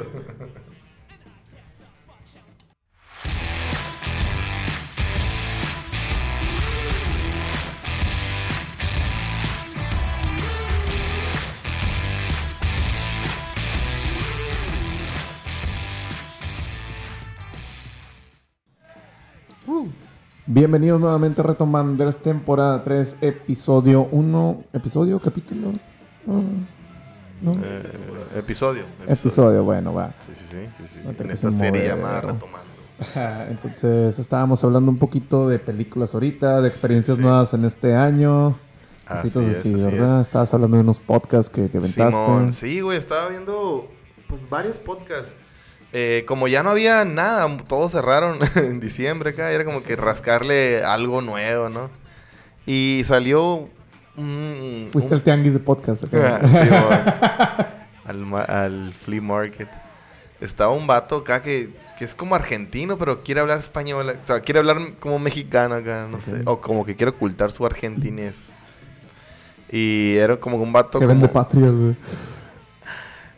Bienvenidos 20.47 21.01
nuevamente 21.01 21.41
a 21.41 21.45
Retomanders, 21.45 22.19
temporada 22.19 22.83
3, 22.85 23.19
episodio 23.23 24.09
1. 24.11 24.65
¿Episodio? 24.75 25.19
¿Capítulo? 25.19 25.73
¿No? 26.27 27.53
Eh, 27.63 27.93
episodio, 28.37 28.85
Episodio, 29.07 29.65
bueno, 29.65 29.95
va. 29.95 30.13
Sí, 30.27 30.33
sí, 30.35 30.45
sí. 30.87 30.99
En 31.07 31.31
esta 31.31 31.51
se 31.51 31.59
serie 31.59 31.89
llamada. 31.89 32.21
Retomando. 32.21 33.51
Entonces 33.51 34.19
estábamos 34.19 34.63
hablando 34.65 34.91
un 34.91 34.99
poquito 34.99 35.49
de 35.49 35.59
películas 35.59 36.15
ahorita, 36.15 36.61
de 36.61 36.69
experiencias 36.69 37.17
Sí. 37.17 37.23
nuevas 37.23 37.55
en 37.55 37.65
este 37.65 37.95
año. 37.95 38.57
Así 39.07 39.29
es, 39.29 39.37
así, 39.37 39.75
¿verdad? 39.75 40.21
Estabas 40.21 40.53
hablando 40.55 40.77
de 40.77 40.83
unos 40.83 41.01
podcasts 41.01 41.51
que 41.51 41.69
te 41.69 41.79
aventaste. 41.79 42.13
Simón, 42.17 42.53
sí, 42.53 42.81
güey, 42.81 42.99
estaba 42.99 43.29
viendo 43.29 43.89
pues 44.29 44.49
varios 44.49 44.79
podcasts. 44.79 45.37
Eh, 45.97 46.25
como 46.27 46.49
ya 46.49 46.65
no 46.65 46.71
había 46.71 47.05
nada, 47.05 47.57
todos 47.69 47.93
cerraron 47.93 48.41
en 48.57 48.81
diciembre 48.81 49.31
acá, 49.31 49.53
era 49.53 49.65
como 49.65 49.85
que 49.85 49.95
rascarle 49.95 50.83
algo 50.83 51.21
nuevo, 51.21 51.69
¿no? 51.69 51.89
Y 52.67 53.03
salió 53.05 53.69
un... 54.17 54.89
Fuiste 54.91 55.15
al 55.15 55.23
tianguis 55.23 55.55
de 55.55 55.61
podcast. 55.61 56.03
acá. 56.13 56.41
Simón. 56.49 58.35
al, 58.35 58.51
al 58.51 58.95
flea 58.95 59.23
market. 59.23 59.69
Estaba 60.41 60.73
un 60.73 60.89
vato 60.89 61.19
acá 61.19 61.43
que, 61.43 61.71
que 61.97 62.05
es 62.05 62.17
como 62.17 62.35
argentino, 62.35 62.99
pero 62.99 63.23
quiere 63.23 63.41
hablar 63.41 63.59
español. 63.59 64.19
O 64.21 64.27
sea, 64.27 64.41
quiere 64.41 64.59
hablar 64.59 64.95
como 64.99 65.21
mexicano 65.21 65.77
acá, 65.77 66.09
no 66.11 66.21
sé. 66.21 66.43
O 66.45 66.61
como 66.61 66.85
que 66.85 66.97
quiere 66.97 67.11
ocultar 67.11 67.53
su 67.53 67.65
argentinés. 67.65 68.53
Y 69.71 70.17
era 70.17 70.39
como 70.41 70.57
un 70.57 70.73
vato 70.73 70.99
que 70.99 71.07
como... 71.07 71.21
vende 71.21 71.29
patrias, 71.29 71.71
güey. 71.71 71.95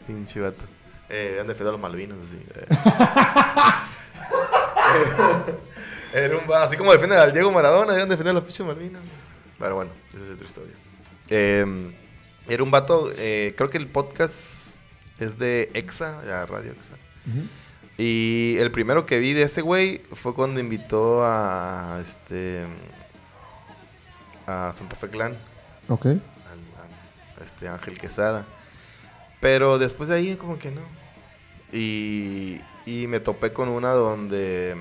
Pinche 0.06 0.40
vato. 0.40 0.75
Eh, 1.08 1.28
habían 1.32 1.46
defendido 1.46 1.70
a 1.70 1.72
los 1.72 1.80
Malvinas, 1.80 2.18
así. 2.22 2.38
eh. 2.54 2.66
Era 6.14 6.38
un 6.38 6.44
así 6.54 6.76
como 6.76 6.92
defienden 6.92 7.18
al 7.18 7.32
Diego 7.32 7.50
Maradona, 7.52 7.92
habían 7.92 8.08
defendido 8.08 8.30
a 8.30 8.34
los 8.34 8.44
pinches 8.44 8.66
Malvinas. 8.66 9.02
Pero 9.58 9.74
bueno, 9.74 9.90
esa 10.14 10.24
es 10.24 10.30
otra 10.30 10.46
historia. 10.46 10.74
Eh, 11.28 11.92
era 12.48 12.62
un 12.62 12.70
vato, 12.70 13.10
eh, 13.16 13.54
creo 13.56 13.70
que 13.70 13.78
el 13.78 13.88
podcast 13.88 14.80
es 15.18 15.38
de 15.38 15.70
EXA, 15.74 16.22
la 16.24 16.46
radio 16.46 16.72
EXA. 16.72 16.94
Y 17.98 18.56
el 18.58 18.70
primero 18.70 19.04
que 19.06 19.18
vi 19.18 19.32
de 19.32 19.42
ese 19.42 19.62
güey 19.62 20.02
fue 20.12 20.34
cuando 20.34 20.60
invitó 20.60 21.24
a 21.24 21.98
este 22.00 22.64
a 24.46 24.70
Santa 24.72 24.94
Fe 24.94 25.08
Clan 25.08 25.36
Ok. 25.88 26.06
al- 26.06 26.20
a 27.40 27.44
este 27.44 27.68
Ángel 27.68 27.98
Quesada. 27.98 28.44
Pero 29.40 29.78
después 29.78 30.08
de 30.08 30.16
ahí 30.16 30.34
como 30.36 30.58
que 30.58 30.70
no. 30.70 30.80
Y, 31.72 32.60
y 32.86 33.06
me 33.06 33.20
topé 33.20 33.52
con 33.52 33.68
una 33.68 33.90
donde 33.92 34.76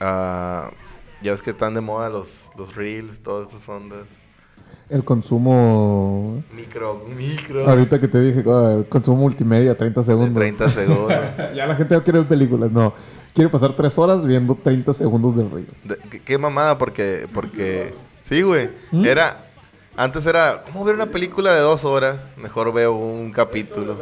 ah, 0.00 0.70
ya 1.22 1.30
ves 1.32 1.42
que 1.42 1.50
están 1.50 1.74
de 1.74 1.80
moda 1.80 2.08
los, 2.08 2.50
los 2.56 2.74
reels, 2.74 3.20
todas 3.20 3.48
estas 3.48 3.68
ondas. 3.68 4.06
El 4.88 5.04
consumo. 5.04 6.42
Micro, 6.52 7.04
micro. 7.16 7.68
Ahorita 7.68 8.00
que 8.00 8.08
te 8.08 8.20
dije, 8.20 8.42
ah, 8.48 8.82
consumo 8.88 9.18
multimedia, 9.18 9.76
30 9.76 10.00
de 10.00 10.04
segundos. 10.04 10.34
30 10.34 10.68
segundos. 10.68 11.12
ya 11.54 11.66
la 11.66 11.76
gente 11.76 11.94
no 11.94 12.02
quiere 12.02 12.18
ver 12.18 12.28
películas, 12.28 12.72
no. 12.72 12.92
Quiere 13.32 13.48
pasar 13.50 13.72
3 13.72 13.98
horas 13.98 14.26
viendo 14.26 14.56
30 14.56 14.92
segundos 14.92 15.36
de 15.36 15.44
río. 15.44 15.66
De- 15.84 15.96
qué, 16.10 16.20
qué 16.20 16.38
mamada, 16.38 16.76
porque, 16.76 17.28
porque, 17.32 17.94
sí, 18.20 18.42
güey, 18.42 18.70
¿Mm? 18.90 19.04
era, 19.04 19.49
antes 20.02 20.24
era, 20.26 20.62
¿cómo 20.62 20.84
ver 20.84 20.94
una 20.94 21.10
película 21.10 21.52
de 21.54 21.60
dos 21.60 21.84
horas? 21.84 22.28
Mejor 22.36 22.72
veo 22.72 22.92
un 22.94 23.32
capítulo. 23.32 23.98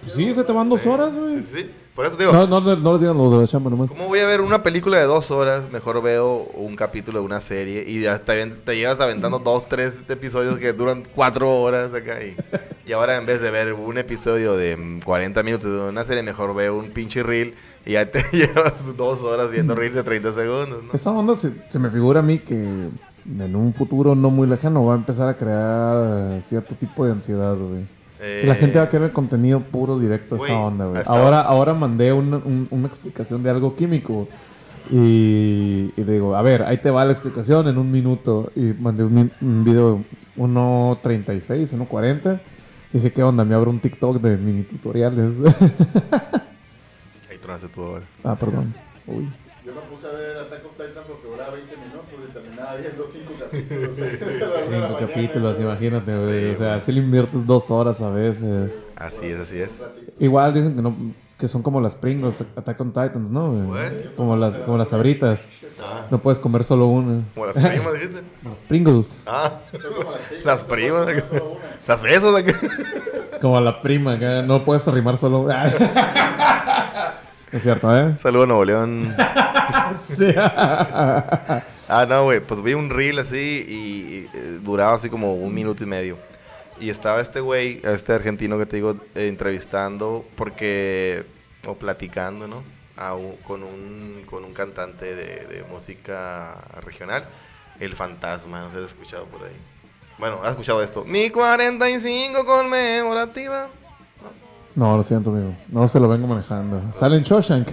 Pues 0.00 0.12
sí, 0.12 0.32
se 0.32 0.44
te 0.44 0.52
van 0.52 0.68
dos 0.68 0.80
Sí, 0.82 0.88
horas, 0.88 1.16
güey. 1.16 1.42
Sí, 1.42 1.48
sí, 1.54 1.70
por 1.94 2.04
eso 2.04 2.16
te 2.16 2.24
digo, 2.24 2.32
No, 2.34 2.46
no, 2.46 2.60
no, 2.60 2.76
no 2.76 2.92
les 2.92 3.00
digan 3.00 3.16
los 3.16 3.32
de 3.32 3.38
la 3.38 3.46
chamba 3.46 3.70
nomás. 3.70 3.88
¿cómo 3.90 4.06
voy 4.08 4.18
a 4.18 4.26
ver 4.26 4.42
una 4.42 4.62
película 4.62 4.98
de 4.98 5.04
dos 5.04 5.30
horas? 5.30 5.70
Mejor 5.72 6.02
veo 6.02 6.46
un 6.54 6.76
capítulo 6.76 7.20
de 7.20 7.24
una 7.24 7.40
serie 7.40 7.84
y 7.86 8.02
ya 8.02 8.18
te, 8.18 8.46
te 8.46 8.76
llevas 8.76 9.00
aventando 9.00 9.38
dos, 9.38 9.66
tres 9.68 9.94
episodios 10.08 10.58
que 10.58 10.74
duran 10.74 11.02
cuatro 11.14 11.50
horas 11.50 11.94
acá 11.94 12.22
y, 12.22 12.36
y 12.86 12.92
ahora 12.92 13.16
en 13.16 13.24
vez 13.24 13.40
de 13.40 13.50
ver 13.50 13.72
un 13.72 13.96
episodio 13.96 14.54
de 14.56 14.76
mm, 14.76 15.00
40 15.00 15.42
minutos 15.42 15.70
de 15.70 15.88
una 15.88 16.04
serie, 16.04 16.22
mejor 16.22 16.54
veo 16.54 16.76
un 16.76 16.90
pinche 16.90 17.22
reel 17.22 17.54
y 17.86 17.92
ya 17.92 18.10
te 18.10 18.22
llevas 18.32 18.94
dos 18.96 19.22
horas 19.22 19.50
viendo 19.50 19.74
reels 19.74 19.94
de 19.94 20.02
30 20.02 20.32
segundos, 20.32 20.84
¿no? 20.84 20.92
Esa 20.92 21.10
onda 21.10 21.34
se, 21.34 21.54
se 21.70 21.78
me 21.78 21.88
figura 21.88 22.20
a 22.20 22.22
mí 22.22 22.38
que 22.40 22.90
en 23.38 23.56
un 23.56 23.72
futuro 23.74 24.14
no 24.14 24.30
muy 24.30 24.46
lejano 24.48 24.84
va 24.84 24.94
a 24.94 24.96
empezar 24.96 25.28
a 25.28 25.36
crear 25.36 26.40
cierto 26.42 26.74
tipo 26.74 27.04
de 27.04 27.12
ansiedad, 27.12 27.56
güey. 27.56 27.84
Que 28.18 28.46
la 28.46 28.52
Eh, 28.54 28.56
gente 28.56 28.78
va 28.78 28.84
a 28.84 28.88
querer 28.88 29.12
contenido 29.12 29.60
puro 29.60 29.98
directo 29.98 30.36
a 30.36 30.38
esa 30.38 30.54
onda, 30.58 30.86
güey. 30.86 31.02
Ahora, 31.06 31.42
ahora 31.42 31.74
mandé 31.74 32.12
una, 32.12 32.38
un- 32.38 32.66
una 32.70 32.86
explicación 32.88 33.42
de 33.42 33.50
algo 33.50 33.74
químico. 33.76 34.26
Y, 34.90 35.92
y 35.96 36.02
digo, 36.04 36.36
a 36.36 36.42
ver, 36.42 36.62
ahí 36.62 36.78
te 36.78 36.90
va 36.90 37.04
la 37.04 37.12
explicación 37.12 37.66
en 37.68 37.76
un 37.76 37.90
minuto. 37.90 38.50
Y 38.54 38.72
mandé 38.80 39.04
un, 39.04 39.30
un 39.40 39.64
video 39.64 40.00
1.36, 40.38 41.72
1.40. 41.72 42.40
Dije, 42.92 43.12
¿qué 43.12 43.22
onda? 43.22 43.44
Me 43.44 43.54
abro 43.54 43.70
un 43.70 43.80
TikTok 43.80 44.20
de 44.20 44.36
mini 44.38 44.62
tutoriales. 44.62 45.34
Ahí 47.30 47.38
tronaste 47.42 47.68
tú 47.68 47.82
ahora. 47.82 48.04
ah, 48.24 48.36
perdón. 48.36 48.72
Uy. 49.06 49.28
Yo 49.66 49.72
me 49.74 49.80
puse 49.82 50.06
a 50.06 50.10
ver 50.12 50.36
Attack 50.36 50.64
of 50.64 50.72
Titan 50.72 51.02
porque 51.08 51.26
duraba 51.28 51.50
20 51.54 51.76
minutos 51.76 52.04
y 52.28 52.32
terminaba 52.32 52.74
viendo 52.76 53.04
5 53.04 53.32
capítulos. 53.40 53.96
Cinco 54.64 54.96
capítulos, 55.00 55.60
imagínate, 55.60 56.16
güey. 56.16 56.44
Sí, 56.46 56.50
o 56.52 56.54
sea, 56.54 56.80
si 56.80 56.92
le 56.92 57.00
inviertes 57.00 57.44
dos 57.44 57.68
horas 57.72 58.00
a 58.00 58.10
veces. 58.10 58.86
Así 58.94 59.26
es, 59.26 59.40
así 59.40 59.60
es. 59.60 59.82
Igual 60.20 60.54
dicen 60.54 60.76
que 60.76 60.82
no 60.82 60.96
que 61.36 61.48
son 61.48 61.62
como 61.62 61.82
las 61.82 61.94
Pringles, 61.94 62.40
Attack 62.40 62.80
on 62.80 62.92
Titans, 62.94 63.28
¿no? 63.30 63.50
What? 63.50 64.14
Como 64.16 64.36
las, 64.36 64.56
como 64.58 64.78
las 64.78 64.88
sabritas. 64.88 65.50
Ah, 65.82 66.06
No 66.10 66.22
puedes 66.22 66.38
comer 66.38 66.64
solo 66.64 66.86
una. 66.86 67.24
como 67.34 67.44
las 67.46 67.56
primas, 67.56 67.92
dijiste. 67.92 68.20
Como 68.42 68.50
las 68.54 68.60
Pringles. 68.60 69.26
Ah, 69.28 69.60
Son 69.78 69.92
como 69.94 70.12
las 70.12 70.44
las 70.44 70.64
primas. 70.64 71.04
puedo 71.04 71.04
comer 71.04 71.24
solo 71.28 71.50
una. 71.50 71.60
Las 71.86 72.02
besos 72.02 72.34
acá. 72.34 72.58
Como 73.42 73.60
la 73.60 73.80
prima, 73.82 74.12
acá. 74.14 74.40
No 74.42 74.64
puedes 74.64 74.88
arrimar 74.88 75.16
solo. 75.18 75.46
Es 77.56 77.62
cierto, 77.62 77.94
¿eh? 77.96 78.16
Saludos 78.18 78.44
a 78.44 78.48
Nuevo 78.48 78.64
León. 78.64 79.14
sí. 80.00 80.32
Ah, 80.36 82.06
no, 82.08 82.24
güey. 82.24 82.40
Pues 82.40 82.62
vi 82.62 82.74
un 82.74 82.90
reel 82.90 83.18
así 83.18 83.64
y, 83.68 83.72
y, 83.72 84.30
eh, 84.34 84.58
duraba 84.62 84.94
así 84.96 85.08
como 85.08 85.34
un 85.34 85.54
minuto 85.54 85.82
y 85.82 85.86
medio. 85.86 86.18
Y 86.80 86.90
estaba 86.90 87.20
este 87.20 87.40
güey, 87.40 87.80
este 87.84 88.12
argentino 88.12 88.58
que 88.58 88.66
te 88.66 88.76
digo, 88.76 88.96
eh, 89.14 89.28
entrevistando 89.28 90.24
porque, 90.36 91.24
o 91.66 91.74
platicando, 91.76 92.46
¿no? 92.46 92.62
A 92.96 93.14
un- 93.14 93.36
con, 93.38 93.62
un, 93.62 94.22
con 94.28 94.44
un 94.44 94.52
cantante 94.52 95.14
de, 95.14 95.46
de 95.46 95.64
música 95.70 96.56
regional, 96.84 97.26
El 97.80 97.94
Fantasma, 97.94 98.60
no 98.60 98.70
sé 98.70 98.76
si 98.78 98.84
has 98.84 98.90
escuchado 98.90 99.24
por 99.26 99.42
ahí. 99.44 99.56
Bueno, 100.18 100.40
has 100.42 100.50
escuchado 100.50 100.82
esto. 100.82 101.04
Mi 101.04 101.30
45 101.30 102.44
conmemorativa. 102.44 103.68
No, 104.76 104.96
lo 104.96 105.02
siento, 105.02 105.30
amigo. 105.30 105.54
No 105.68 105.88
se 105.88 105.98
lo 105.98 106.08
vengo 106.08 106.26
manejando. 106.28 106.92
Sale 106.92 107.16
en 107.16 107.22
Shawshank. 107.24 107.68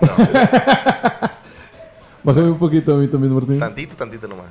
Bájame 2.22 2.50
un 2.50 2.58
poquito, 2.58 2.94
a 2.94 2.98
mí 2.98 3.08
también, 3.08 3.34
Martín. 3.34 3.58
Tantito, 3.58 3.96
tantito 3.96 4.26
nomás. 4.28 4.46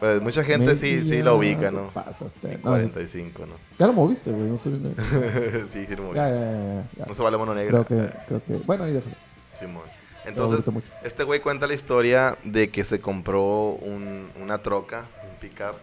Pues 0.00 0.20
mucha 0.22 0.44
gente 0.44 0.76
sí, 0.76 1.00
sí 1.04 1.22
la 1.22 1.32
ubica, 1.32 1.70
¿no? 1.70 1.88
Pasaste. 1.88 2.56
No, 2.58 2.70
45, 2.70 3.46
¿no? 3.46 3.54
ya 3.78 3.86
lo 3.88 3.92
moviste, 3.92 4.30
güey. 4.30 4.48
No 4.48 4.54
estoy 4.54 4.72
viendo. 4.78 4.90
sí, 5.68 5.86
sí, 5.86 5.96
lo 5.96 6.04
moví. 6.04 6.16
Ya, 6.16 6.28
ya, 6.30 6.84
ya. 6.96 7.06
No 7.06 7.14
se 7.14 7.22
vale 7.22 7.36
mono 7.36 7.54
negra. 7.54 7.82
Creo 7.84 8.08
que, 8.08 8.16
creo 8.26 8.42
que. 8.44 8.52
Bueno, 8.64 8.84
ahí 8.84 8.92
déjalo. 8.92 9.16
Simón. 9.58 9.82
Entonces, 10.24 10.64
este 11.02 11.24
güey 11.24 11.40
cuenta 11.40 11.66
la 11.66 11.74
historia 11.74 12.36
de 12.44 12.68
que 12.70 12.84
se 12.84 13.00
compró 13.00 13.70
un- 13.70 14.28
una 14.40 14.58
troca, 14.58 15.06
un 15.28 15.36
pickup, 15.40 15.76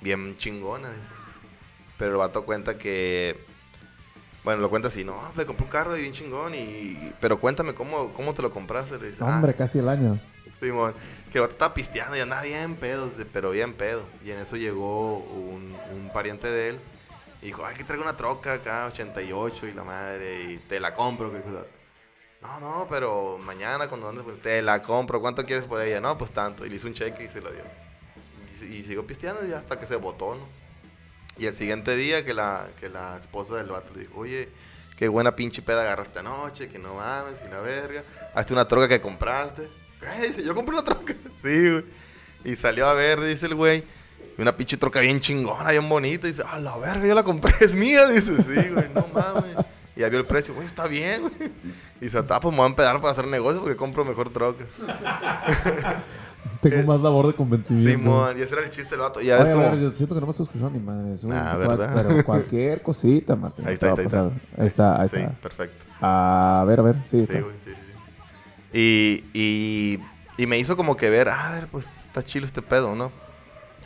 bien 0.00 0.34
chingona, 0.36 0.88
dice. 0.88 1.12
Pero 1.98 2.12
el 2.12 2.16
vato 2.18 2.44
cuenta 2.44 2.78
que. 2.78 3.38
Bueno, 4.44 4.60
lo 4.60 4.70
cuenta 4.70 4.88
así, 4.88 5.04
no, 5.04 5.20
me 5.36 5.46
compré 5.46 5.64
un 5.64 5.70
carro 5.70 5.96
y 5.96 6.00
bien 6.02 6.12
chingón, 6.12 6.54
y. 6.54 7.12
Pero 7.20 7.38
cuéntame 7.38 7.74
cómo, 7.74 8.12
cómo 8.12 8.34
te 8.34 8.42
lo 8.42 8.50
compraste. 8.50 8.98
Le 8.98 9.08
dice, 9.10 9.22
"Ah, 9.24 9.36
Hombre, 9.36 9.54
casi 9.54 9.78
el 9.78 9.88
año. 9.88 10.18
Simón, 10.60 10.94
que 11.30 11.38
el 11.38 11.42
vato 11.42 11.52
estaba 11.52 11.74
pisteando 11.74 12.16
y 12.16 12.20
andaba 12.20 12.42
bien 12.42 12.76
pedo, 12.76 13.10
pero 13.32 13.50
bien 13.50 13.74
pedo. 13.74 14.04
Y 14.24 14.30
en 14.30 14.38
eso 14.38 14.56
llegó 14.56 15.18
un, 15.18 15.76
un 15.92 16.10
pariente 16.12 16.50
de 16.50 16.70
él 16.70 16.80
y 17.40 17.46
dijo, 17.46 17.64
ay, 17.66 17.74
que 17.76 17.82
traigo 17.82 18.04
una 18.04 18.16
troca 18.16 18.52
acá, 18.54 18.86
88 18.86 19.66
y 19.66 19.72
la 19.72 19.82
madre, 19.82 20.42
y 20.52 20.58
te 20.58 20.78
la 20.78 20.94
compro. 20.94 21.32
que. 21.32 21.38
No, 22.42 22.58
no, 22.60 22.86
pero 22.90 23.38
mañana 23.38 23.88
cuando 23.88 24.08
andes, 24.08 24.24
pues 24.24 24.40
te 24.42 24.62
la 24.62 24.82
compro. 24.82 25.20
¿Cuánto 25.20 25.44
quieres 25.44 25.66
por 25.66 25.80
ella? 25.80 26.00
No, 26.00 26.16
pues 26.18 26.32
tanto. 26.32 26.64
Y 26.66 26.68
le 26.70 26.76
hizo 26.76 26.86
un 26.88 26.94
cheque 26.94 27.24
y 27.24 27.28
se 27.28 27.40
lo 27.40 27.50
dio. 27.50 27.62
Y, 28.60 28.64
y 28.76 28.84
siguió 28.84 29.06
pisteando 29.06 29.46
y 29.46 29.52
hasta 29.52 29.78
que 29.78 29.86
se 29.86 29.96
botó, 29.96 30.34
¿no? 30.34 30.61
Y 31.38 31.46
el 31.46 31.54
siguiente 31.54 31.96
día 31.96 32.24
que 32.24 32.34
la, 32.34 32.68
que 32.78 32.88
la 32.88 33.16
esposa 33.18 33.56
del 33.56 33.66
vato 33.66 33.92
le 33.94 34.00
dijo, 34.02 34.18
oye, 34.18 34.48
qué 34.96 35.08
buena 35.08 35.34
pinche 35.34 35.62
peda 35.62 35.82
agarraste 35.82 36.18
anoche, 36.18 36.68
que 36.68 36.78
no 36.78 36.94
mames, 36.94 37.40
que 37.40 37.48
la 37.48 37.60
verga. 37.60 38.04
Hazte 38.34 38.52
una 38.52 38.68
troca 38.68 38.88
que 38.88 39.00
compraste. 39.00 39.68
¿Qué? 40.00 40.28
Dice, 40.28 40.44
yo 40.44 40.54
compré 40.54 40.74
una 40.74 40.84
troca. 40.84 41.14
Sí, 41.40 41.70
güey. 41.70 41.84
Y 42.44 42.56
salió 42.56 42.86
a 42.86 42.94
ver, 42.94 43.20
dice 43.20 43.46
el 43.46 43.54
güey. 43.54 43.84
Una 44.38 44.56
pinche 44.56 44.76
troca 44.76 45.00
bien 45.00 45.20
chingona, 45.20 45.70
bien 45.70 45.88
bonita. 45.88 46.26
Dice, 46.26 46.42
a 46.48 46.58
la 46.58 46.76
verga, 46.76 47.06
yo 47.06 47.14
la 47.14 47.22
compré, 47.22 47.52
es 47.60 47.74
mía. 47.74 48.06
Dice, 48.08 48.36
sí, 48.42 48.68
güey, 48.70 48.88
no 48.94 49.06
mames. 49.12 49.56
Y 49.94 50.00
ya 50.00 50.06
el 50.06 50.24
precio, 50.24 50.54
güey, 50.54 50.66
está 50.66 50.86
bien, 50.86 51.22
güey. 51.22 51.52
Y 52.00 52.04
dice, 52.04 52.18
ah, 52.18 52.40
pues 52.40 52.50
me 52.50 52.58
voy 52.58 52.64
a 52.64 52.68
empezar 52.68 52.96
para 52.96 53.10
hacer 53.10 53.26
negocio 53.26 53.60
porque 53.60 53.76
compro 53.76 54.04
mejor 54.04 54.30
trocas. 54.30 54.68
Tengo 56.70 56.92
más 56.92 57.00
labor 57.00 57.26
de 57.26 57.34
convencimiento. 57.34 57.90
Simón, 57.90 58.38
y 58.38 58.42
ese 58.42 58.54
era 58.54 58.64
el 58.64 58.70
chiste 58.70 58.90
del 58.90 59.00
vato. 59.00 59.20
Y 59.20 59.26
ya 59.26 59.34
Oye, 59.36 59.42
ves 59.44 59.50
a 59.50 59.54
como... 59.54 59.70
ver, 59.70 59.80
yo 59.80 59.92
siento 59.92 60.14
que 60.14 60.20
no 60.20 60.26
me 60.26 60.30
estoy 60.30 60.44
escuchando 60.44 60.70
ni 60.70 60.80
madre. 60.84 61.14
Eso, 61.14 61.28
Ah, 61.32 61.56
¿verdad? 61.56 61.90
Pero 61.94 62.24
cualquier 62.24 62.82
cosita, 62.82 63.36
Martín. 63.36 63.66
Ahí 63.66 63.74
está, 63.74 63.86
ahí 63.86 63.92
está, 63.92 64.02
ahí 64.02 64.06
pasar. 64.06 64.40
Ahí 64.58 64.66
está, 64.66 65.00
ahí 65.02 65.08
Sí, 65.08 65.16
está. 65.16 65.30
perfecto. 65.40 65.84
A 66.00 66.64
ver, 66.66 66.80
a 66.80 66.82
ver. 66.82 66.96
Sí, 67.06 67.18
Sí, 67.18 67.24
está. 67.24 67.40
güey, 67.40 67.54
sí, 67.64 67.70
sí, 67.74 67.80
sí. 67.86 67.92
Y, 68.78 69.24
y, 69.38 69.98
y 70.42 70.46
me 70.46 70.58
hizo 70.58 70.76
como 70.76 70.96
que 70.96 71.10
ver, 71.10 71.28
ah, 71.28 71.48
a 71.48 71.52
ver, 71.52 71.68
pues 71.68 71.86
está 72.04 72.22
chido 72.22 72.46
este 72.46 72.62
pedo, 72.62 72.94
¿no? 72.94 73.12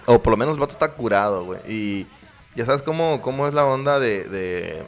O 0.07 0.23
por 0.23 0.31
lo 0.31 0.37
menos 0.37 0.55
el 0.55 0.61
vato 0.61 0.73
está 0.73 0.93
curado, 0.93 1.45
güey. 1.45 1.61
Y 1.69 2.07
ya 2.55 2.65
sabes 2.65 2.83
cómo, 2.83 3.21
cómo 3.21 3.49
es 3.49 3.55
la 3.55 3.65
onda 3.65 3.99
de, 3.99 4.25
de- 4.25 4.85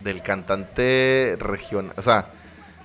del 0.00 0.22
cantante 0.22 1.36
regional. 1.38 1.92
O 1.96 2.02
sea, 2.02 2.30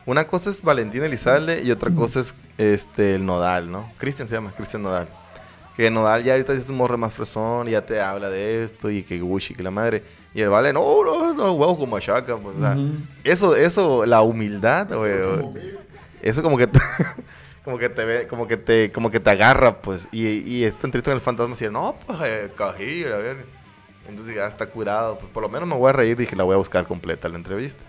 una 0.05 0.25
cosa 0.27 0.49
es 0.51 0.61
Valentín 0.61 1.03
Elizalde 1.03 1.63
y 1.63 1.71
otra 1.71 1.89
cosa 1.91 2.19
es 2.19 2.35
este 2.57 3.15
el 3.15 3.25
Nodal, 3.25 3.71
¿no? 3.71 3.91
Cristian 3.97 4.27
se 4.27 4.35
llama, 4.35 4.51
Cristian 4.55 4.83
Nodal. 4.83 5.07
Que 5.75 5.91
Nodal 5.91 6.23
ya 6.23 6.33
ahorita 6.33 6.53
es 6.53 6.69
un 6.69 6.77
morro 6.77 6.97
más 6.97 7.13
fresón 7.13 7.67
y 7.67 7.71
ya 7.71 7.85
te 7.85 7.99
habla 7.99 8.29
de 8.29 8.63
esto 8.63 8.89
y 8.89 9.03
que 9.03 9.19
Gucci, 9.19 9.53
que 9.53 9.63
la 9.63 9.71
madre. 9.71 10.03
Y 10.33 10.41
el 10.41 10.49
Vale, 10.49 10.73
no, 10.73 11.03
no, 11.03 11.33
no, 11.33 11.53
huevo 11.53 11.77
como 11.77 11.95
Machaca, 11.95 12.37
pues, 12.37 12.57
o 12.57 12.59
sea, 12.59 12.71
Ujú. 12.71 12.97
eso, 13.23 13.55
eso, 13.55 14.05
la 14.05 14.21
humildad, 14.21 14.93
güey. 14.93 15.13
Eso 16.21 16.43
como 16.43 16.57
que 16.57 16.67
te, 16.67 16.79
como 17.63 17.77
que 17.77 17.87
te 17.87 18.03
ve, 18.03 18.27
como 18.27 18.45
que 18.47 18.57
te, 18.57 18.91
como 18.91 19.09
que 19.11 19.21
te 19.21 19.29
agarra, 19.29 19.81
pues. 19.81 20.09
Y, 20.11 20.25
y 20.27 20.65
esta 20.65 20.87
entrevista 20.87 21.11
con 21.11 21.15
el 21.17 21.21
fantasma 21.21 21.53
decía, 21.53 21.69
no, 21.69 21.95
pues, 22.05 22.19
eh, 22.23 22.51
a 22.57 23.17
ver. 23.17 23.45
Entonces 24.09 24.35
ya 24.35 24.45
está 24.45 24.67
curado. 24.67 25.17
Pues 25.19 25.31
por 25.31 25.41
lo 25.41 25.49
menos 25.49 25.67
me 25.67 25.75
voy 25.75 25.89
a 25.89 25.93
reír. 25.93 26.17
Dije, 26.17 26.35
la 26.35 26.43
voy 26.43 26.53
a 26.55 26.57
buscar 26.57 26.85
completa 26.85 27.29
la 27.29 27.37
entrevista. 27.37 27.83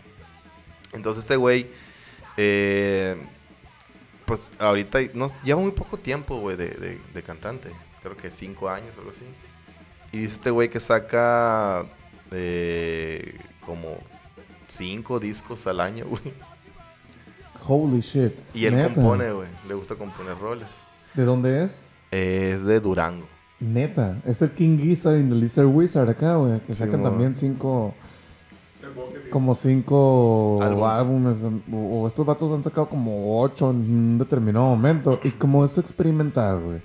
Entonces 0.92 1.24
este 1.24 1.36
güey, 1.36 1.68
eh, 2.36 3.16
pues 4.26 4.52
ahorita 4.58 4.98
no, 5.14 5.28
lleva 5.44 5.60
muy 5.60 5.70
poco 5.72 5.96
tiempo, 5.96 6.38
güey, 6.40 6.56
de, 6.56 6.68
de- 6.68 7.00
de 7.14 7.22
cantante. 7.22 7.70
Creo 8.02 8.16
que 8.16 8.30
cinco 8.30 8.68
años 8.68 8.90
o 8.96 9.00
algo 9.00 9.12
así. 9.12 9.24
Y 10.12 10.18
dice 10.18 10.34
este 10.34 10.50
güey 10.50 10.68
que 10.68 10.80
saca 10.80 11.86
eh, 12.30 13.38
como 13.64 13.96
cinco 14.68 15.18
discos 15.20 15.66
al 15.66 15.80
año, 15.80 16.06
güey. 16.08 16.22
Holy 17.68 18.00
shit. 18.00 18.38
Y 18.54 18.66
él 18.66 18.76
Neta. 18.76 18.94
compone, 18.94 19.30
güey. 19.32 19.48
Le 19.66 19.74
gusta 19.74 19.94
componer 19.96 20.38
roles. 20.38 20.68
¿De 21.14 21.24
dónde 21.24 21.64
es? 21.64 21.90
Es 22.10 22.64
de 22.64 22.78
Durango. 22.80 23.26
Neta. 23.58 24.20
Es 24.24 24.42
el 24.42 24.52
King 24.52 24.78
Gizzard 24.78 25.18
y 25.18 25.24
the 25.28 25.34
Lizard 25.34 25.66
Wizard 25.66 26.08
acá, 26.08 26.36
güey. 26.36 26.60
Que 26.60 26.74
Sí, 26.74 26.78
sacan 26.80 27.02
también 27.02 27.34
cinco. 27.34 27.94
Como 29.30 29.54
cinco 29.54 30.58
Álbumes. 30.62 31.38
O, 31.72 32.06
estos 32.06 32.24
vatos 32.26 32.52
han 32.52 32.62
sacado 32.64 32.88
como 32.88 33.40
ocho 33.42 33.70
en 33.70 33.76
un 33.76 34.18
determinado 34.18 34.66
momento. 34.66 35.20
Y 35.24 35.30
como 35.32 35.64
es 35.64 35.76
experimental, 35.78 36.60
güey. 36.60 36.82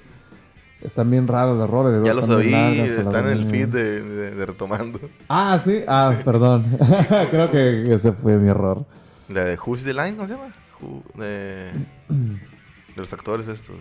Están 0.81 1.11
bien 1.11 1.27
raros 1.27 1.57
los 1.57 1.69
roles. 1.69 2.01
Ya 2.03 2.13
los 2.13 2.27
oí, 2.27 2.51
están 2.79 3.25
en 3.25 3.31
el 3.31 3.45
feed 3.45 3.67
de, 3.69 4.01
de- 4.01 4.31
de 4.31 4.45
Retomando. 4.45 4.99
Ah, 5.29 5.59
sí. 5.63 5.83
Ah, 5.87 6.15
perdón. 6.25 6.77
Creo 7.29 7.49
que 7.51 7.93
ese 7.93 8.11
fue 8.13 8.37
mi 8.37 8.49
error. 8.49 8.85
La 9.29 9.45
de 9.45 9.57
Who's 9.63 9.83
the 9.83 9.93
Line, 9.93 10.15
¿cómo 10.15 10.27
se 10.27 10.33
llama? 10.33 10.53
Who- 10.81 11.03
de, 11.21 11.71
de 12.09 12.97
los 12.97 13.13
actores 13.13 13.47
estos. 13.47 13.75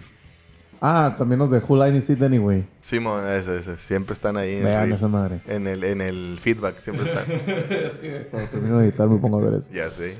Ah, 0.82 1.14
también 1.18 1.38
los 1.38 1.50
de 1.50 1.58
Who 1.58 1.84
Line 1.84 1.98
Is 1.98 2.08
It 2.08 2.22
Anyway. 2.22 2.66
Simón, 2.80 3.26
ese, 3.28 3.58
ese. 3.58 3.76
Siempre 3.76 4.14
están 4.14 4.38
ahí 4.38 4.54
en, 4.56 4.64
Vean 4.64 4.84
el, 4.84 4.92
esa 4.94 5.08
madre. 5.08 5.42
en, 5.46 5.66
el, 5.66 5.84
en 5.84 6.00
el 6.00 6.38
feedback. 6.40 6.80
Siempre 6.80 7.06
están. 7.12 7.24
Cuando 8.30 8.48
termino 8.48 8.78
de 8.78 8.84
editar 8.88 9.06
me 9.08 9.18
pongo 9.18 9.38
a 9.40 9.42
ver 9.44 9.54
eso. 9.58 9.70
ya 9.72 9.90
sé. 9.90 10.16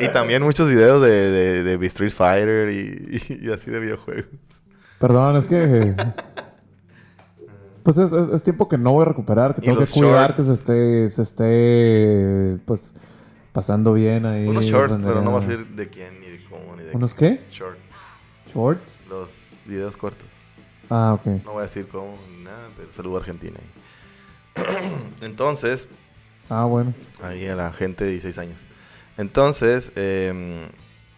Y 0.00 0.06
también 0.08 0.42
muchos 0.44 0.68
videos 0.68 1.02
de, 1.02 1.62
de, 1.64 1.76
de 1.78 1.86
Street 1.88 2.12
Fighter 2.12 2.70
y, 2.70 3.18
y- 3.28 3.46
y 3.48 3.50
así 3.52 3.70
de 3.72 3.80
videojuegos. 3.80 4.26
Perdón, 5.00 5.36
es 5.36 5.44
que. 5.46 5.94
Pues 7.82 7.98
es, 7.98 8.12
es- 8.12 8.28
es 8.28 8.42
tiempo 8.42 8.68
que 8.68 8.76
no 8.78 8.92
voy 8.92 9.02
a 9.02 9.06
recuperar, 9.06 9.54
que 9.54 9.62
tengo 9.62 9.78
que 9.80 9.86
cuidar 9.86 10.30
shorts. 10.30 10.36
que 10.36 10.42
se 10.44 10.52
esté, 10.52 11.08
se 11.08 11.22
esté, 11.22 12.58
pues, 12.66 12.92
pasando 13.52 13.94
bien 13.94 14.26
ahí. 14.26 14.46
Unos 14.46 14.64
shorts, 14.66 14.94
pero 15.02 15.22
no 15.22 15.32
va 15.32 15.38
a 15.40 15.42
ser 15.42 15.66
de 15.66 15.88
quién, 15.88 16.20
ni 16.20 16.26
de 16.26 16.44
cómo, 16.48 16.76
ni 16.76 16.84
de 16.84 16.92
¿Unos 16.94 17.14
qué. 17.14 17.38
qué? 17.48 17.52
Short. 17.54 17.78
¿Shorts? 18.52 19.00
Los 19.08 19.30
videos 19.68 19.96
cortos. 19.96 20.26
Ah, 20.90 21.12
ok. 21.14 21.26
No 21.44 21.52
voy 21.52 21.60
a 21.60 21.62
decir 21.64 21.86
cómo, 21.88 22.18
ni 22.36 22.44
nada, 22.44 22.68
pero 22.76 22.88
saludo 22.92 23.16
a 23.16 23.20
Argentina. 23.20 23.58
Entonces, 25.20 25.88
Ah, 26.48 26.64
bueno. 26.64 26.94
ahí 27.22 27.46
a 27.46 27.54
la 27.54 27.72
gente 27.72 28.04
de 28.04 28.10
16 28.12 28.38
años. 28.38 28.64
Entonces, 29.16 29.92
em, 29.96 30.68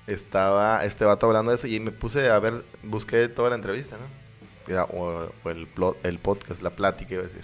estaba 0.07 0.85
este 0.85 1.05
vato 1.05 1.27
hablando 1.27 1.51
de 1.51 1.57
eso 1.57 1.67
y 1.67 1.79
me 1.81 1.93
puse 1.93 2.29
a 2.31 2.39
ver, 2.39 2.65
busqué 2.83 3.29
toda 3.29 3.51
la 3.51 3.57
entrevista, 3.57 3.97
¿no? 3.97 4.73
Era- 4.73 4.85
o, 4.85 5.31
o 5.45 5.51
el, 5.51 5.73
plot- 5.73 5.97
el 6.03 6.19
podcast, 6.19 6.63
la 6.63 6.71
plática, 6.71 7.15
iba 7.15 7.23
a 7.23 7.27
decir. 7.27 7.43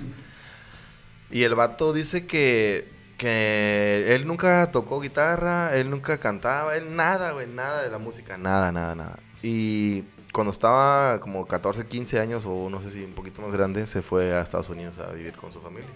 Y 1.30 1.42
el 1.42 1.54
vato 1.54 1.92
dice 1.92 2.26
que, 2.26 2.88
que 3.18 4.14
él 4.14 4.26
nunca 4.26 4.70
tocó 4.72 5.00
guitarra, 5.00 5.76
él 5.76 5.90
nunca 5.90 6.18
cantaba, 6.18 6.76
él 6.76 6.94
nada, 6.96 7.32
güey, 7.32 7.46
nada 7.46 7.82
de 7.82 7.90
la 7.90 7.98
música, 7.98 8.36
nada, 8.38 8.72
nada, 8.72 8.94
nada. 8.94 9.18
Y 9.42 10.04
cuando 10.36 10.52
estaba 10.52 11.18
como 11.18 11.46
14, 11.46 11.86
15 11.86 12.20
años 12.20 12.44
o 12.44 12.68
no 12.68 12.82
sé 12.82 12.90
si 12.90 13.02
un 13.02 13.12
poquito 13.12 13.40
más 13.40 13.54
grande, 13.54 13.86
se 13.86 14.02
fue 14.02 14.34
a 14.34 14.42
Estados 14.42 14.68
Unidos 14.68 14.98
a 14.98 15.10
vivir 15.12 15.34
con 15.34 15.50
su 15.50 15.60
familia. 15.60 15.88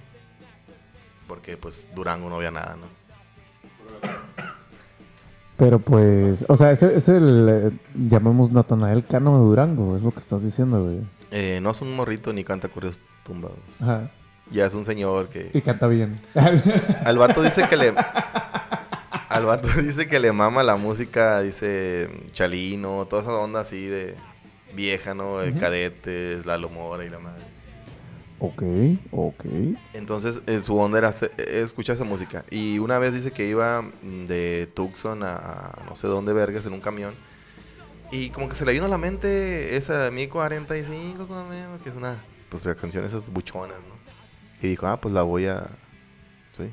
Porque 1.28 1.58
pues 1.58 1.90
Durango 1.94 2.30
no 2.30 2.36
había 2.36 2.50
nada, 2.50 2.74
¿no? 2.80 2.86
Pero 5.58 5.78
pues, 5.78 6.46
o 6.48 6.56
sea, 6.56 6.72
ese 6.72 6.96
es 6.96 7.10
el, 7.10 7.48
eh, 7.50 7.70
llamemos 7.94 8.50
Natanael 8.50 9.04
Cano 9.04 9.34
de 9.34 9.44
Durango, 9.44 9.94
es 9.94 10.04
lo 10.04 10.10
que 10.10 10.20
estás 10.20 10.42
diciendo, 10.42 10.84
güey. 10.84 11.00
Eh, 11.30 11.60
no 11.60 11.72
es 11.72 11.82
un 11.82 11.94
morrito 11.94 12.32
ni 12.32 12.42
canta 12.42 12.68
corridos 12.68 12.98
tumbados. 13.22 13.58
Ajá. 13.78 14.10
Ya 14.50 14.64
es 14.64 14.72
un 14.72 14.86
señor 14.86 15.28
que... 15.28 15.50
Y 15.52 15.60
canta 15.60 15.86
bien. 15.86 16.18
Al 17.04 17.18
vato 17.18 17.42
dice 17.42 17.68
que 17.68 17.76
le... 17.76 17.94
Al 19.28 19.44
vato 19.44 19.68
dice 19.82 20.08
que 20.08 20.18
le 20.18 20.32
mama 20.32 20.62
la 20.62 20.76
música, 20.76 21.42
dice 21.42 22.08
Chalino, 22.32 23.04
toda 23.04 23.20
esa 23.20 23.34
onda 23.34 23.60
así 23.60 23.84
de 23.84 24.16
vieja, 24.74 25.14
¿no? 25.14 25.38
De 25.38 25.54
cadetes, 25.54 26.46
la 26.46 26.58
Mora 26.58 27.04
y 27.04 27.10
la 27.10 27.18
madre. 27.18 27.44
ok, 28.38 28.62
ok. 29.10 29.44
Entonces, 29.92 30.42
en 30.46 30.62
su 30.62 30.76
onda 30.78 30.98
era 30.98 31.10
eh, 31.10 31.62
escuchar 31.62 31.94
esa 31.94 32.04
música. 32.04 32.44
Y 32.50 32.78
una 32.78 32.98
vez 32.98 33.14
dice 33.14 33.30
que 33.30 33.46
iba 33.46 33.82
mm, 33.82 34.26
de 34.26 34.68
Tucson 34.74 35.22
a, 35.22 35.78
no 35.88 35.96
sé 35.96 36.06
dónde 36.06 36.32
vergas 36.32 36.66
en 36.66 36.72
un 36.72 36.80
camión. 36.80 37.14
Y 38.12 38.30
como 38.30 38.48
que 38.48 38.56
se 38.56 38.64
le 38.64 38.72
vino 38.72 38.86
a 38.86 38.88
la 38.88 38.98
mente 38.98 39.76
esa 39.76 40.04
de 40.04 40.10
Mi 40.10 40.26
45, 40.26 41.28
conmigo, 41.28 41.78
que 41.82 41.90
es 41.90 41.94
una, 41.94 42.18
pues 42.48 42.64
la 42.64 42.74
canción 42.74 43.04
esas 43.04 43.30
buchonas, 43.30 43.78
¿no? 43.88 44.00
Y 44.60 44.68
dijo, 44.68 44.86
ah, 44.86 45.00
pues 45.00 45.14
la 45.14 45.22
voy 45.22 45.46
a, 45.46 45.68
sí, 46.56 46.64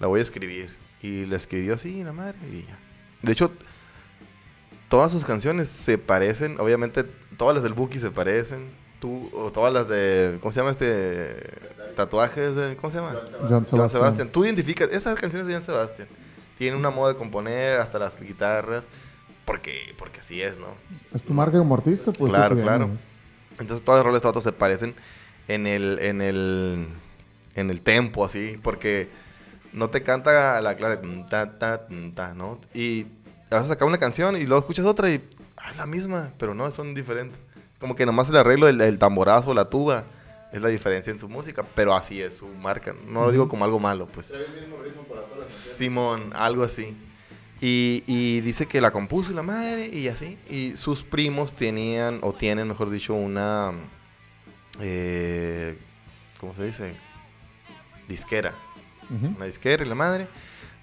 la 0.00 0.08
voy 0.08 0.18
a 0.18 0.22
escribir. 0.22 0.76
Y 1.00 1.26
la 1.26 1.36
escribió 1.36 1.74
así, 1.74 2.02
la 2.02 2.12
madre, 2.12 2.36
y 2.50 2.62
ya. 2.62 2.76
De 3.22 3.32
hecho, 3.32 3.52
todas 4.88 5.12
sus 5.12 5.24
canciones 5.24 5.68
se 5.68 5.98
parecen, 5.98 6.58
obviamente 6.60 7.04
todas 7.36 7.54
las 7.54 7.62
del 7.62 7.74
Buki 7.74 7.98
se 7.98 8.10
parecen. 8.10 8.70
Tú, 9.00 9.30
o 9.32 9.52
todas 9.52 9.72
las 9.72 9.86
de, 9.88 10.38
¿cómo 10.40 10.50
se 10.50 10.58
llama 10.58 10.70
este? 10.72 11.36
Tatuajes, 11.94 12.56
de- 12.56 12.74
¿cómo 12.76 12.90
se 12.90 12.98
llama? 12.98 13.14
John 13.48 13.88
Sebastian. 13.88 14.28
Tú 14.32 14.44
identificas, 14.44 14.90
esas 14.92 15.14
canciones 15.14 15.46
de 15.46 15.52
Joan 15.54 15.62
Sebastián. 15.62 16.08
Tienen 16.58 16.80
una 16.80 16.90
moda 16.90 17.12
de 17.12 17.18
componer, 17.18 17.80
hasta 17.80 18.00
las 18.00 18.20
guitarras, 18.20 18.88
porque, 19.44 19.94
porque 19.96 20.18
así 20.18 20.42
es, 20.42 20.58
¿no? 20.58 20.66
Es 21.14 21.22
tu 21.22 21.32
marca 21.32 21.58
como 21.58 21.76
artista, 21.76 22.10
pues. 22.12 22.32
Claro, 22.32 22.56
claro. 22.56 22.90
Entonces 23.60 23.84
todas 23.84 23.98
las 24.00 24.06
roles 24.06 24.20
de 24.22 24.28
estos 24.28 24.42
se 24.42 24.52
parecen 24.52 24.96
en 25.46 25.68
el, 25.68 26.00
en 26.00 26.20
el, 26.20 26.88
en 27.54 27.70
el 27.70 27.80
tempo, 27.82 28.24
así, 28.24 28.58
porque 28.60 29.08
no 29.72 29.90
te 29.90 30.02
canta 30.02 30.60
la 30.60 30.76
clave, 30.76 30.98
ta, 31.30 31.56
ta, 31.58 31.86
ta, 32.16 32.34
¿no? 32.34 32.60
Y 32.74 33.04
vas 33.56 33.64
a 33.64 33.68
sacar 33.68 33.86
una 33.88 33.98
canción 33.98 34.36
y 34.36 34.44
luego 34.46 34.58
escuchas 34.60 34.84
otra 34.86 35.10
y, 35.10 35.22
"Ah, 35.56 35.70
es 35.70 35.76
la 35.78 35.86
misma, 35.86 36.32
pero 36.38 36.54
no, 36.54 36.70
son 36.70 36.94
diferentes. 36.94 37.38
Como 37.80 37.94
que 37.96 38.04
nomás 38.06 38.28
el 38.28 38.36
arreglo 38.36 38.66
del 38.66 38.80
el 38.80 38.98
tamborazo, 38.98 39.54
la 39.54 39.70
tuba, 39.70 40.04
es 40.52 40.60
la 40.62 40.68
diferencia 40.68 41.10
en 41.10 41.18
su 41.18 41.28
música, 41.28 41.64
pero 41.74 41.94
así 41.94 42.20
es 42.20 42.38
su 42.38 42.46
marca. 42.48 42.94
No 43.06 43.24
lo 43.24 43.30
digo 43.32 43.48
como 43.48 43.64
algo 43.64 43.78
malo, 43.78 44.06
pues. 44.08 44.30
El 44.30 44.40
mismo 44.60 44.82
ritmo 44.82 45.02
para 45.04 45.22
todas 45.22 45.38
las. 45.40 45.48
Simón, 45.50 46.30
algo 46.34 46.64
así. 46.64 46.96
Y, 47.60 48.04
y 48.06 48.40
dice 48.40 48.66
que 48.66 48.80
la 48.80 48.90
compuso 48.92 49.32
la 49.32 49.42
madre 49.42 49.88
y 49.88 50.08
así. 50.08 50.38
Y 50.48 50.76
sus 50.76 51.02
primos 51.02 51.54
tenían, 51.54 52.20
o 52.22 52.32
tienen, 52.32 52.66
mejor 52.68 52.88
dicho, 52.90 53.14
una. 53.14 53.72
Eh, 54.80 55.76
¿Cómo 56.40 56.54
se 56.54 56.64
dice? 56.66 56.94
Disquera. 58.08 58.54
Una 59.10 59.46
disquera 59.46 59.84
y 59.84 59.88
la 59.88 59.94
madre. 59.94 60.28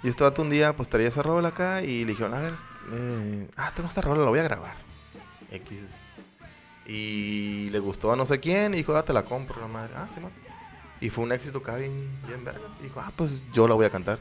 Y 0.06 0.10
este 0.10 0.24
vato 0.24 0.44
un 0.44 0.52
día, 0.52 0.76
pues 0.76 0.88
traía 0.88 1.08
esa 1.08 1.24
rola 1.24 1.48
acá 1.48 1.82
y 1.82 2.02
le 2.02 2.12
dijeron, 2.12 2.36
a 2.36 2.40
ver, 2.40 2.54
eh, 2.94 3.48
ah, 3.58 3.72
tengo 3.76 3.90
esta 3.90 4.02
rola, 4.02 4.24
la 4.24 4.30
voy 4.30 4.38
a 4.38 4.44
grabar. 4.44 4.76
X. 5.50 5.80
Y 6.86 7.72
le 7.72 7.80
gustó 7.80 8.12
a 8.12 8.16
no 8.16 8.28
sé 8.28 8.40
quién 8.40 8.76
y 8.76 8.78
dijo, 8.78 8.96
ah, 8.96 9.04
te 9.04 9.14
la 9.14 9.26
compro, 9.26 9.60
la 9.60 9.68
madre. 9.68 9.94
Ah, 9.96 10.08
Simón. 10.14 10.32
Y 11.02 11.10
fue 11.10 11.24
un 11.24 11.32
éxito 11.32 11.58
acá 11.58 11.78
bien, 11.78 12.08
bien 12.28 12.46
verga. 12.46 12.68
Y 12.82 12.84
dijo, 12.84 13.00
ah, 13.00 13.12
pues 13.16 13.32
yo 13.52 13.68
la 13.68 13.74
voy 13.74 13.88
a 13.88 13.90
cantar. 13.90 14.20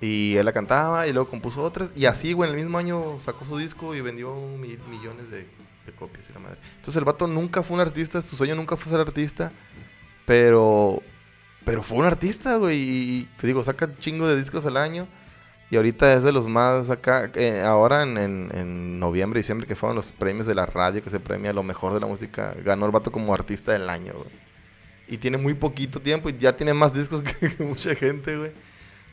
Y 0.00 0.34
él 0.34 0.44
la 0.44 0.52
cantaba 0.52 1.06
y 1.06 1.12
luego 1.12 1.30
compuso 1.30 1.62
otras. 1.62 1.92
Y 1.94 2.06
así, 2.06 2.32
güey, 2.32 2.50
en 2.50 2.56
el 2.56 2.60
mismo 2.60 2.76
año 2.76 3.20
sacó 3.20 3.44
su 3.44 3.58
disco 3.58 3.94
y 3.94 4.00
vendió 4.00 4.34
mil 4.34 4.80
millones 4.88 5.30
de, 5.30 5.46
de 5.86 5.92
copias 5.96 6.28
la 6.30 6.40
madre. 6.40 6.58
Entonces 6.70 6.96
el 6.96 7.04
vato 7.04 7.28
nunca 7.28 7.62
fue 7.62 7.76
un 7.76 7.80
artista, 7.80 8.20
su 8.22 8.34
sueño 8.34 8.56
nunca 8.56 8.76
fue 8.76 8.90
ser 8.90 8.98
artista. 8.98 9.52
Pero, 10.26 11.00
pero 11.70 11.84
fue 11.84 11.98
un 11.98 12.04
artista, 12.04 12.56
güey. 12.56 12.78
Y 12.80 13.28
te 13.36 13.46
digo, 13.46 13.62
saca 13.62 13.84
un 13.86 13.96
chingo 13.98 14.26
de 14.26 14.34
discos 14.34 14.66
al 14.66 14.76
año. 14.76 15.06
Y 15.70 15.76
ahorita 15.76 16.12
es 16.14 16.24
de 16.24 16.32
los 16.32 16.48
más 16.48 16.90
acá. 16.90 17.30
eh, 17.36 17.62
ahora 17.64 18.02
en, 18.02 18.18
en, 18.18 18.50
en 18.52 18.98
noviembre, 18.98 19.38
diciembre, 19.38 19.68
que 19.68 19.76
fueron 19.76 19.94
los 19.94 20.10
premios 20.10 20.46
de 20.46 20.56
la 20.56 20.66
radio 20.66 21.00
que 21.00 21.10
se 21.10 21.20
premia 21.20 21.52
lo 21.52 21.62
mejor 21.62 21.94
de 21.94 22.00
la 22.00 22.08
música, 22.08 22.56
ganó 22.64 22.86
el 22.86 22.90
vato 22.90 23.12
como 23.12 23.32
artista 23.32 23.70
del 23.70 23.88
año, 23.88 24.14
güey. 24.14 24.30
Y 25.06 25.18
tiene 25.18 25.38
muy 25.38 25.54
poquito 25.54 26.00
tiempo 26.02 26.28
y 26.28 26.36
ya 26.38 26.56
tiene 26.56 26.74
más 26.74 26.92
discos 26.92 27.22
que, 27.40 27.54
que 27.54 27.62
mucha 27.62 27.94
gente, 27.94 28.36
güey. 28.36 28.50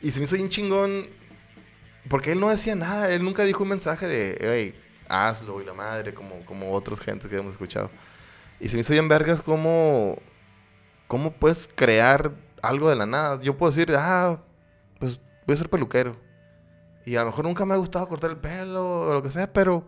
Y 0.02 0.10
se 0.10 0.18
me 0.18 0.24
hizo 0.24 0.34
bien 0.34 0.48
chingón. 0.48 1.06
Porque 2.08 2.32
él 2.32 2.40
no 2.40 2.48
decía 2.48 2.74
nada. 2.74 3.08
Él 3.12 3.22
nunca 3.22 3.44
dijo 3.44 3.62
un 3.62 3.68
mensaje 3.68 4.08
de, 4.08 4.36
hey, 4.40 4.74
hazlo 5.08 5.62
y 5.62 5.64
la 5.64 5.74
madre, 5.74 6.12
como, 6.12 6.44
como 6.44 6.72
otros 6.72 6.98
gentes 6.98 7.30
que 7.30 7.36
hemos 7.36 7.52
escuchado. 7.52 7.88
Y 8.58 8.68
se 8.68 8.74
me 8.74 8.80
hizo 8.80 8.94
bien 8.94 9.08
vergas 9.08 9.42
como. 9.42 10.18
¿Cómo 11.06 11.32
puedes 11.32 11.70
crear 11.72 12.32
algo 12.62 12.88
de 12.88 12.96
la 12.96 13.06
nada? 13.06 13.38
Yo 13.40 13.56
puedo 13.56 13.72
decir, 13.72 13.94
ah, 13.96 14.40
pues 14.98 15.20
voy 15.46 15.54
a 15.54 15.56
ser 15.56 15.70
peluquero. 15.70 16.16
Y 17.06 17.16
a 17.16 17.20
lo 17.20 17.26
mejor 17.26 17.44
nunca 17.44 17.64
me 17.64 17.74
ha 17.74 17.78
gustado 17.78 18.06
cortar 18.06 18.30
el 18.30 18.36
pelo 18.36 19.08
o 19.08 19.12
lo 19.14 19.22
que 19.22 19.30
sea, 19.30 19.50
pero. 19.52 19.84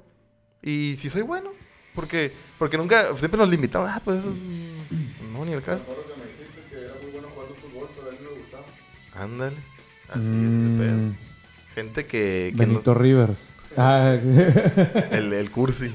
Y 0.63 0.97
si 0.97 1.09
soy 1.09 1.23
bueno. 1.23 1.51
Porque, 1.95 2.33
porque 2.59 2.79
nunca, 2.79 3.17
siempre 3.17 3.39
nos 3.39 3.49
limitamos. 3.49 3.89
Ah, 3.91 4.01
pues 4.05 4.21
eso, 4.21 4.31
mm, 4.31 5.33
no, 5.33 5.45
ni 5.45 5.53
el 5.53 5.63
caso. 5.63 5.85
Recuerdo 5.87 6.05
que 6.15 6.21
me 6.21 6.27
dijiste 6.27 6.71
que 6.71 6.85
era 6.85 6.95
muy 7.03 7.11
bueno 7.13 7.29
jugando 7.35 7.55
fútbol, 7.57 7.89
pero 7.95 8.09
a 8.09 8.11
él 8.11 8.19
le 8.23 8.41
gustaba. 8.41 8.65
Ándale. 9.15 9.57
Así 10.09 10.21
es, 10.21 10.31
de 10.31 10.85
pedo. 10.85 10.97
Mm, 10.97 11.17
Gente 11.75 12.07
que. 12.07 12.53
que 12.53 12.53
Benito 12.55 12.95
Rivers. 12.95 13.51
Ah, 13.77 14.19
el, 15.13 15.33
el 15.33 15.51
cursi. 15.53 15.95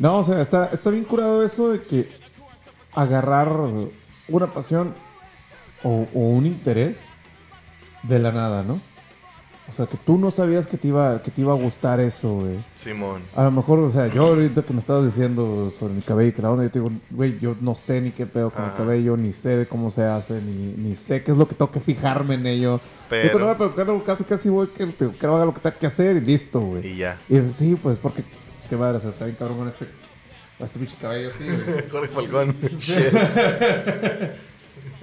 no, 0.00 0.18
o 0.18 0.24
sea, 0.24 0.40
está, 0.40 0.66
está 0.72 0.90
bien 0.90 1.04
curado 1.04 1.44
eso 1.44 1.70
de 1.70 1.80
que 1.80 2.08
agarrar 2.92 3.48
una 4.28 4.46
pasión 4.48 4.94
o, 5.82 6.06
o 6.14 6.20
un 6.20 6.46
interés 6.46 7.04
de 8.02 8.18
la 8.18 8.32
nada, 8.32 8.62
¿no? 8.62 8.80
O 9.68 9.72
sea, 9.72 9.84
que 9.84 9.98
tú 9.98 10.16
no 10.16 10.30
sabías 10.30 10.66
que 10.66 10.78
te 10.78 10.88
iba, 10.88 11.22
que 11.22 11.30
te 11.30 11.42
iba 11.42 11.52
a 11.52 11.56
gustar 11.56 12.00
eso, 12.00 12.36
güey. 12.36 12.56
Simón. 12.74 13.20
A 13.36 13.44
lo 13.44 13.50
mejor, 13.50 13.78
o 13.80 13.90
sea, 13.90 14.06
yo 14.06 14.22
ahorita 14.28 14.62
que 14.62 14.72
me 14.72 14.78
estabas 14.78 15.04
diciendo 15.04 15.70
sobre 15.78 15.92
mi 15.92 16.00
cabello 16.00 16.30
y 16.30 16.32
que 16.32 16.40
la 16.40 16.50
onda, 16.50 16.64
yo 16.64 16.70
te 16.70 16.78
digo, 16.78 16.90
güey, 17.10 17.38
yo 17.38 17.54
no 17.60 17.74
sé 17.74 18.00
ni 18.00 18.10
qué 18.10 18.24
pedo 18.24 18.48
con 18.50 18.62
el 18.62 18.68
Ajá. 18.70 18.78
cabello, 18.78 19.18
ni 19.18 19.30
sé 19.30 19.58
de 19.58 19.66
cómo 19.66 19.90
se 19.90 20.04
hace, 20.04 20.40
ni, 20.40 20.72
ni 20.72 20.96
sé 20.96 21.22
qué 21.22 21.32
es 21.32 21.36
lo 21.38 21.46
que 21.46 21.54
tengo 21.54 21.70
que 21.70 21.80
fijarme 21.80 22.36
en 22.36 22.46
ello. 22.46 22.80
Yo 23.10 23.30
cuando 23.30 23.30
voy 23.30 23.30
Pero. 23.30 23.50
a 23.50 23.58
peluquero, 23.58 24.04
casi 24.04 24.24
casi 24.24 24.48
voy 24.48 24.68
que 24.68 24.84
el 24.84 24.92
peluquero 24.94 25.36
haga 25.36 25.44
lo 25.44 25.52
que 25.52 25.60
tenga 25.60 25.76
que 25.76 25.86
hacer 25.86 26.16
y 26.16 26.20
listo, 26.22 26.60
güey. 26.60 26.86
Y 26.86 26.96
ya. 26.96 27.18
Y 27.28 27.38
sí, 27.52 27.76
pues 27.82 27.98
porque, 27.98 28.24
es 28.62 28.68
que 28.68 28.76
madre, 28.76 28.96
o 28.96 29.00
sea, 29.02 29.10
está 29.10 29.26
bien 29.26 29.36
cabrón 29.38 29.58
con 29.58 29.68
este, 29.68 29.86
con 30.58 30.64
este 30.66 30.78
pinche 30.78 30.96
cabello 31.00 31.28
así, 31.28 31.44
güey. 31.44 31.88
Jorge 31.90 32.12
Falcón. 32.12 32.56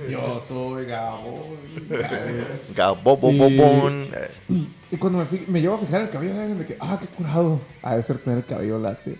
Yo 0.09 0.39
soy 0.41 0.85
Gabo. 0.85 1.55
Gabobobobón. 2.75 4.09
Eh, 4.13 4.29
Y 4.91 4.97
cuando 4.97 5.25
me, 5.47 5.61
llevo 5.61 5.75
a 5.75 5.77
fijar 5.77 6.01
el 6.01 6.09
cabello, 6.09 6.33
de 6.55 6.65
que, 6.65 6.75
ah, 6.79 6.97
qué 6.99 7.07
curado. 7.07 7.61
A 7.81 7.95
de 7.95 8.03
ser 8.03 8.17
tener 8.17 8.39
el 8.39 8.45
cabello 8.45 8.77
lacio. 8.79 9.15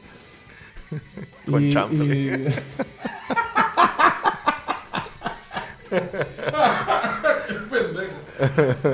Con 1.50 1.64
Y- 1.64 1.70
y- 1.70 2.46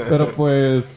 Pero 0.10 0.32
pues, 0.36 0.96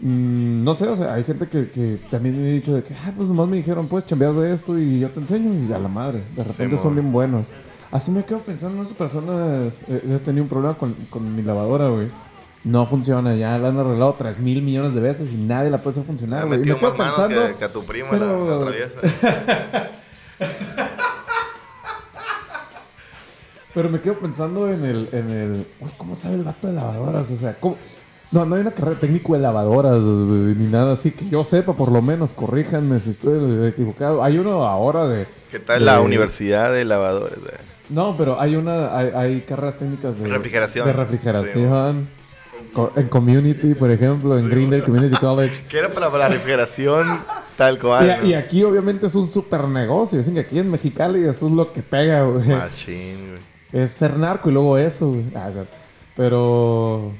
mm, 0.00 0.64
no 0.64 0.74
sé, 0.74 0.88
o 0.88 0.96
sea, 0.96 1.14
hay 1.14 1.24
gente 1.24 1.46
que, 1.48 1.68
que 1.70 1.98
también 2.10 2.40
me 2.42 2.48
ha 2.50 2.52
dicho 2.52 2.74
de 2.74 2.82
que, 2.82 2.94
ah, 2.94 3.12
pues 3.16 3.28
nomás 3.28 3.48
me 3.48 3.56
dijeron, 3.56 3.86
puedes 3.86 4.06
chambear 4.06 4.32
de 4.34 4.52
esto 4.54 4.78
y 4.78 5.00
yo 5.00 5.10
te 5.10 5.20
enseño 5.20 5.52
y 5.68 5.72
a 5.72 5.78
la 5.78 5.88
madre, 5.88 6.22
de 6.36 6.42
repente 6.44 6.76
Simón. 6.76 6.82
son 6.82 6.94
bien 6.94 7.12
buenos. 7.12 7.46
Así 7.90 8.10
me 8.10 8.24
quedo 8.24 8.38
pensando 8.40 8.76
en 8.78 8.84
esas 8.84 8.96
personas, 8.96 9.82
eh, 9.88 10.02
he 10.14 10.18
tenido 10.20 10.44
un 10.44 10.48
problema 10.48 10.74
con, 10.78 10.94
con 11.10 11.34
mi 11.34 11.42
lavadora, 11.42 11.88
güey. 11.88 12.08
No 12.62 12.84
funciona, 12.84 13.34
ya 13.34 13.56
la 13.58 13.68
han 13.68 13.78
arreglado 13.78 14.14
tres 14.18 14.38
mil 14.38 14.60
millones 14.62 14.94
de 14.94 15.00
veces 15.00 15.32
y 15.32 15.36
nadie 15.36 15.70
la 15.70 15.78
puede 15.78 15.92
hacer 15.94 16.04
funcionar, 16.04 16.46
güey. 16.46 16.58
Y 16.58 16.60
metido 16.60 16.76
me 16.76 16.80
quedo 16.80 16.94
pensando, 16.96 17.46
que, 17.48 17.54
que 17.54 17.64
a 17.64 17.72
tu 17.72 17.82
primo 17.84 18.08
pero- 18.10 18.44
la, 18.48 18.56
la 18.56 18.62
atraviesa. 18.62 19.00
Pero 23.72 23.88
me 23.88 24.00
quedo 24.00 24.18
pensando 24.18 24.68
en 24.68 24.84
el, 24.84 25.08
en 25.12 25.30
el, 25.30 25.66
uy, 25.80 25.90
¿cómo 25.96 26.16
sabe 26.16 26.34
el 26.34 26.42
vato 26.44 26.66
de 26.66 26.72
lavadoras? 26.72 27.30
O 27.30 27.36
sea, 27.36 27.54
¿cómo? 27.54 27.76
No, 28.32 28.44
no 28.46 28.54
hay 28.54 28.60
una 28.60 28.70
carrera 28.70 29.00
técnico 29.00 29.32
de 29.34 29.40
lavadoras 29.40 29.98
ni 30.00 30.66
nada 30.68 30.92
así 30.92 31.10
que 31.10 31.28
yo 31.28 31.42
sepa, 31.42 31.72
por 31.72 31.90
lo 31.90 32.00
menos, 32.00 32.32
corríjanme 32.32 33.00
si 33.00 33.10
estoy 33.10 33.66
equivocado. 33.66 34.22
Hay 34.22 34.38
uno 34.38 34.64
ahora 34.66 35.08
de... 35.08 35.26
¿Qué 35.50 35.58
tal 35.58 35.80
de- 35.80 35.84
la 35.86 36.00
Universidad 36.00 36.72
de 36.72 36.84
Lavadores? 36.84 37.38
eh? 37.38 37.56
No, 37.88 38.14
pero 38.16 38.40
hay 38.40 38.54
una, 38.54 38.96
hay, 38.96 39.10
hay 39.14 39.40
carreras 39.40 39.76
técnicas 39.76 40.16
de... 40.16 40.28
Refrigeración. 40.28 40.86
De 40.86 40.92
refrigeración. 40.92 42.06
En 42.94 43.08
Community, 43.08 43.74
por 43.74 43.90
ejemplo, 43.90 44.38
en 44.38 44.48
Grinder 44.48 44.84
Community 44.84 45.16
College. 45.16 45.64
Que 45.68 45.78
era 45.80 45.88
para 45.88 46.08
la 46.16 46.28
refrigeración 46.28 47.18
tal 47.56 47.80
cual. 47.80 48.20
Y, 48.22 48.28
y 48.28 48.34
aquí 48.34 48.62
obviamente 48.62 49.06
es 49.08 49.14
un 49.16 49.28
super 49.28 49.64
negocio. 49.64 50.18
Dicen 50.18 50.34
que 50.34 50.40
aquí 50.40 50.56
en 50.60 50.70
Mexicali 50.70 51.24
eso 51.24 51.48
es 51.48 51.52
lo 51.52 51.72
que 51.72 51.82
pega, 51.82 52.22
güey. 52.22 52.46
Machín, 52.46 53.30
güey. 53.72 53.82
Es 53.84 53.90
ser 53.90 54.16
narco 54.16 54.50
y 54.50 54.52
luego 54.52 54.78
eso, 54.78 55.08
güey. 55.08 55.24
Ah, 55.34 55.48
o 55.50 55.52
sea, 55.52 55.64
pero. 56.14 57.10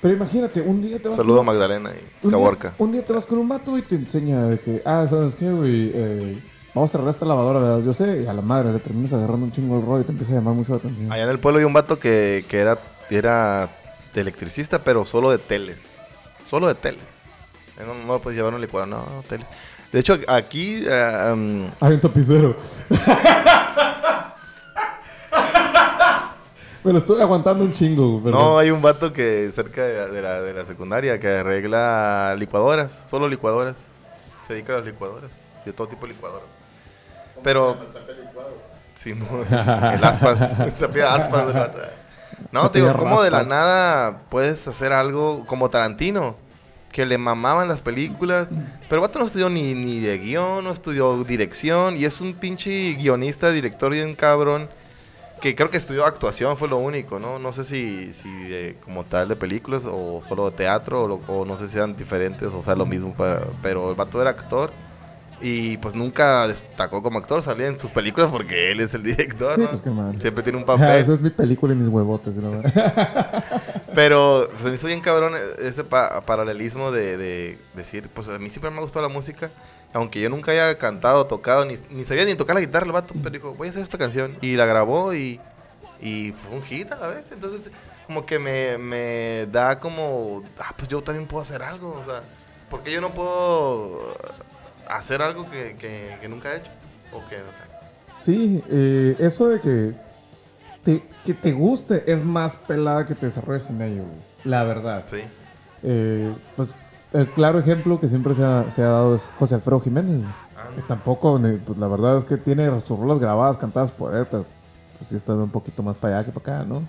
Pero 0.00 0.14
imagínate, 0.14 0.60
un 0.60 0.80
día 0.80 1.00
te 1.00 1.08
vas. 1.08 1.16
Saludo 1.16 1.36
a 1.36 1.38
con, 1.38 1.46
Magdalena 1.46 1.92
y 2.22 2.28
Caborca. 2.28 2.74
un 2.78 2.92
día 2.92 3.04
te 3.04 3.12
vas 3.12 3.26
con 3.26 3.38
un 3.38 3.48
vato 3.48 3.76
y 3.76 3.82
te 3.82 3.96
enseña 3.96 4.42
de 4.46 4.58
que, 4.58 4.82
ah, 4.84 5.06
¿sabes 5.08 5.34
qué, 5.34 5.50
güey? 5.50 5.90
Eh, 5.92 6.38
vamos 6.74 6.90
a 6.90 6.98
cerrar 6.98 7.10
esta 7.10 7.26
lavadora, 7.26 7.58
¿verdad? 7.58 7.84
Yo 7.84 7.92
sé, 7.92 8.22
y 8.22 8.26
a 8.26 8.32
la 8.32 8.42
madre 8.42 8.72
le 8.72 8.78
terminas 8.78 9.12
agarrando 9.12 9.46
un 9.46 9.52
chingo 9.52 9.78
el 9.78 9.84
rollo 9.84 10.02
y 10.02 10.04
te 10.04 10.12
empieza 10.12 10.32
a 10.32 10.36
llamar 10.36 10.54
mucho 10.54 10.72
la 10.72 10.78
atención. 10.78 11.10
Allá 11.10 11.24
en 11.24 11.30
el 11.30 11.40
pueblo 11.40 11.58
hay 11.58 11.64
un 11.64 11.72
vato 11.72 11.98
que, 11.98 12.44
que 12.48 12.58
era, 12.58 12.78
era 13.10 13.68
de 14.14 14.20
electricista, 14.20 14.78
pero 14.78 15.04
solo 15.04 15.30
de 15.30 15.38
teles. 15.38 15.98
Solo 16.48 16.68
de 16.68 16.76
teles. 16.76 17.02
No, 17.84 17.94
no 17.94 18.14
lo 18.14 18.20
puedes 18.20 18.36
llevar 18.36 18.52
a 18.52 18.56
un 18.56 18.62
licuador, 18.62 18.88
no, 18.88 18.98
no, 18.98 19.22
teles. 19.28 19.46
De 19.92 20.00
hecho, 20.00 20.18
aquí 20.28 20.84
um, 20.86 21.66
Hay 21.80 21.94
un 21.94 22.00
tapicero. 22.00 22.56
Me 26.84 26.92
lo 26.92 26.98
estoy 26.98 27.20
aguantando 27.20 27.64
un 27.64 27.72
chingo, 27.72 28.22
perdón. 28.22 28.40
no 28.40 28.58
hay 28.58 28.70
un 28.70 28.80
vato 28.80 29.12
que 29.12 29.50
cerca 29.52 29.82
de, 29.82 30.08
de 30.10 30.22
la, 30.22 30.40
de 30.42 30.54
la 30.54 30.64
secundaria 30.64 31.18
que 31.18 31.28
arregla 31.28 32.34
licuadoras, 32.38 33.04
solo 33.10 33.28
licuadoras. 33.28 33.86
Se 34.46 34.54
dedica 34.54 34.72
a 34.74 34.76
las 34.76 34.84
licuadoras, 34.86 35.30
de 35.64 35.72
todo 35.72 35.88
tipo 35.88 36.06
de 36.06 36.12
licuadoras. 36.12 36.46
Pero 37.42 37.76
Sí, 38.94 39.10
el 39.10 40.04
aspas. 40.04 40.56
Se 40.76 40.88
pide 40.88 41.04
aspas. 41.04 41.46
el 41.48 41.52
vato. 41.52 41.78
No, 42.50 42.62
Se 42.64 42.68
te 42.70 42.80
digo, 42.80 42.96
¿cómo 42.96 43.22
de 43.22 43.30
la 43.30 43.44
nada 43.44 44.22
puedes 44.28 44.66
hacer 44.66 44.92
algo 44.92 45.44
como 45.46 45.70
Tarantino? 45.70 46.34
Que 46.90 47.06
le 47.06 47.16
mamaban 47.16 47.68
las 47.68 47.80
películas. 47.80 48.48
Pero 48.88 48.96
el 49.02 49.08
vato 49.08 49.20
no 49.20 49.26
estudió 49.26 49.48
ni, 49.50 49.74
ni 49.74 50.00
de 50.00 50.18
guion, 50.18 50.64
no 50.64 50.72
estudió 50.72 51.22
dirección. 51.22 51.96
Y 51.96 52.06
es 52.06 52.20
un 52.20 52.34
pinche 52.34 52.94
guionista, 52.94 53.50
director 53.50 53.92
bien 53.92 54.16
cabrón. 54.16 54.68
Que 55.40 55.54
creo 55.54 55.70
que 55.70 55.76
estudió 55.76 56.04
actuación, 56.04 56.56
fue 56.56 56.68
lo 56.68 56.78
único, 56.78 57.18
¿no? 57.20 57.38
No 57.38 57.52
sé 57.52 57.62
si, 57.64 58.12
si 58.12 58.28
de- 58.48 58.76
como 58.84 59.04
tal 59.04 59.28
de 59.28 59.36
películas 59.36 59.84
o 59.86 60.20
solo 60.28 60.50
de 60.50 60.56
teatro 60.56 61.04
o, 61.04 61.08
lo- 61.08 61.20
o 61.28 61.44
no 61.44 61.56
sé 61.56 61.68
si 61.68 61.76
eran 61.76 61.96
diferentes 61.96 62.48
o 62.52 62.62
sea 62.62 62.74
lo 62.74 62.86
mismo. 62.86 63.14
para- 63.14 63.46
pero 63.62 63.88
el 63.90 63.94
vato 63.96 64.20
era 64.20 64.30
actor. 64.30 64.72
Y 65.40 65.76
pues 65.76 65.94
nunca 65.94 66.48
destacó 66.48 67.00
como 67.00 67.20
actor, 67.20 67.40
salía 67.44 67.68
en 67.68 67.78
sus 67.78 67.92
películas 67.92 68.28
porque 68.28 68.72
él 68.72 68.80
es 68.80 68.92
el 68.94 69.04
director, 69.04 69.54
Sí, 69.54 69.60
¿no? 69.60 69.68
pues 69.68 69.80
qué 69.80 69.90
mal. 69.90 70.20
Siempre 70.20 70.42
tiene 70.42 70.58
un 70.58 70.64
Ah, 70.68 70.74
papel. 70.74 70.96
esa 71.00 71.12
es 71.14 71.20
mi 71.20 71.30
película 71.30 71.72
y 71.74 71.76
mis 71.76 71.86
huevotes. 71.86 72.34
¿no? 72.34 72.50
Pero 73.94 74.48
se 74.56 74.68
me 74.68 74.74
hizo 74.74 74.86
bien 74.88 75.00
cabrón 75.00 75.34
ese 75.60 75.84
pa- 75.84 76.20
paralelismo 76.22 76.90
de, 76.90 77.16
de 77.16 77.58
decir, 77.74 78.08
pues 78.12 78.28
a 78.28 78.38
mí 78.38 78.48
siempre 78.50 78.70
me 78.70 78.78
ha 78.78 78.80
gustado 78.80 79.06
la 79.06 79.12
música. 79.14 79.50
Aunque 79.92 80.20
yo 80.20 80.28
nunca 80.28 80.52
haya 80.52 80.76
cantado, 80.76 81.26
tocado, 81.26 81.64
ni, 81.64 81.74
ni 81.90 82.04
sabía 82.04 82.24
ni 82.24 82.34
tocar 82.34 82.54
la 82.54 82.60
guitarra 82.60 82.86
el 82.86 82.92
vato, 82.92 83.14
pero 83.22 83.30
dijo, 83.30 83.54
voy 83.54 83.68
a 83.68 83.70
hacer 83.70 83.82
esta 83.82 83.96
canción. 83.98 84.36
Y 84.42 84.56
la 84.56 84.66
grabó 84.66 85.14
y, 85.14 85.40
y 86.00 86.32
fue 86.32 86.56
un 86.56 86.62
hit 86.62 86.92
a 86.92 86.96
la 86.96 87.08
vez. 87.08 87.32
Entonces, 87.32 87.70
como 88.06 88.26
que 88.26 88.38
me, 88.38 88.76
me 88.78 89.46
da 89.50 89.80
como, 89.80 90.42
ah, 90.58 90.74
pues 90.76 90.88
yo 90.88 91.02
también 91.02 91.26
puedo 91.26 91.42
hacer 91.42 91.62
algo. 91.62 91.98
O 92.00 92.04
sea, 92.04 92.22
¿por 92.70 92.82
qué 92.82 92.92
yo 92.92 93.00
no 93.00 93.14
puedo 93.14 94.14
hacer 94.88 95.22
algo 95.22 95.50
que, 95.50 95.76
que- 95.78 96.18
que 96.20 96.28
nunca 96.28 96.52
he 96.54 96.58
hecho? 96.58 96.70
O 97.12 97.26
que, 97.28 97.38
Sí, 98.12 98.62
eh, 98.70 99.16
eso 99.18 99.48
de 99.48 99.60
que 99.60 99.94
te, 100.82 101.02
que 101.24 101.34
te 101.34 101.52
guste 101.52 102.10
es 102.10 102.22
más 102.24 102.56
pelada 102.56 103.04
que 103.06 103.14
te 103.14 103.26
desarrolles 103.26 103.68
en 103.70 103.80
ello, 103.82 104.02
güey. 104.02 104.18
La 104.44 104.64
verdad. 104.64 105.04
sí. 105.06 105.20
Eh, 105.82 106.34
pues 106.56 106.74
el 107.12 107.30
claro 107.30 107.58
ejemplo 107.58 107.98
que 107.98 108.08
siempre 108.08 108.34
se 108.34 108.44
ha, 108.44 108.70
se 108.70 108.82
ha 108.82 108.88
dado 108.88 109.14
es 109.14 109.30
José 109.38 109.54
Alfredo 109.56 109.80
Jiménez. 109.80 110.18
güey. 110.18 110.30
Ah, 110.56 110.68
Que 110.74 110.82
tampoco, 110.82 111.40
pues 111.64 111.78
la 111.78 111.88
verdad 111.88 112.16
es 112.16 112.24
que 112.24 112.36
tiene 112.36 112.68
sus 112.80 112.98
rolas 112.98 113.18
grabadas, 113.18 113.56
cantadas 113.56 113.92
por 113.92 114.14
él, 114.14 114.26
pero 114.30 114.44
pues 114.98 115.10
sí 115.10 115.16
está 115.16 115.32
un 115.34 115.50
poquito 115.50 115.82
más 115.82 115.96
para 115.96 116.18
allá 116.18 116.26
que 116.26 116.32
para 116.32 116.58
acá, 116.58 116.64
¿no? 116.66 116.82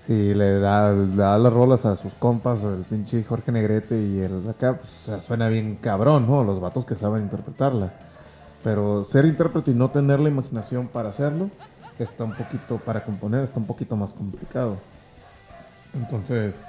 Sí, 0.00 0.34
le 0.34 0.58
da, 0.58 0.92
le 0.92 1.16
da 1.16 1.38
las 1.38 1.52
rolas 1.52 1.86
a 1.86 1.96
sus 1.96 2.14
compas, 2.14 2.62
el 2.62 2.84
pinche 2.84 3.24
Jorge 3.24 3.50
Negrete 3.52 3.98
y 3.98 4.20
el 4.20 4.46
acá, 4.48 4.76
pues 4.78 4.90
o 4.90 5.04
sea, 5.06 5.20
suena 5.20 5.48
bien 5.48 5.76
cabrón, 5.76 6.26
¿no? 6.26 6.44
Los 6.44 6.60
vatos 6.60 6.84
que 6.84 6.94
saben 6.94 7.22
interpretarla. 7.22 7.92
Pero 8.62 9.04
ser 9.04 9.24
intérprete 9.24 9.70
y 9.70 9.74
no 9.74 9.90
tener 9.90 10.20
la 10.20 10.28
imaginación 10.28 10.88
para 10.88 11.08
hacerlo, 11.08 11.48
está 11.98 12.24
un 12.24 12.34
poquito, 12.34 12.78
para 12.78 13.04
componer, 13.04 13.42
está 13.44 13.60
un 13.60 13.66
poquito 13.66 13.96
más 13.96 14.12
complicado. 14.12 14.76
Entonces, 15.94 16.62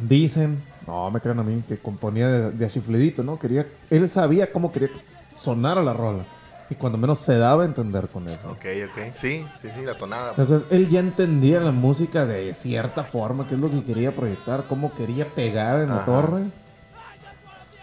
dicen, 0.00 0.62
no 0.86 1.10
me 1.10 1.20
crean 1.20 1.38
a 1.38 1.42
mí, 1.42 1.62
que 1.68 1.78
componía 1.78 2.28
de, 2.28 2.50
de 2.52 2.66
a 2.66 2.68
chiflidito, 2.68 3.22
¿no? 3.22 3.38
Quería, 3.38 3.66
él 3.90 4.08
sabía 4.08 4.50
cómo 4.52 4.72
quería 4.72 4.90
sonar 5.36 5.78
a 5.78 5.82
la 5.82 5.92
rola. 5.92 6.24
Y 6.68 6.76
cuando 6.76 6.98
menos 6.98 7.18
se 7.18 7.36
daba 7.36 7.64
a 7.64 7.66
entender 7.66 8.06
con 8.08 8.28
eso. 8.28 8.48
Ok, 8.48 8.64
ok. 8.88 9.12
Sí, 9.14 9.44
sí, 9.60 9.68
sí, 9.76 9.84
la 9.84 9.98
tonada. 9.98 10.30
Entonces 10.30 10.66
él 10.70 10.88
ya 10.88 11.00
entendía 11.00 11.58
la 11.58 11.72
música 11.72 12.26
de 12.26 12.54
cierta 12.54 13.02
forma, 13.02 13.48
qué 13.48 13.56
es 13.56 13.60
lo 13.60 13.68
que 13.70 13.82
quería 13.82 14.14
proyectar, 14.14 14.66
cómo 14.68 14.94
quería 14.94 15.26
pegar 15.26 15.80
en 15.80 15.88
la 15.88 16.04
torre. 16.04 16.44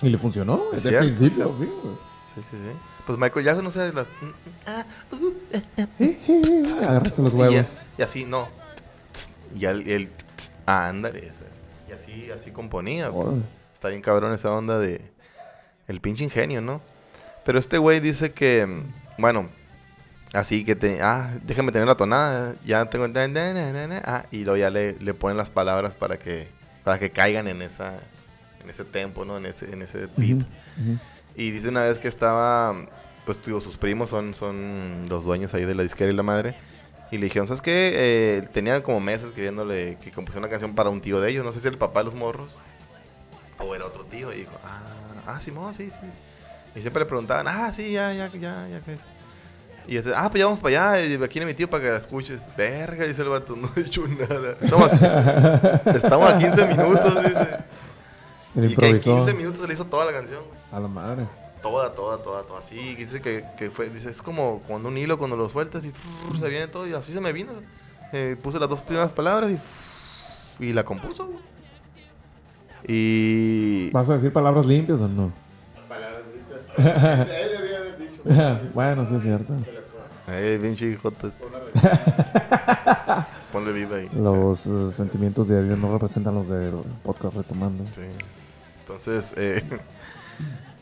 Y 0.01 0.09
le 0.09 0.17
funcionó 0.17 0.61
Es 0.71 0.83
desde 0.83 0.99
el 0.99 1.17
cierto, 1.17 1.51
principio. 1.57 1.59
sí, 1.59 1.69
Sí, 2.35 2.41
sí, 2.51 2.57
sí. 2.63 2.69
Pues 3.05 3.17
Michael 3.17 3.45
Jackson, 3.45 3.63
no 3.65 3.71
sé, 3.71 3.91
las... 3.93 4.07
Agarraste 6.87 7.21
los 7.21 7.33
y, 7.33 7.37
huevos. 7.37 7.85
y 7.97 8.01
así, 8.01 8.25
no. 8.25 8.47
Y 9.55 9.65
el... 9.65 9.87
el 9.89 10.09
ah, 10.65 10.87
ándale. 10.87 11.19
ese. 11.27 11.43
Así, 11.97 12.29
así 12.31 12.51
componía. 12.51 13.11
Pues. 13.11 13.39
Está 13.73 13.89
bien 13.89 14.01
cabrón 14.01 14.33
esa 14.33 14.51
onda 14.51 14.79
de... 14.79 15.01
El 15.87 15.99
pinche 16.01 16.23
ingenio, 16.23 16.61
¿no? 16.61 16.81
Pero 17.45 17.59
este 17.59 17.77
güey 17.77 17.99
dice 17.99 18.31
que... 18.31 18.83
Bueno... 19.17 19.49
Así 20.33 20.65
que 20.65 20.75
te... 20.75 21.01
Ah, 21.01 21.33
déjame 21.43 21.71
tener 21.71 21.87
la 21.87 21.95
tonada. 21.95 22.55
Ya 22.65 22.85
tengo... 22.85 23.07
Ah, 24.03 24.25
y 24.29 24.43
luego 24.43 24.57
ya 24.57 24.69
le, 24.69 24.93
le 24.99 25.13
ponen 25.13 25.37
las 25.37 25.49
palabras 25.49 25.95
para 25.95 26.17
que... 26.17 26.49
Para 26.83 26.99
que 26.99 27.09
caigan 27.09 27.47
en 27.47 27.61
esa... 27.61 27.99
En 28.61 28.69
ese 28.69 28.83
tempo, 28.83 29.23
¿no? 29.25 29.37
En 29.37 29.45
ese, 29.45 29.71
en 29.71 29.81
ese 29.81 30.07
beat. 30.17 30.45
Y 31.35 31.51
dice 31.51 31.69
una 31.69 31.83
vez 31.83 31.99
que 31.99 32.09
estaba, 32.09 32.75
pues 33.25 33.41
digo, 33.45 33.61
sus 33.61 33.77
primos 33.77 34.09
son, 34.09 34.33
son 34.33 35.05
los 35.07 35.23
dueños 35.23 35.53
ahí 35.53 35.63
de 35.63 35.73
la 35.73 35.83
disquera 35.83 36.11
y 36.11 36.15
la 36.15 36.23
madre. 36.23 36.57
Y 37.11 37.17
le 37.17 37.25
dijeron, 37.25 37.47
¿sabes 37.47 37.61
qué? 37.61 37.93
Eh, 37.95 38.41
tenían 38.51 38.81
como 38.81 38.99
meses 38.99 39.31
queriéndole 39.31 39.97
que 40.01 40.11
compusiera 40.11 40.39
una 40.39 40.49
canción 40.49 40.75
para 40.75 40.89
un 40.89 40.99
tío 40.99 41.21
de 41.21 41.31
ellos. 41.31 41.45
No 41.45 41.51
sé 41.51 41.59
si 41.59 41.67
era 41.67 41.73
el 41.73 41.79
papá 41.79 42.01
de 42.01 42.05
los 42.05 42.15
morros. 42.15 42.57
O 43.59 43.73
era 43.73 43.85
otro 43.85 44.03
tío. 44.05 44.33
Y 44.33 44.39
dijo, 44.39 44.51
ah, 44.63 44.81
ah, 45.25 45.39
Simón, 45.39 45.73
sí, 45.73 45.89
sí. 45.89 46.07
Y 46.75 46.81
siempre 46.81 47.01
le 47.01 47.05
preguntaban, 47.05 47.47
ah, 47.47 47.71
sí, 47.73 47.91
ya, 47.93 48.13
ya, 48.13 48.27
ya, 48.33 48.67
ya, 48.67 48.81
¿qué? 48.81 48.97
Y 49.87 49.95
dice, 49.95 50.11
ah, 50.13 50.29
pues 50.29 50.39
ya 50.39 50.45
vamos 50.45 50.59
para 50.59 50.93
allá. 50.93 51.05
Y 51.05 51.13
aquí 51.15 51.39
viene 51.39 51.45
mi 51.45 51.53
tío 51.53 51.69
para 51.69 51.83
que 51.83 51.89
la 51.91 51.97
escuches. 51.97 52.45
Verga, 52.57 53.05
dice 53.05 53.21
el 53.21 53.29
vato, 53.29 53.55
no 53.57 53.69
he 53.75 53.81
hecho 53.81 54.05
nada. 54.07 54.57
Estamos 54.61 54.91
a, 54.91 55.81
estamos 55.95 56.33
a 56.33 56.37
15 56.37 56.65
minutos, 56.67 57.23
dice. 57.23 57.47
Y 58.55 58.59
que 58.59 58.65
en 58.65 58.95
improvisó 58.95 59.15
15 59.15 59.33
minutos 59.33 59.61
se 59.61 59.67
le 59.67 59.73
hizo 59.73 59.85
toda 59.85 60.05
la 60.05 60.11
canción. 60.11 60.43
a 60.71 60.79
la 60.79 60.87
madre. 60.87 61.27
Toda, 61.67 61.93
toda, 61.93 62.17
toda, 62.19 62.43
toda. 62.43 62.59
Así, 62.59 62.95
dice 62.95 63.21
que, 63.21 63.43
que 63.57 63.69
fue, 63.69 63.89
dice, 63.89 64.09
es 64.09 64.21
como 64.21 64.61
cuando 64.67 64.87
un 64.87 64.97
hilo, 64.97 65.17
cuando 65.17 65.35
lo 65.35 65.49
sueltas 65.49 65.83
y 65.83 65.91
frrr, 65.91 66.39
se 66.39 66.49
viene 66.49 66.67
todo 66.67 66.87
y 66.87 66.93
así 66.93 67.11
se 67.11 67.19
me 67.19 67.33
vino. 67.33 67.51
Eh, 68.13 68.37
puse 68.41 68.57
las 68.57 68.69
dos 68.69 68.81
primeras 68.81 69.11
palabras 69.11 69.51
y, 70.59 70.65
y 70.65 70.71
la 70.71 70.85
compuso. 70.85 71.29
Y... 72.87 73.89
¿Vas 73.91 74.09
a 74.09 74.13
decir 74.13 74.31
palabras 74.31 74.65
limpias 74.65 75.01
o 75.01 75.09
no? 75.09 75.33
Palabras 75.89 76.23
limpias. 76.33 76.61
Él 77.29 77.49
debía 77.57 77.77
haber 77.79 77.97
dicho. 77.97 78.21
bueno, 78.73 79.05
sí 79.05 79.15
es 79.15 79.23
cierto. 79.23 79.53
Eh, 80.29 80.59
pinche 80.61 80.95
jota. 80.95 81.33
Ponle 83.51 83.73
viva 83.73 83.97
ahí. 83.97 84.09
Los 84.15 84.65
eh, 84.67 84.91
sentimientos 84.91 85.49
diarios 85.49 85.77
no 85.77 85.91
representan 85.91 86.35
los 86.35 86.47
del 86.47 86.75
podcast 87.03 87.35
retomando. 87.35 87.83
Sí. 87.93 88.07
Entonces, 88.79 89.33
eh, 89.35 89.61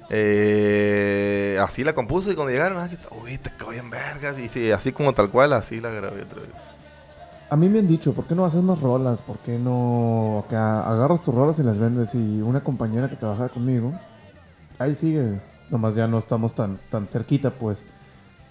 eh, 0.10 1.58
así 1.62 1.84
la 1.84 1.94
compuso 1.94 2.32
y 2.32 2.36
cuando 2.36 2.52
llegaron, 2.52 2.78
ah, 2.78 2.90
uy, 3.24 3.38
te 3.38 3.52
quedó 3.52 3.70
bien 3.70 3.90
vergas. 3.90 4.40
Y 4.40 4.50
sí, 4.50 4.72
así 4.72 4.92
como 4.92 5.14
tal 5.14 5.30
cual, 5.30 5.54
así 5.54 5.82
la 5.82 5.90
grabé 5.90 6.24
otra 6.24 6.42
vez. 6.42 6.52
A 7.50 7.56
mí 7.56 7.70
me 7.70 7.80
han 7.80 7.88
dicho, 7.88 8.14
¿por 8.14 8.26
qué 8.26 8.36
no 8.36 8.46
haces 8.46 8.64
más 8.64 8.82
rolas? 8.82 9.22
¿Por 9.22 9.38
qué 9.40 9.58
no 9.60 10.44
acá 10.46 10.88
agarras 10.90 11.24
tus 11.24 11.34
rolas 11.34 11.60
y 11.60 11.64
las 11.64 11.78
vendes? 11.78 12.16
Y 12.16 12.42
una 12.42 12.64
compañera 12.64 13.10
que 13.10 13.16
trabaja 13.16 13.50
conmigo, 13.50 13.94
ahí 14.80 14.96
sigue, 14.96 15.40
nomás 15.70 15.96
ya 15.96 16.08
no 16.08 16.18
estamos 16.18 16.54
tan, 16.54 16.80
tan 16.90 17.08
cerquita, 17.08 17.52
pues. 17.52 17.84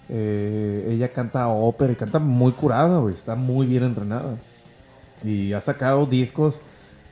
Eh, 0.07 0.89
ella 0.91 1.11
canta 1.11 1.47
ópera 1.47 1.91
y 1.91 1.95
canta 1.95 2.19
muy 2.19 2.51
curada, 2.51 2.99
güey, 2.99 3.13
está 3.13 3.35
muy 3.35 3.67
bien 3.67 3.83
entrenada. 3.83 4.37
Y 5.23 5.53
ha 5.53 5.61
sacado 5.61 6.05
discos 6.05 6.61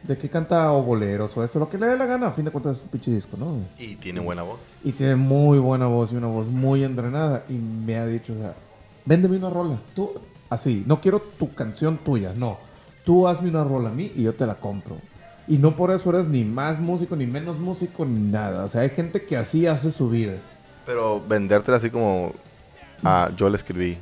de 0.04 0.18
que 0.18 0.30
canta 0.30 0.72
o 0.74 0.84
boleros 0.84 1.36
o 1.38 1.44
esto, 1.44 1.60
lo 1.60 1.70
que 1.70 1.78
le 1.78 1.88
dé 1.88 1.98
la 1.98 2.06
gana, 2.06 2.28
a 2.28 2.32
fin 2.32 2.46
de 2.46 2.52
cuentas 2.52 2.78
es 2.78 2.84
un 2.84 2.90
pinche 2.90 3.12
disco, 3.12 3.38
¿no? 3.38 3.58
Y 3.78 3.96
tiene 3.96 4.20
buena 4.20 4.44
voz. 4.44 4.60
Y 4.84 4.92
tiene 4.92 5.16
muy 5.16 5.60
buena 5.60 5.88
voz 5.88 6.12
y 6.12 6.18
una 6.18 6.28
voz 6.28 6.48
muy 6.48 6.84
entrenada. 6.84 7.46
Y 7.48 7.54
me 7.54 7.98
ha 7.98 8.06
dicho, 8.06 8.34
o 8.34 8.38
sea, 8.38 8.54
véndeme 9.06 9.38
una 9.38 9.50
rola. 9.50 9.80
Tú, 9.96 10.12
así, 10.50 10.84
no 10.86 11.00
quiero 11.00 11.22
tu 11.22 11.54
canción 11.54 11.98
tuya, 11.98 12.34
no. 12.36 12.58
Tú 13.06 13.28
hazme 13.28 13.50
una 13.50 13.64
rola 13.64 13.90
a 13.90 13.94
mí 13.94 14.12
y 14.14 14.24
yo 14.24 14.34
te 14.34 14.46
la 14.46 14.56
compro. 14.56 14.98
Y 15.48 15.58
no 15.58 15.76
por 15.76 15.92
eso 15.92 16.10
eres 16.10 16.28
ni 16.28 16.44
más 16.46 16.80
músico, 16.80 17.16
ni 17.16 17.26
menos 17.28 17.58
músico, 17.58 18.06
ni 18.06 18.20
nada. 18.20 18.64
O 18.66 18.68
sea, 18.68 18.82
hay 18.82 18.90
gente 18.90 19.24
que 19.24 19.38
así 19.38 19.68
hace 19.68 19.92
su 19.92 20.10
vida. 20.10 20.36
Pero 20.86 21.22
vendértela 21.26 21.78
así 21.78 21.90
como, 21.90 22.34
ah, 23.04 23.30
yo 23.36 23.50
la 23.50 23.56
escribí. 23.56 23.98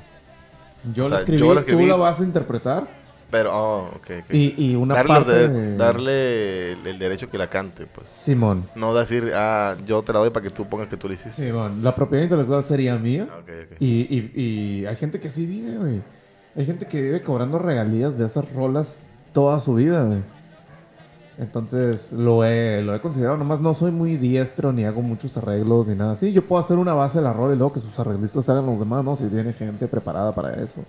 Yo 0.94 1.06
O 1.06 1.10
la 1.10 1.18
escribí, 1.18 1.40
yo 1.40 1.54
la 1.54 1.60
escribí. 1.60 1.84
tú 1.84 1.90
la 1.90 1.96
vas 1.96 2.22
a 2.22 2.24
interpretar. 2.24 3.01
Pero, 3.32 3.50
oh, 3.54 3.86
ok, 3.96 3.96
ok. 4.26 4.34
Y, 4.34 4.54
y 4.72 4.76
una 4.76 4.94
darle, 4.96 5.14
parte... 5.14 5.48
de- 5.48 5.78
darle 5.78 6.72
el, 6.74 6.86
el 6.86 7.00
derecho 7.00 7.30
que 7.30 7.38
la 7.38 7.50
cante, 7.50 7.88
pues. 7.88 8.10
Simón. 8.10 8.70
No 8.76 8.94
decir, 8.94 9.32
ah, 9.34 9.76
yo 9.86 10.02
te 10.04 10.12
la 10.12 10.20
doy 10.20 10.30
para 10.32 10.44
que 10.44 10.50
tú 10.50 10.68
pongas 10.68 10.90
que 10.90 10.98
tú 10.98 11.08
lo 11.08 11.14
hiciste. 11.14 11.42
Simón. 11.42 11.82
La 11.82 11.96
propiedad 11.96 12.24
intelectual 12.24 12.66
sería 12.66 12.98
mía. 12.98 13.28
Ok, 13.40 13.50
ok. 13.72 13.78
Y, 13.80 14.02
y- 14.16 14.32
y 14.36 14.86
hay 14.86 14.96
gente 14.98 15.20
que 15.22 15.30
sí 15.30 15.46
vive, 15.46 15.78
güey. 15.78 16.02
Hay 16.58 16.66
gente 16.66 16.86
que 16.86 17.02
vive 17.02 17.22
cobrando 17.24 17.58
regalías 17.58 18.18
de 18.18 18.26
esas 18.26 18.54
rolas 18.54 19.00
toda 19.32 19.60
su 19.62 19.76
vida, 19.76 20.04
güey. 20.04 20.20
Entonces 21.38 22.12
lo 22.12 22.44
he, 22.44 22.82
lo 22.84 22.94
he 22.94 23.02
considerado. 23.02 23.38
Nomás 23.38 23.62
no 23.62 23.74
soy 23.74 23.92
muy 23.92 24.18
diestro 24.18 24.72
ni 24.74 24.84
hago 24.86 25.02
muchos 25.02 25.38
arreglos 25.38 25.88
ni 25.88 25.96
nada 25.96 26.12
así. 26.12 26.34
Yo 26.34 26.44
puedo 26.46 26.60
hacer 26.60 26.78
una 26.78 26.94
base 26.94 27.20
de 27.20 27.24
la 27.24 27.34
rola 27.34 27.54
y 27.56 27.58
luego 27.58 27.74
que 27.74 27.80
sus 27.80 27.98
arreglistas 27.98 28.48
hagan 28.50 28.66
los 28.66 28.78
demás, 28.78 29.04
¿no? 29.04 29.16
Si 29.16 29.26
tiene 29.28 29.54
gente 29.54 29.88
preparada 29.88 30.34
para 30.36 30.54
eso. 30.62 30.84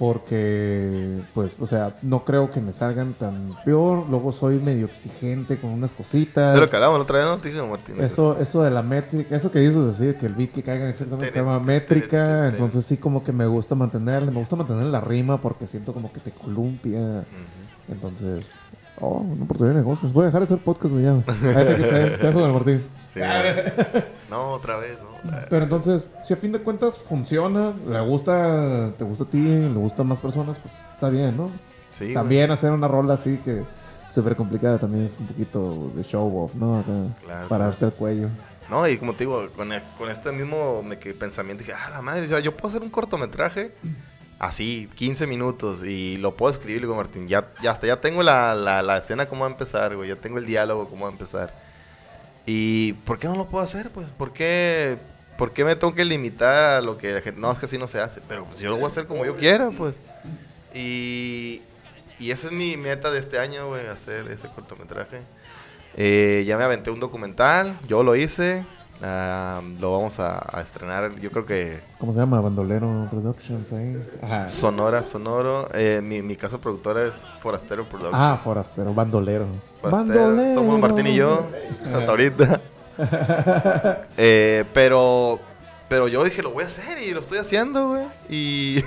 Porque, 0.00 1.20
pues, 1.34 1.56
o 1.60 1.66
sea, 1.66 1.96
no 2.02 2.24
creo 2.24 2.50
que 2.50 2.60
me 2.60 2.72
salgan 2.72 3.14
tan 3.14 3.54
peor. 3.64 4.06
Luego 4.08 4.32
soy 4.32 4.58
medio 4.58 4.86
exigente 4.86 5.58
con 5.60 5.70
unas 5.70 5.92
cositas. 5.92 6.54
De 6.54 6.60
lo 6.60 6.70
que 6.70 6.76
hablamos 6.76 6.98
la 6.98 7.02
otra 7.04 7.18
vez, 7.18 7.26
¿no? 7.26 7.36
Te 7.38 7.48
dije, 7.50 7.62
Martín. 7.62 8.00
Eso, 8.00 8.38
eso 8.38 8.62
de 8.62 8.70
la 8.70 8.82
métrica, 8.82 9.36
eso 9.36 9.50
que 9.50 9.58
dices 9.60 9.78
así, 9.94 10.12
que 10.14 10.26
el 10.26 10.34
beat 10.34 10.50
que 10.52 10.62
caiga 10.62 10.88
exactamente 10.88 11.30
se 11.30 11.38
llama 11.38 11.58
métrica, 11.60 12.48
entonces 12.48 12.84
sí 12.84 12.96
como 12.96 13.22
que 13.22 13.32
me 13.32 13.46
gusta 13.46 13.74
mantenerle, 13.74 14.30
me 14.30 14.38
gusta 14.38 14.56
mantener 14.56 14.84
la 14.86 15.00
rima 15.00 15.40
porque 15.40 15.66
siento 15.66 15.92
como 15.92 16.12
que 16.12 16.20
te 16.20 16.30
columpia, 16.30 17.24
entonces, 17.88 18.46
oh, 19.00 19.18
una 19.18 19.44
oportunidad 19.44 19.74
de 19.74 19.80
negocios, 19.80 20.12
voy 20.12 20.22
a 20.22 20.26
dejar 20.26 20.40
de 20.40 20.44
hacer 20.46 20.58
podcast, 20.64 20.92
güey, 20.92 21.04
ya. 21.04 21.12
Ahí 21.58 21.66
te, 21.66 21.74
te- 21.74 22.10
te 22.18 22.26
dejo 22.26 22.40
con 22.40 22.48
el 22.48 22.54
Martín. 22.54 22.82
Sí, 23.12 23.18
güey. 23.20 24.04
no, 24.30 24.50
otra 24.50 24.76
vez, 24.78 24.98
¿no? 25.02 25.30
Ah, 25.32 25.44
Pero 25.50 25.64
entonces, 25.64 26.08
si 26.22 26.32
a 26.34 26.36
fin 26.36 26.52
de 26.52 26.60
cuentas 26.60 26.96
funciona, 26.98 27.72
le 27.86 28.00
gusta, 28.00 28.92
te 28.96 29.04
gusta 29.04 29.24
a 29.24 29.30
ti, 29.30 29.38
le 29.38 29.68
gusta 29.68 30.02
a 30.02 30.04
más 30.04 30.20
personas, 30.20 30.58
pues 30.58 30.74
está 30.92 31.08
bien, 31.10 31.36
¿no? 31.36 31.50
Sí, 31.90 32.04
güey. 32.04 32.14
también 32.14 32.50
hacer 32.52 32.70
una 32.72 32.86
rola 32.88 33.14
así 33.14 33.36
que 33.38 33.64
súper 34.08 34.36
complicada 34.36 34.78
también 34.78 35.06
es 35.06 35.16
un 35.18 35.26
poquito 35.26 35.90
de 35.94 36.02
show 36.04 36.44
off, 36.44 36.54
¿no? 36.54 36.78
Acá, 36.78 36.92
Claro, 37.24 37.48
para 37.48 37.64
claro. 37.64 37.64
hacer 37.72 37.92
cuello. 37.92 38.28
No, 38.68 38.86
y 38.86 38.96
como 38.98 39.14
te 39.14 39.24
digo, 39.24 39.48
con, 39.56 39.72
e- 39.72 39.82
con 39.98 40.08
este 40.08 40.30
mismo 40.30 40.82
me- 40.84 40.98
que 40.98 41.12
pensamiento 41.14 41.64
dije, 41.64 41.76
ah, 41.76 41.90
la 41.90 42.02
madre, 42.02 42.22
o 42.26 42.28
sea, 42.28 42.38
yo 42.38 42.56
puedo 42.56 42.68
hacer 42.68 42.82
un 42.82 42.90
cortometraje 42.90 43.72
Así, 44.38 44.88
15 44.94 45.26
minutos. 45.26 45.84
Y 45.84 46.16
lo 46.16 46.34
puedo 46.34 46.50
escribir, 46.50 46.80
le 46.80 46.86
digo, 46.86 46.96
Martín, 46.96 47.28
ya, 47.28 47.50
ya 47.62 47.72
hasta 47.72 47.86
ya 47.86 48.00
tengo 48.00 48.22
la, 48.22 48.54
la, 48.54 48.80
la 48.80 48.96
escena 48.96 49.26
cómo 49.26 49.42
va 49.42 49.48
a 49.48 49.50
empezar, 49.50 49.94
güey. 49.94 50.08
Ya 50.08 50.16
tengo 50.16 50.38
el 50.38 50.46
diálogo 50.46 50.88
cómo 50.88 51.02
va 51.04 51.10
a 51.10 51.12
empezar. 51.12 51.52
¿Y 52.46 52.94
por 53.04 53.18
qué 53.18 53.28
no 53.28 53.36
lo 53.36 53.48
puedo 53.48 53.64
hacer? 53.64 53.90
Pues, 53.90 54.08
¿por 54.10 54.32
qué, 54.32 54.98
por 55.36 55.52
qué 55.52 55.64
me 55.64 55.76
tengo 55.76 55.94
que 55.94 56.04
limitar 56.04 56.64
a 56.64 56.80
lo 56.80 56.96
que 56.96 57.12
la 57.12 57.20
gente... 57.20 57.40
No, 57.40 57.50
es 57.50 57.58
que 57.58 57.66
así 57.66 57.78
no 57.78 57.86
se 57.86 58.00
hace. 58.00 58.20
Pero 58.26 58.44
pues, 58.44 58.60
yo 58.60 58.70
lo 58.70 58.76
voy 58.76 58.84
a 58.84 58.88
hacer 58.88 59.06
como 59.06 59.24
yo 59.24 59.36
quiera, 59.36 59.70
pues. 59.70 59.94
Y, 60.74 61.62
y 62.18 62.30
esa 62.30 62.48
es 62.48 62.52
mi 62.52 62.76
meta 62.76 63.10
de 63.10 63.18
este 63.18 63.38
año, 63.38 63.68
güey, 63.68 63.86
hacer 63.86 64.28
ese 64.28 64.48
cortometraje. 64.48 65.22
Eh, 65.96 66.44
ya 66.46 66.56
me 66.56 66.64
aventé 66.64 66.90
un 66.90 67.00
documental, 67.00 67.78
yo 67.86 68.02
lo 68.02 68.16
hice. 68.16 68.64
Lo 69.00 69.92
vamos 69.92 70.20
a, 70.20 70.58
a 70.58 70.60
estrenar, 70.60 71.14
yo 71.20 71.30
creo 71.30 71.46
que 71.46 71.80
¿Cómo 71.98 72.12
se 72.12 72.18
llama? 72.20 72.40
Bandolero 72.40 73.08
Productions 73.10 73.72
ahí. 73.72 73.98
Ajá. 74.22 74.48
Sonora, 74.48 75.02
Sonoro. 75.02 75.68
Eh, 75.72 76.00
mi, 76.02 76.20
mi 76.22 76.36
casa 76.36 76.58
productora 76.58 77.04
es 77.04 77.24
Forastero 77.40 77.88
Productions. 77.88 78.20
Ah, 78.20 78.38
forastero, 78.42 78.92
bandolero. 78.92 79.46
Forastero. 79.80 80.54
Somos 80.54 80.78
Martín 80.78 81.06
y 81.06 81.14
yo, 81.14 81.46
hasta 81.94 82.10
ahorita. 82.10 82.60
Eh, 84.18 84.64
pero, 84.74 85.40
pero 85.88 86.06
yo 86.06 86.22
dije, 86.22 86.42
lo 86.42 86.50
voy 86.50 86.64
a 86.64 86.66
hacer 86.66 86.98
y 86.98 87.12
lo 87.14 87.20
estoy 87.20 87.38
haciendo, 87.38 87.88
güey. 87.88 88.04
Y, 88.28 88.84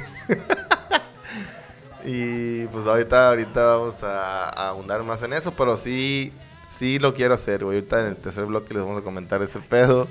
y 2.05 2.66
pues 2.68 2.86
ahorita, 2.86 3.30
ahorita 3.30 3.78
vamos 3.78 4.03
a, 4.03 4.49
a 4.49 4.70
ahondar 4.70 5.01
más 5.01 5.24
en 5.24 5.34
eso, 5.34 5.51
pero 5.55 5.78
sí, 5.78 6.32
sí 6.68 6.99
lo 6.99 7.14
quiero 7.14 7.34
hacer, 7.34 7.64
güey. 7.64 7.78
Ahorita 7.78 7.99
en 8.01 8.07
el 8.07 8.16
tercer 8.18 8.45
bloque 8.45 8.74
les 8.74 8.84
vamos 8.84 8.99
a 8.99 9.03
comentar 9.03 9.41
ese 9.41 9.59
pedo. 9.59 10.07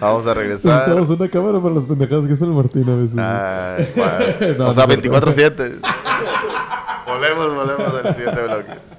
Vamos 0.00 0.26
a 0.26 0.34
regresar. 0.34 0.88
Necesitamos 0.88 1.08
una 1.10 1.30
cámara 1.30 1.60
para 1.60 1.74
las 1.74 1.86
pendejadas 1.86 2.26
que 2.26 2.34
hace 2.34 2.44
el 2.44 2.52
Martín 2.52 2.88
a 2.88 2.96
veces. 2.96 3.16
Ah, 3.18 3.76
bueno. 3.94 4.58
No, 4.58 4.68
o 4.68 4.72
sea, 4.74 4.86
no 4.86 4.92
es 4.92 5.34
cierto. 5.34 5.64
24-7. 5.64 5.80
volvemos, 7.06 7.54
volvemos 7.54 8.04
al 8.04 8.14
siguiente 8.14 8.42
bloque. 8.42 8.96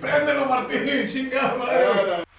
¡Préndelo, 0.00 0.46
Martín! 0.46 1.06
¡Chingada 1.06 1.56
madre! 1.56 2.29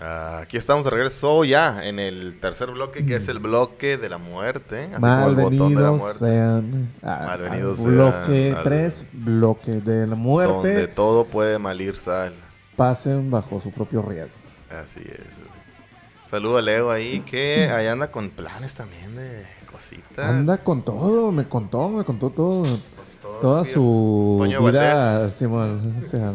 Ah, 0.00 0.40
aquí 0.42 0.56
estamos 0.56 0.84
de 0.84 0.90
regreso 0.92 1.44
ya 1.44 1.84
en 1.84 1.98
el 1.98 2.38
tercer 2.40 2.70
bloque, 2.70 3.04
que 3.04 3.16
es 3.16 3.26
el 3.28 3.40
bloque 3.40 3.96
de 3.96 4.08
la 4.08 4.18
muerte. 4.18 4.88
Así 4.92 5.00
como 5.00 5.26
el 5.28 5.34
botón 5.34 5.74
de 5.74 5.80
la 5.80 5.90
Malvenidos 5.90 5.98
muerte. 6.00 6.18
sean. 6.20 6.92
ah, 7.02 7.24
Malvenidos 7.26 7.78
ah, 7.80 7.82
Bloque 7.84 8.42
sean 8.44 8.56
al- 8.58 8.62
3, 8.64 9.04
bloque 9.12 9.70
de 9.80 10.06
la 10.06 10.14
muerte. 10.14 10.52
Donde 10.52 10.86
todo 10.86 11.24
puede 11.24 11.58
malir 11.58 11.96
sal. 11.96 12.32
Pasen 12.76 13.28
bajo 13.30 13.60
su 13.60 13.72
propio 13.72 14.02
riesgo. 14.02 14.40
Así 14.70 15.00
es. 15.00 16.30
Saludo 16.30 16.58
a 16.58 16.62
Leo 16.62 16.90
ahí, 16.92 17.20
que 17.20 17.68
ahí 17.68 17.86
anda 17.88 18.10
con 18.12 18.30
planes 18.30 18.74
también 18.74 19.16
de 19.16 19.46
cositas. 19.72 20.18
Anda 20.28 20.58
con 20.58 20.82
todo, 20.84 21.32
me 21.32 21.48
contó, 21.48 21.88
me 21.88 22.04
contó 22.04 22.30
todo. 22.30 22.62
Con 22.62 22.82
todo, 23.20 23.38
Toda 23.40 23.62
tío. 23.62 23.72
su 23.72 24.36
Toño 24.38 24.62
vida. 24.62 25.28
Simón, 25.30 25.96
sea, 26.02 26.32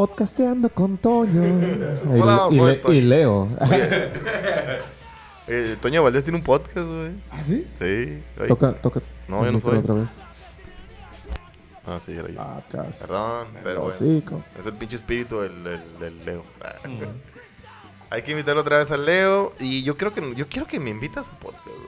podcasteando 0.00 0.68
con 0.68 0.98
Toño. 0.98 1.42
Y, 1.42 2.20
Hola, 2.20 2.48
y 2.50 2.56
soy 2.56 2.72
Le- 2.72 2.78
Toño. 2.80 2.94
y 2.94 3.00
Leo. 3.00 3.48
Eh, 5.48 5.76
Toño 5.80 6.02
Valdés 6.02 6.24
tiene 6.24 6.38
un 6.40 6.44
podcast, 6.44 6.88
güey. 6.88 7.12
¿Ah, 7.30 7.44
sí? 7.44 7.64
Sí. 7.78 8.20
Ay. 8.36 8.48
Toca, 8.48 8.72
toca. 8.82 9.00
No, 9.28 9.38
el 9.38 9.44
yo 9.46 9.52
no 9.52 9.58
micro 9.58 9.70
soy. 9.70 9.78
otra 9.78 9.94
vez. 9.94 10.08
Ah, 11.86 12.00
sí, 12.04 12.12
era 12.12 12.28
yo. 12.28 12.40
Ah, 12.40 12.60
cas- 12.68 12.98
Perdón, 12.98 13.46
pero 13.62 13.82
bueno. 13.82 13.94
hocico. 13.96 14.42
Es 14.58 14.66
el 14.66 14.72
pinche 14.72 14.96
espíritu 14.96 15.38
del, 15.42 15.62
del, 15.62 15.80
del 16.00 16.24
Leo. 16.26 16.42
Mm. 16.84 17.00
Hay 18.10 18.22
que 18.22 18.32
invitar 18.32 18.56
otra 18.58 18.78
vez 18.78 18.90
al 18.90 19.06
Leo. 19.06 19.52
Y 19.60 19.84
yo 19.84 19.96
quiero 19.96 20.12
que, 20.12 20.34
yo 20.34 20.48
quiero 20.48 20.66
que 20.66 20.80
me 20.80 20.90
invitas 20.90 21.28
a 21.28 21.30
su 21.30 21.36
podcast, 21.36 21.64
güey. 21.64 21.85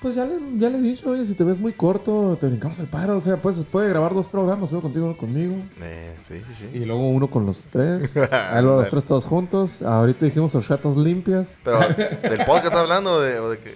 Pues 0.00 0.14
ya 0.14 0.26
le, 0.26 0.36
ya 0.58 0.68
le 0.68 0.78
he 0.78 0.80
dicho, 0.82 1.08
oye, 1.08 1.24
si 1.24 1.34
te 1.34 1.42
ves 1.42 1.58
muy 1.58 1.72
corto, 1.72 2.36
te 2.38 2.46
brincamos 2.46 2.78
el 2.80 2.86
paro. 2.86 3.16
O 3.16 3.20
sea, 3.20 3.40
pues 3.40 3.64
puede 3.64 3.88
grabar 3.88 4.12
dos 4.12 4.28
programas, 4.28 4.70
uno 4.70 4.82
contigo, 4.82 5.06
uno 5.06 5.16
conmigo. 5.16 5.54
Eh, 5.80 6.16
sí, 6.28 6.42
sí. 6.58 6.70
Y 6.74 6.84
luego 6.84 7.08
uno 7.08 7.30
con 7.30 7.46
los 7.46 7.64
tres. 7.64 8.14
Ahí 8.30 8.62
luego 8.62 8.80
los 8.80 8.90
tres 8.90 9.04
todos 9.04 9.24
juntos. 9.24 9.80
Ahorita 9.82 10.26
dijimos 10.26 10.54
horchatas 10.54 10.96
limpias. 10.96 11.56
Pero, 11.64 11.78
¿del 12.22 12.44
podcast 12.44 12.66
estás 12.66 12.80
hablando 12.80 13.14
o 13.14 13.20
de, 13.20 13.38
o 13.40 13.50
de 13.50 13.58
qué? 13.58 13.74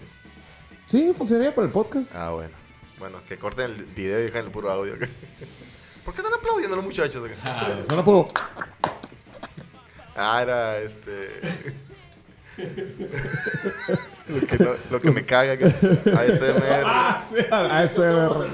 Sí, 0.86 1.12
funcionaría 1.14 1.54
para 1.54 1.66
el 1.66 1.72
podcast. 1.72 2.14
Ah, 2.14 2.30
bueno. 2.30 2.54
Bueno, 2.98 3.18
que 3.26 3.38
corten 3.38 3.70
el 3.70 3.84
video 3.84 4.20
y 4.20 4.24
dejen 4.24 4.44
el 4.44 4.50
puro 4.50 4.70
audio. 4.70 4.92
¿Por 6.04 6.14
qué 6.14 6.20
están 6.20 6.34
aplaudiendo 6.38 6.76
los 6.76 6.84
muchachos? 6.84 7.26
Suena 7.86 8.04
puro. 8.04 8.26
Ah, 10.16 10.40
era 10.42 10.78
este. 10.78 11.40
lo, 14.28 14.46
que 14.46 14.58
no- 14.64 14.70
lo 14.90 15.00
que 15.00 15.10
me 15.10 15.24
caga. 15.24 15.56
Que... 15.56 15.64
ASMR. 15.66 16.84
ASMR. 17.70 18.46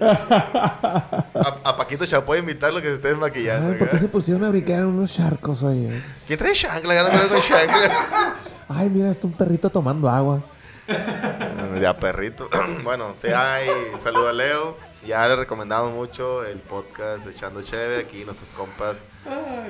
A, 0.00 1.60
a 1.64 1.76
Paquito 1.76 2.06
Chapoy 2.06 2.38
invitarlo 2.38 2.80
que 2.80 2.88
se 2.88 2.94
esté 2.94 3.08
desmaquillando. 3.08 3.72
Ay, 3.72 3.78
¿Por 3.78 3.88
qué 3.88 3.98
se 3.98 4.08
pusieron 4.08 4.44
a 4.44 4.50
brincar 4.50 4.80
en 4.80 4.86
unos 4.86 5.12
charcos, 5.12 5.62
oye? 5.62 6.00
¿Quién 6.26 6.38
trae 6.38 6.52
chancla? 6.54 7.02
No 7.02 7.08
creo 7.10 7.28
con 7.28 7.40
chancla. 7.40 8.34
Ay, 8.68 8.90
mira, 8.90 9.10
está 9.10 9.26
un 9.26 9.32
perrito 9.32 9.70
tomando 9.70 10.08
agua. 10.08 10.42
Ya, 11.82 11.96
perrito. 11.96 12.48
bueno, 12.82 13.12
sí, 13.20 13.28
hay. 13.28 13.68
Saludo 14.02 14.28
a 14.28 14.32
Leo. 14.32 14.76
Ya 15.06 15.26
le 15.26 15.36
recomendamos 15.36 15.92
mucho 15.94 16.44
el 16.44 16.58
podcast 16.58 17.26
Echando 17.26 17.62
Cheve. 17.62 17.98
Aquí 18.00 18.24
nuestros 18.24 18.50
compas 18.50 19.06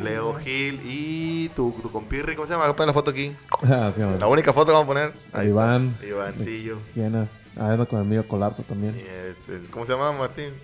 Leo 0.02 0.34
Gil 0.34 0.80
y 0.84 1.48
tu, 1.50 1.72
tu 1.82 1.92
compirri. 1.92 2.34
¿Cómo 2.34 2.46
se 2.46 2.54
llama? 2.54 2.74
Pon 2.74 2.86
la 2.86 2.92
foto 2.92 3.10
aquí. 3.10 3.36
Ah, 3.62 3.90
sí. 3.94 4.00
La 4.18 4.26
única 4.26 4.52
foto 4.52 4.66
que 4.66 4.72
vamos 4.72 4.84
a 4.84 4.88
poner. 4.88 5.12
Ahí 5.32 5.48
Iván. 5.48 5.92
está. 5.94 6.06
Ivancillo. 6.06 6.78
Hiena. 6.94 7.28
Ah, 7.56 7.70
ando 7.72 7.86
con 7.86 8.00
el 8.00 8.06
mío 8.06 8.26
colapso 8.26 8.62
también. 8.64 8.96
el- 8.96 9.68
¿Cómo 9.70 9.84
se 9.84 9.92
llama, 9.92 10.12
Martín? 10.12 10.54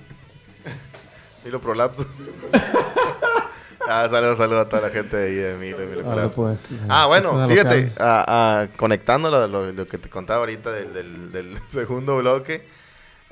Milo 1.45 1.61
Prolapso. 1.61 2.07
ah, 3.89 4.09
saludos, 4.09 4.39
saludos 4.39 4.67
a 4.67 4.69
toda 4.69 4.83
la 4.83 4.89
gente 4.91 5.17
de 5.17 5.27
ahí 5.29 5.35
de 5.35 5.57
Milo, 5.57 5.79
Milo 5.87 6.03
Prolapso. 6.03 6.43
pues, 6.43 6.67
Ah, 6.89 7.07
bueno, 7.07 7.47
fíjate, 7.49 7.83
local. 7.89 7.93
a- 7.99 8.61
a- 8.63 8.69
conectando 8.77 9.31
lo, 9.31 9.47
lo- 9.47 9.73
lo 9.73 9.87
que 9.87 9.99
te 9.99 10.09
contaba 10.09 10.41
ahorita 10.41 10.73
del, 10.73 10.93
del- 10.95 11.33
del 11.33 11.59
segundo 11.69 12.17
bloque, 12.19 12.67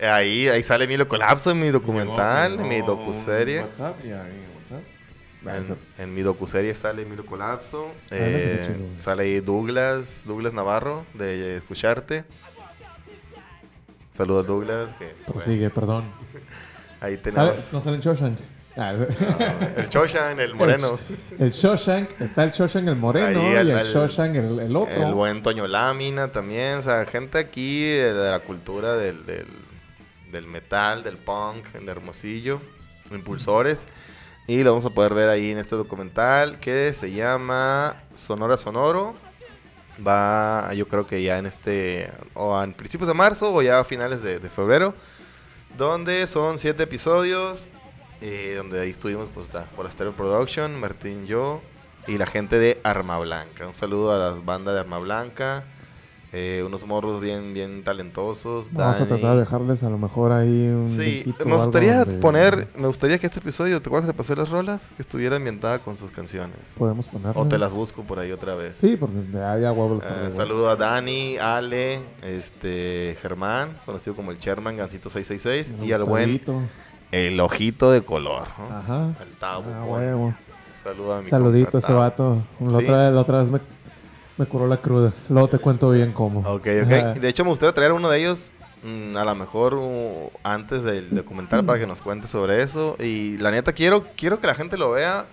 ahí, 0.06 0.48
ahí 0.48 0.62
sale 0.62 0.86
Milo 0.86 1.06
Colapso 1.08 1.50
en 1.50 1.60
mi 1.60 1.70
documental, 1.70 2.60
en 2.60 2.68
mi 2.68 2.80
docuserie. 2.80 3.60
WhatsApp 3.62 3.96
y 4.04 4.08
ahí, 4.10 4.46
WhatsApp. 4.56 4.82
Ah, 5.44 5.56
En, 5.98 6.02
en 6.04 6.14
mi 6.14 6.22
docuserie 6.22 6.74
sale 6.74 7.04
Milo 7.04 7.26
Colapso. 7.26 7.90
Adelante, 8.10 8.72
eh, 8.72 8.86
sale 8.98 9.24
ahí 9.24 9.40
Douglas, 9.40 10.22
Douglas 10.26 10.52
Navarro, 10.52 11.04
de 11.14 11.56
Escucharte. 11.56 12.24
Saludos, 14.10 14.46
Douglas. 14.46 14.90
Que, 14.98 15.06
Prosigue, 15.26 15.70
perdón. 15.70 16.04
ahí 17.00 17.14
¿Sale? 17.16 17.18
tenemos 17.18 17.72
No 17.72 17.80
sale 17.80 17.96
el 17.96 18.02
Shawshank. 18.02 18.38
Ah, 18.76 18.94
el 19.76 19.88
Choshan, 19.90 20.40
el 20.40 20.54
moreno. 20.54 20.98
El 21.38 21.50
Shawshank. 21.50 22.20
Está 22.20 22.44
el 22.44 22.50
Shawshank 22.52 22.88
el 22.88 22.96
moreno 22.96 23.26
Ahí 23.26 23.36
y 23.36 23.54
el- 23.56 23.70
el, 23.70 23.78
el- 23.78 24.36
el, 24.36 24.60
el 24.60 24.76
otro. 24.76 25.08
El 25.08 25.12
buen 25.14 25.42
Toño 25.42 25.66
Lámina 25.66 26.32
también. 26.32 26.78
O 26.78 26.82
sea, 26.82 27.04
gente 27.04 27.38
aquí 27.38 27.82
de, 27.82 28.14
de 28.14 28.30
la 28.30 28.40
cultura 28.40 28.96
del, 28.96 29.26
del, 29.26 29.46
del 30.32 30.46
metal, 30.46 31.04
del 31.04 31.18
punk, 31.18 31.66
de 31.66 31.90
Hermosillo. 31.90 32.60
Impulsores. 33.12 33.86
Y 34.48 34.62
lo 34.64 34.70
vamos 34.72 34.86
a 34.86 34.90
poder 34.90 35.14
ver 35.14 35.28
ahí 35.28 35.52
en 35.52 35.58
este 35.58 35.76
documental 35.76 36.58
que 36.58 36.92
se 36.94 37.12
llama 37.12 38.02
Sonora 38.14 38.56
Sonoro. 38.56 39.14
Va, 40.04 40.72
yo 40.74 40.88
creo 40.88 41.06
que 41.06 41.22
ya 41.22 41.38
en 41.38 41.46
este, 41.46 42.10
o 42.34 42.60
en 42.60 42.72
principios 42.72 43.06
de 43.06 43.14
marzo 43.14 43.54
o 43.54 43.62
ya 43.62 43.78
a 43.78 43.84
finales 43.84 44.22
de, 44.22 44.40
de 44.40 44.50
febrero. 44.50 44.94
Donde 45.76 46.26
son 46.26 46.58
siete 46.58 46.82
episodios. 46.82 47.68
eh, 48.22 48.54
donde 48.56 48.80
ahí 48.80 48.90
estuvimos, 48.90 49.28
pues, 49.34 49.52
la 49.52 49.64
Forastero 49.64 50.12
Production, 50.12 50.78
Martín, 50.78 51.26
yo 51.26 51.60
y 52.06 52.18
la 52.18 52.26
gente 52.26 52.58
de 52.58 52.80
Arma 52.84 53.18
Blanca. 53.18 53.66
Un 53.66 53.74
saludo 53.74 54.12
a 54.12 54.18
las 54.18 54.44
bandas 54.44 54.74
de 54.74 54.80
Arma 54.80 54.98
Blanca. 54.98 55.64
Eh, 56.34 56.62
unos 56.64 56.86
morros 56.86 57.20
bien, 57.20 57.52
bien 57.52 57.84
talentosos. 57.84 58.72
Vamos 58.72 59.00
a 59.00 59.06
tratar 59.06 59.34
de 59.34 59.40
dejarles 59.40 59.84
a 59.84 59.90
lo 59.90 59.98
mejor 59.98 60.32
ahí 60.32 60.68
un. 60.68 60.86
Sí, 60.86 61.34
me 61.44 61.56
gustaría 61.56 61.98
donde 61.98 62.18
poner, 62.20 62.68
me 62.76 62.86
gustaría 62.86 63.18
que 63.18 63.26
este 63.26 63.40
episodio, 63.40 63.82
¿te 63.82 63.88
acuerdas 63.88 64.06
que 64.08 64.12
te 64.14 64.16
pasé 64.16 64.34
las 64.34 64.48
rolas? 64.48 64.88
Que 64.96 65.02
estuviera 65.02 65.36
ambientada 65.36 65.78
con 65.80 65.96
sus 65.98 66.10
canciones. 66.10 66.56
Podemos 66.78 67.06
ponerlas. 67.08 67.36
O 67.36 67.46
te 67.46 67.58
las 67.58 67.72
busco 67.72 68.02
por 68.02 68.18
ahí 68.18 68.32
otra 68.32 68.54
vez. 68.54 68.78
Sí, 68.78 68.96
porque 68.96 69.16
ya, 69.32 69.58
ya 69.58 69.72
huevo 69.72 69.96
las 69.96 70.04
Eh, 70.06 70.30
saludo 70.34 70.70
a 70.70 70.76
Dani, 70.76 71.36
Ale, 71.36 72.00
este, 72.22 73.16
Germán, 73.20 73.76
conocido 73.84 74.16
como 74.16 74.30
el 74.30 74.38
Sherman 74.38 74.76
Gancito 74.78 75.10
666, 75.10 75.74
Un 75.78 75.86
y 75.86 75.92
al 75.92 76.04
buen. 76.04 76.40
El 77.10 77.38
Ojito 77.40 77.90
de 77.90 78.02
Color. 78.02 78.48
¿no? 78.58 78.74
Ajá. 78.74 79.14
El 79.22 79.36
Tabo. 79.38 79.64
Ah, 79.70 79.84
huevo. 79.84 80.34
Saludo 80.82 81.12
a 81.14 81.18
mi 81.18 81.24
Saludito 81.24 81.76
a 81.76 81.80
ese 81.80 81.92
vato. 81.92 82.42
La, 82.58 82.70
Sí. 82.70 82.76
otra, 82.76 83.10
la 83.10 83.20
otra 83.20 83.38
vez 83.40 83.50
me, 83.50 83.60
Me 84.38 84.46
curó 84.46 84.66
la 84.66 84.78
cruda. 84.78 85.12
Luego 85.28 85.48
te 85.48 85.58
cuento 85.58 85.90
bien 85.90 86.12
cómo. 86.12 86.40
Ok, 86.40 86.66
ok. 86.82 87.18
De 87.18 87.28
hecho, 87.28 87.44
me 87.44 87.50
gustaría 87.50 87.74
traer 87.74 87.92
uno 87.92 88.08
de 88.08 88.18
ellos 88.18 88.52
mm, 88.82 89.16
a 89.16 89.24
lo 89.24 89.34
mejor 89.34 89.74
uh, 89.74 90.30
antes 90.42 90.84
del 90.84 91.14
documental 91.14 91.64
para 91.64 91.78
que 91.78 91.86
nos 91.86 92.00
cuente 92.00 92.26
sobre 92.28 92.62
eso. 92.62 92.96
Y 92.98 93.38
la 93.38 93.50
neta, 93.50 93.72
quiero, 93.72 94.04
quiero 94.16 94.40
que 94.40 94.46
la 94.46 94.54
gente 94.54 94.76
lo 94.76 94.92
vea. 94.92 95.26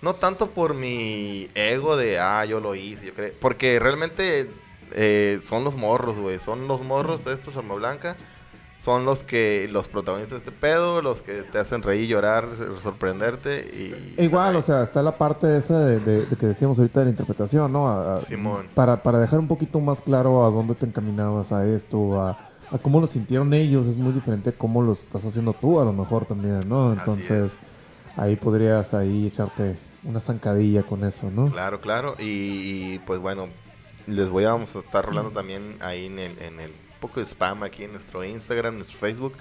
No 0.00 0.14
tanto 0.14 0.50
por 0.50 0.74
mi 0.74 1.48
ego 1.54 1.96
de, 1.96 2.20
ah, 2.20 2.44
yo 2.44 2.60
lo 2.60 2.74
hice, 2.74 3.06
yo 3.06 3.14
creo. 3.14 3.32
Porque 3.40 3.78
realmente 3.78 4.48
eh, 4.92 5.40
son 5.42 5.64
los 5.64 5.76
morros, 5.76 6.18
güey. 6.18 6.38
Son 6.38 6.68
los 6.68 6.82
morros 6.82 7.26
estos, 7.26 7.56
Arma 7.56 7.74
Blanca. 7.74 8.16
Son 8.78 9.04
los 9.04 9.24
que, 9.24 9.68
los 9.72 9.88
protagonistas 9.88 10.34
de 10.40 10.48
este 10.48 10.52
pedo, 10.52 11.02
los 11.02 11.20
que 11.20 11.42
te 11.42 11.58
hacen 11.58 11.82
reír, 11.82 12.06
llorar, 12.08 12.46
sorprenderte 12.80 13.58
y... 14.16 14.22
Igual, 14.22 14.54
o 14.56 14.62
sea, 14.62 14.82
está 14.82 15.02
la 15.02 15.18
parte 15.18 15.56
esa 15.58 15.80
de, 15.80 15.98
de- 16.00 16.26
de 16.26 16.36
que 16.36 16.46
decíamos 16.46 16.78
ahorita 16.78 17.00
de 17.00 17.06
la 17.06 17.10
interpretación, 17.10 17.72
¿no? 17.72 17.88
A- 17.88 18.14
a- 18.14 18.18
Simón. 18.18 18.68
Para, 18.74 19.02
para 19.02 19.18
dejar 19.18 19.40
un 19.40 19.48
poquito 19.48 19.80
más 19.80 20.00
claro 20.00 20.44
a 20.44 20.50
dónde 20.50 20.74
te 20.76 20.86
encaminabas 20.86 21.50
a 21.52 21.66
esto, 21.66 22.20
a, 22.20 22.38
a 22.70 22.78
cómo 22.78 23.00
lo 23.00 23.06
sintieron 23.08 23.52
ellos, 23.52 23.86
es 23.88 23.96
muy 23.96 24.12
diferente 24.12 24.50
a 24.50 24.52
cómo 24.52 24.80
lo 24.80 24.92
estás 24.92 25.24
haciendo 25.24 25.52
tú 25.54 25.80
a 25.80 25.84
lo 25.84 25.92
mejor 25.92 26.24
también, 26.26 26.60
¿no? 26.68 26.92
Entonces, 26.92 27.56
ahí 28.16 28.36
podrías 28.36 28.94
ahí 28.94 29.26
echarte 29.26 29.76
una 30.04 30.20
zancadilla 30.20 30.84
con 30.84 31.02
eso, 31.02 31.30
¿no? 31.32 31.50
Claro, 31.50 31.80
claro. 31.80 32.14
Y, 32.20 32.24
y, 32.94 33.00
pues 33.04 33.18
bueno, 33.18 33.48
les 34.06 34.30
voy 34.30 34.44
a, 34.44 34.52
vamos 34.52 34.74
a 34.76 34.78
estar 34.78 35.04
rolando 35.04 35.32
también 35.32 35.76
ahí 35.80 36.06
en 36.06 36.18
el, 36.20 36.38
en 36.40 36.60
el 36.60 36.72
poco 36.98 37.20
de 37.20 37.26
spam 37.26 37.62
aquí 37.62 37.84
en 37.84 37.92
nuestro 37.92 38.24
Instagram, 38.24 38.76
nuestro 38.76 38.98
Facebook, 38.98 39.34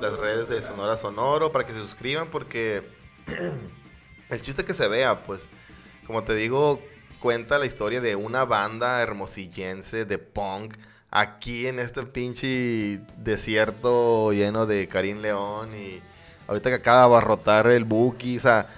las 0.00 0.16
redes 0.16 0.48
de 0.48 0.62
Sonora 0.62 0.96
Sonoro 0.96 1.52
para 1.52 1.66
que 1.66 1.72
se 1.72 1.80
suscriban 1.80 2.28
porque 2.30 2.88
el 4.30 4.42
chiste 4.42 4.64
que 4.64 4.74
se 4.74 4.88
vea, 4.88 5.22
pues, 5.22 5.48
como 6.06 6.24
te 6.24 6.34
digo, 6.34 6.80
cuenta 7.20 7.58
la 7.58 7.66
historia 7.66 8.00
de 8.00 8.16
una 8.16 8.44
banda 8.44 9.00
hermosillense 9.02 10.04
de 10.04 10.18
punk 10.18 10.74
aquí 11.10 11.66
en 11.66 11.78
este 11.78 12.02
pinche 12.04 13.00
desierto 13.16 14.32
lleno 14.32 14.66
de 14.66 14.88
Karim 14.88 15.20
León 15.20 15.74
y 15.74 16.00
ahorita 16.46 16.70
que 16.70 16.76
acaba 16.76 16.98
de 16.98 17.04
abarrotar 17.04 17.66
el 17.68 17.84
Buki, 17.84 18.36
o 18.36 18.40
sea, 18.40 18.68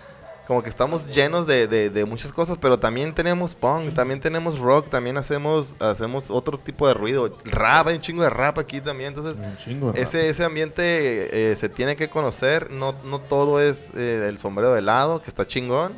como 0.51 0.65
que 0.65 0.69
estamos 0.69 1.07
llenos 1.15 1.47
de, 1.47 1.69
de- 1.69 1.91
de 1.91 2.05
muchas 2.05 2.33
cosas, 2.33 2.59
pero 2.59 2.77
también 2.77 3.15
tenemos 3.15 3.55
punk, 3.55 3.95
también 3.95 4.19
tenemos 4.19 4.59
rock, 4.59 4.89
también 4.91 5.17
hacemos, 5.17 5.77
hacemos 5.79 6.29
otro 6.29 6.59
tipo 6.59 6.89
de 6.89 6.95
ruido, 6.95 7.39
rap, 7.45 7.87
hay 7.87 7.95
un 7.95 8.01
chingo 8.01 8.25
de 8.25 8.31
rap 8.31 8.59
aquí 8.59 8.81
también, 8.81 9.11
entonces 9.15 9.39
Un 9.39 9.57
ese, 9.97 10.29
ese 10.29 10.43
ambiente 10.43 11.53
eh, 11.53 11.55
se 11.55 11.69
tiene 11.69 11.95
que 11.95 12.11
conocer, 12.11 12.69
no, 12.73 12.97
no 13.05 13.21
todo 13.21 13.61
es 13.61 13.93
eh, 13.95 14.27
el 14.29 14.39
sombrero 14.41 14.73
de 14.75 14.83
lado, 14.83 15.21
que 15.23 15.31
está 15.31 15.47
chingón, 15.47 15.93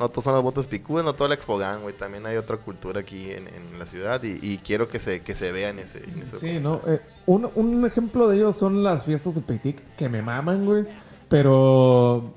no 0.00 0.08
todos 0.08 0.24
son 0.24 0.34
los 0.34 0.42
botes 0.42 0.66
picudos, 0.66 1.04
no 1.04 1.14
todo 1.14 1.26
el 1.26 1.32
expogan, 1.34 1.82
güey, 1.82 1.96
también 1.96 2.26
hay 2.26 2.36
otra 2.36 2.56
cultura 2.56 3.02
aquí 3.02 3.30
en, 3.30 3.46
en 3.46 3.78
la 3.78 3.86
ciudad 3.86 4.20
y, 4.24 4.36
y 4.42 4.58
quiero 4.58 4.88
que 4.88 4.98
se, 4.98 5.20
que 5.22 5.36
se 5.36 5.52
vea 5.52 5.68
en 5.68 5.78
ese... 5.78 5.98
en 6.02 6.22
ese 6.24 6.38
Sí, 6.38 6.58
¿no? 6.58 6.80
Eh, 6.88 6.98
un, 7.26 7.48
un 7.54 7.86
ejemplo 7.86 8.26
de 8.26 8.34
ello 8.38 8.52
son 8.52 8.82
las 8.82 9.04
fiestas 9.04 9.36
de 9.36 9.42
Pitic, 9.42 9.94
que 9.94 10.08
me 10.08 10.22
maman, 10.22 10.64
güey. 10.66 10.86
Pero, 11.28 12.34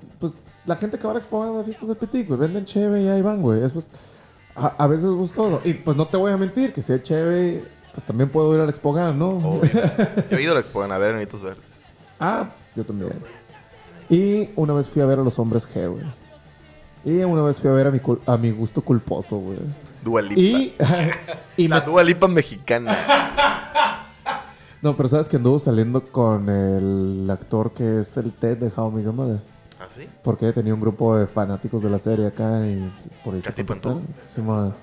la 0.66 0.76
gente 0.76 0.98
que 0.98 1.06
ahora 1.08 1.20
expone 1.20 1.56
las 1.56 1.66
fiestas 1.66 1.90
de 1.90 1.96
Pitic, 1.96 2.28
güey, 2.28 2.40
venden 2.40 2.66
cheve 2.66 3.02
y 3.04 3.08
ahí 3.08 3.22
van, 3.22 3.42
güey. 3.42 3.64
Es, 3.64 3.72
pues, 3.74 3.90
a, 4.56 4.68
a 4.78 4.88
veces 4.88 5.08
es 5.22 5.32
todo. 5.34 5.62
Y, 5.64 5.74
pues, 5.76 5.96
no 5.98 6.08
te 6.08 6.18
voy 6.18 6.32
a 6.32 6.38
mentir, 6.38 6.74
que 6.74 6.82
si 6.82 6.94
es 6.94 7.04
cheve, 7.04 7.64
pues, 7.94 8.04
también 8.06 8.30
puedo 8.30 8.54
ir 8.56 8.62
al 8.62 8.70
Expogan, 8.70 9.18
¿no? 9.20 9.30
Obvio. 9.38 9.70
Yo 10.32 10.38
he 10.38 10.42
ido 10.44 10.54
al 10.54 10.60
expogan 10.60 10.92
a 10.92 10.98
ver, 10.98 11.14
Benitos 11.14 11.42
Verdes. 11.42 11.64
Ah, 12.20 12.50
yo 12.76 12.86
también. 12.86 13.12
Y 14.10 14.50
una 14.56 14.74
vez 14.74 14.88
fui 14.90 15.02
a 15.02 15.06
ver 15.06 15.20
a 15.20 15.24
los 15.24 15.38
hombres 15.40 15.68
G, 15.68 15.90
güey. 15.90 16.04
Y 17.04 17.24
una 17.24 17.42
vez 17.42 17.60
fui 17.60 17.70
a 17.70 17.74
ver 17.74 17.88
a 17.88 17.92
mi, 17.92 18.00
cul- 18.00 18.22
a 18.26 18.38
mi 18.38 18.52
gusto 18.52 18.82
culposo, 18.82 19.38
güey. 19.38 19.58
Dua 20.04 20.22
Lipa. 20.22 20.40
Y, 20.42 20.76
y 21.58 21.64
me 21.68 21.76
La 21.76 21.82
Dua 21.82 22.04
Lipa 22.04 22.28
mexicana. 22.28 22.96
No, 24.82 24.96
pero 24.96 25.10
sabes 25.10 25.28
que 25.28 25.38
anduvo 25.38 25.58
saliendo 25.58 26.04
con 26.04 26.48
el 26.48 27.28
actor 27.32 27.72
que 27.74 28.02
es 28.02 28.18
el 28.18 28.32
Ted 28.34 28.58
de 28.58 28.72
How 28.76 28.92
I 28.92 28.94
Met 28.94 29.06
Your 29.06 29.14
Mother. 29.14 29.40
¿Ah, 29.80 29.88
sí? 29.96 30.08
Porque 30.24 30.52
tenía 30.54 30.74
un 30.74 30.80
grupo 30.82 31.18
de 31.18 31.28
fanáticos 31.28 31.84
de 31.84 31.90
la 31.90 32.00
serie 32.00 32.28
acá 32.28 32.66
y 32.66 32.90
por 33.24 33.36
ahí 33.36 33.42
se. 33.42 33.52
Simón. 34.28 34.74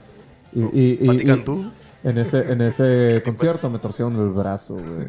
Y, 0.52 0.60
y, 0.62 0.98
y- 1.00 1.06
¿Pati 1.06 1.22
y 1.22 1.26
Cantú? 1.26 1.70
en 2.04 2.18
ese, 2.18 2.52
en 2.52 2.60
ese 2.60 3.22
concierto 3.26 3.70
me 3.70 3.78
torcieron 3.78 4.14
el 4.16 4.28
brazo, 4.30 4.74
güey. 4.74 5.06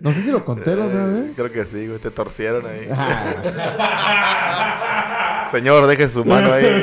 No 0.00 0.10
sé 0.12 0.22
si 0.22 0.30
lo 0.32 0.44
conté 0.44 0.74
la 0.74 0.86
otra 0.86 1.04
Eh, 1.04 1.06
vez. 1.20 1.30
Creo 1.36 1.52
que 1.52 1.64
sí, 1.64 1.86
güey, 1.86 2.00
te 2.00 2.10
torcieron 2.10 2.66
ahí. 2.66 2.88
Ah, 2.90 3.34
Señor, 5.50 5.86
deje 5.86 6.08
su 6.08 6.24
mano 6.24 6.52
ahí. 6.52 6.64
Ahí 6.66 6.82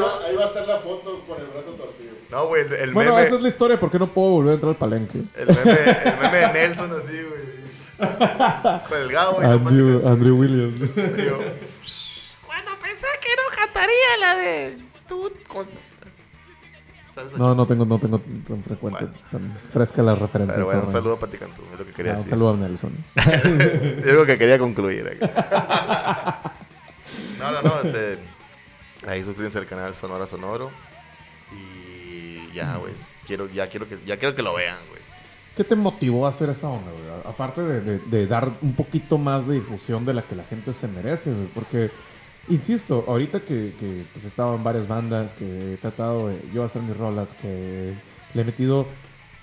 va, 0.00 0.26
ahí 0.26 0.34
va 0.36 0.44
a 0.44 0.48
estar 0.48 0.66
la 0.66 0.78
foto 0.78 1.20
con 1.28 1.40
el 1.40 1.46
brazo 1.48 1.70
torcido. 1.78 2.12
No, 2.30 2.46
güey, 2.48 2.62
el, 2.62 2.72
el 2.72 2.92
bueno, 2.92 3.14
meme... 3.14 3.26
esa 3.26 3.36
es 3.36 3.42
la 3.42 3.48
historia. 3.48 3.78
¿Por 3.78 3.90
qué 3.90 3.98
no 3.98 4.08
puedo 4.12 4.30
volver 4.30 4.52
a 4.52 4.54
entrar 4.54 4.70
al 4.70 4.76
palenque? 4.76 5.18
El 5.36 5.46
meme, 5.46 5.78
el 6.04 6.18
meme 6.20 6.38
de 6.38 6.52
Nelson 6.52 6.90
así, 6.92 7.22
güey. 7.22 7.31
Con 8.88 8.98
el 9.00 9.12
gado, 9.12 9.34
güey. 9.34 9.46
Andrew, 9.46 10.08
Andrew 10.08 10.36
Williams. 10.38 10.90
Cuando 12.46 12.70
pensé 12.80 13.06
que 13.20 13.28
no 13.36 13.56
cantaría 13.56 14.16
la 14.20 14.34
de... 14.36 14.78
Tú... 15.08 15.32
¿Sabes? 17.14 17.32
No, 17.36 17.54
no 17.54 17.66
tengo, 17.66 17.84
no 17.84 17.98
tengo 17.98 18.18
tan 18.48 18.62
frecuente, 18.62 19.04
Bueno. 19.04 19.18
tan 19.30 19.58
fresca 19.70 20.02
las 20.02 20.18
referencias. 20.18 20.56
Pero 20.56 20.66
bueno, 20.66 20.82
un 20.86 20.90
saludo 20.90 21.12
a 21.14 21.18
Pati 21.20 21.36
Cantú, 21.36 21.62
es 21.70 21.78
lo 21.78 21.84
que 21.84 21.92
quería 21.92 22.12
Ah, 22.12 22.14
un 22.14 22.18
decir. 22.20 22.30
saludo 22.30 22.54
a 22.54 22.56
Nelson. 22.56 22.92
Es 24.06 24.14
lo 24.14 24.24
que 24.24 24.38
quería 24.38 24.58
concluir. 24.58 25.06
acá. 25.20 26.52
no, 27.38 27.52
no, 27.52 27.60
no, 27.62 27.80
este... 27.82 28.18
Ahí 29.06 29.22
suscríbanse 29.24 29.58
al 29.58 29.66
canal 29.66 29.94
Sonora 29.94 30.26
Sonoro. 30.26 30.70
Y 31.52 32.50
ya, 32.54 32.76
güey. 32.76 32.94
Quiero, 33.26 33.46
ya 33.50 33.68
quiero 33.68 33.86
que, 33.86 33.98
ya 34.06 34.16
quiero 34.16 34.34
que 34.34 34.42
lo 34.42 34.54
vean, 34.54 34.78
güey. 34.88 35.01
¿Qué 35.56 35.64
te 35.64 35.76
motivó 35.76 36.26
a 36.26 36.30
hacer 36.30 36.48
esa 36.48 36.68
onda, 36.68 36.90
güey? 36.90 37.02
Aparte 37.24 37.62
de, 37.62 38.26
dar 38.26 38.52
un 38.62 38.72
poquito 38.74 39.18
más 39.18 39.46
de 39.46 39.56
difusión 39.56 40.04
de 40.04 40.14
la 40.14 40.22
que 40.22 40.34
la 40.34 40.44
gente 40.44 40.72
se 40.72 40.88
merece, 40.88 41.32
güey. 41.32 41.46
Porque, 41.54 41.90
insisto, 42.48 43.04
ahorita 43.06 43.40
que, 43.40 43.74
que 43.78 44.04
pues, 44.12 44.24
he 44.24 44.28
estado 44.28 44.54
en 44.54 44.64
varias 44.64 44.88
bandas, 44.88 45.34
que 45.34 45.74
he 45.74 45.76
tratado 45.76 46.28
de 46.28 46.38
yo 46.54 46.64
hacer 46.64 46.80
mis 46.82 46.96
rolas, 46.96 47.34
que 47.34 47.94
le 48.32 48.42
he 48.42 48.44
metido 48.44 48.86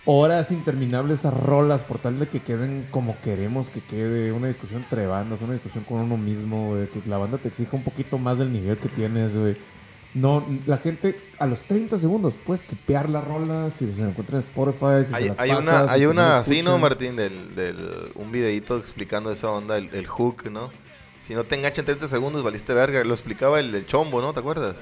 horas 0.05 0.51
interminables 0.51 1.26
a 1.26 1.32
rolas 1.32 1.84
por 1.84 1.99
tal 1.99 2.18
de 2.18 2.28
que 2.28 2.39
queden 2.39 2.88
como 2.89 3.20
queremos 3.22 3.70
que 3.70 3.82
quede, 3.82 4.32
una 4.32 4.47
discusión 4.47 4.82
entre 4.82 5.05
bandas, 5.05 5.41
una 5.41 5.53
discusión 5.53 5.84
con 5.84 5.99
uno 5.99 6.18
mismo, 6.18 6.70
güey, 6.70 6.88
que 6.88 7.01
la 7.07 7.20
banda 7.20 7.38
te 7.38 7.49
exija 7.49 7.76
un 7.76 7.84
poquito 7.84 8.18
más 8.18 8.39
del 8.39 8.51
nivel 8.51 8.78
que 8.78 8.89
tienes, 8.89 9.38
güey. 9.38 9.53
No, 10.16 10.43
la 10.66 10.78
gente 10.78 11.20
a 11.38 11.45
los 11.45 11.62
30 11.62 11.97
segundos 11.99 12.38
puedes 12.43 12.64
quipear 12.64 13.10
la 13.10 13.22
rola 13.22 13.70
si 13.70 13.91
se 13.93 14.01
encuentra 14.01 14.38
en 14.38 14.39
Spotify, 14.43 15.03
si 15.03 15.10
se 15.12 15.16
Hay, 15.16 15.28
las 15.30 15.39
hay 15.39 15.49
pasas, 15.51 15.64
una, 15.84 15.91
hay 15.93 16.01
no 16.03 16.10
una 16.10 16.30
la 16.30 16.39
así, 16.39 16.62
¿no. 16.64 16.78
Martín? 16.80 17.16
Del, 17.16 17.53
del, 17.55 17.78
un 18.16 18.32
videito 18.32 18.78
explicando 18.78 19.32
esa 19.32 19.51
onda, 19.51 19.78
el, 19.78 19.89
el 19.93 20.07
hook, 20.07 20.49
¿no? 20.49 20.72
Si 21.20 21.36
no 21.36 21.43
te 21.43 21.55
engancha 21.55 21.82
en 21.82 21.86
30 21.86 22.07
segundos, 22.07 22.41
valiste 22.43 22.74
verga. 22.74 23.03
Lo 23.03 23.14
explicaba 23.14 23.60
el, 23.60 23.76
el 23.76 23.86
chombo, 23.86 24.20
¿no? 24.20 24.34
¿Te 24.34 24.39
acuerdas? 24.39 24.78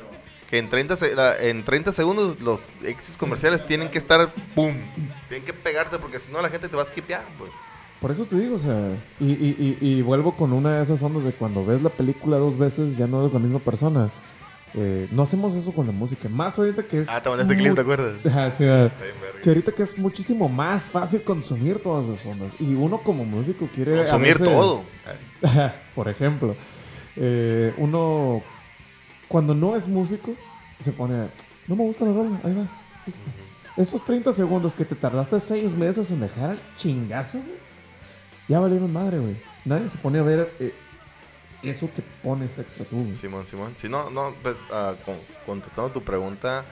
Que 0.50 0.60
en 0.60 0.70
30, 0.70 0.96
se- 0.96 1.14
la- 1.14 1.38
en 1.38 1.66
30 1.66 1.92
segundos 1.92 2.40
los 2.40 2.72
éxitos 2.84 3.18
comerciales 3.18 3.66
tienen 3.68 3.90
que 3.90 3.98
estar 3.98 4.34
¡pum! 4.56 4.74
Tienen 5.28 5.46
que 5.46 5.52
pegarte 5.52 5.98
porque 6.00 6.20
si 6.20 6.32
no 6.32 6.42
la 6.42 6.48
gente 6.50 6.70
te 6.70 6.78
va 6.78 6.84
a 6.84 6.86
skipear, 6.86 7.26
pues. 7.38 7.52
Por 8.00 8.12
eso 8.12 8.24
te 8.26 8.40
digo, 8.40 8.56
o 8.56 8.60
sea, 8.60 8.92
y, 9.20 9.32
y, 9.32 9.78
y, 9.82 9.86
y 9.88 10.02
vuelvo 10.04 10.38
con 10.38 10.54
una 10.54 10.78
de 10.78 10.84
esas 10.84 11.02
ondas 11.04 11.26
de 11.26 11.34
cuando 11.34 11.66
ves 11.66 11.82
la 11.82 11.90
película 11.90 12.38
dos 12.38 12.58
veces 12.58 12.96
ya 12.96 13.08
no 13.08 13.20
eres 13.22 13.34
la 13.34 13.40
misma 13.40 13.60
persona. 13.60 14.10
Eh, 14.80 15.08
no 15.12 15.24
hacemos 15.24 15.56
eso 15.56 15.72
con 15.72 15.88
la 15.88 15.92
música, 15.92 16.30
más 16.30 16.60
ahorita 16.60 16.84
que 16.84 17.00
es... 17.00 17.10
Ah, 17.10 17.20
te 17.22 17.30
mandaste 17.30 17.56
clip, 17.58 17.74
¿te 17.74 17.82
acuerdas? 17.82 18.16
Ah, 18.32 18.52
sí, 18.52 18.64
ah, 18.64 18.92
que 19.42 19.50
ahorita 19.50 19.72
que 19.72 19.82
es 19.82 19.98
muchísimo 19.98 20.48
más 20.48 20.92
fácil 20.92 21.24
consumir 21.24 21.82
todas 21.82 22.08
esas 22.08 22.24
ondas. 22.28 22.54
Y 22.60 22.76
uno 22.76 23.00
como 23.00 23.26
músico 23.26 23.68
quiere... 23.74 23.98
Consumir 23.98 24.38
veces- 24.38 24.48
todo. 24.48 24.84
Por 25.96 26.08
ejemplo, 26.10 26.56
eh, 27.16 27.74
uno 27.78 28.44
cuando 29.28 29.56
no 29.56 29.76
es 29.76 29.88
músico 29.88 30.34
se 30.80 30.92
pone, 30.92 31.28
no 31.68 31.76
me 31.76 31.84
gusta 31.84 32.06
la 32.06 32.14
rola, 32.14 32.40
ahí 32.44 32.54
va, 32.54 32.68
listo. 33.06 33.22
Esos 33.78 34.06
30 34.06 34.32
segundos 34.34 34.76
que 34.76 34.86
te 34.86 34.96
tardaste 34.96 35.40
6 35.40 35.76
meses 35.76 36.12
en 36.12 36.20
dejar 36.20 36.52
al 36.52 36.62
chingazo, 36.76 37.40
güey, 37.40 37.58
ya 38.48 38.60
valieron 38.60 38.94
madre, 38.94 39.18
güey. 39.20 39.38
Nadie 39.66 39.88
se 39.88 39.98
pone 39.98 40.20
a 40.20 40.24
ver 40.24 40.52
eh, 40.60 40.74
eso 41.64 41.90
que 41.94 42.02
pones 42.24 42.58
extra 42.60 42.86
tú. 42.86 43.14
Simón, 43.20 43.46
Simón. 43.48 43.74
Si 43.78 43.90
no, 43.90 44.10
no, 44.10 44.34
pues 44.44 44.56
ah, 44.72 44.96
con- 45.06 45.20
contestando 45.46 45.92
tu 45.92 46.04
pregunta, 46.04 46.66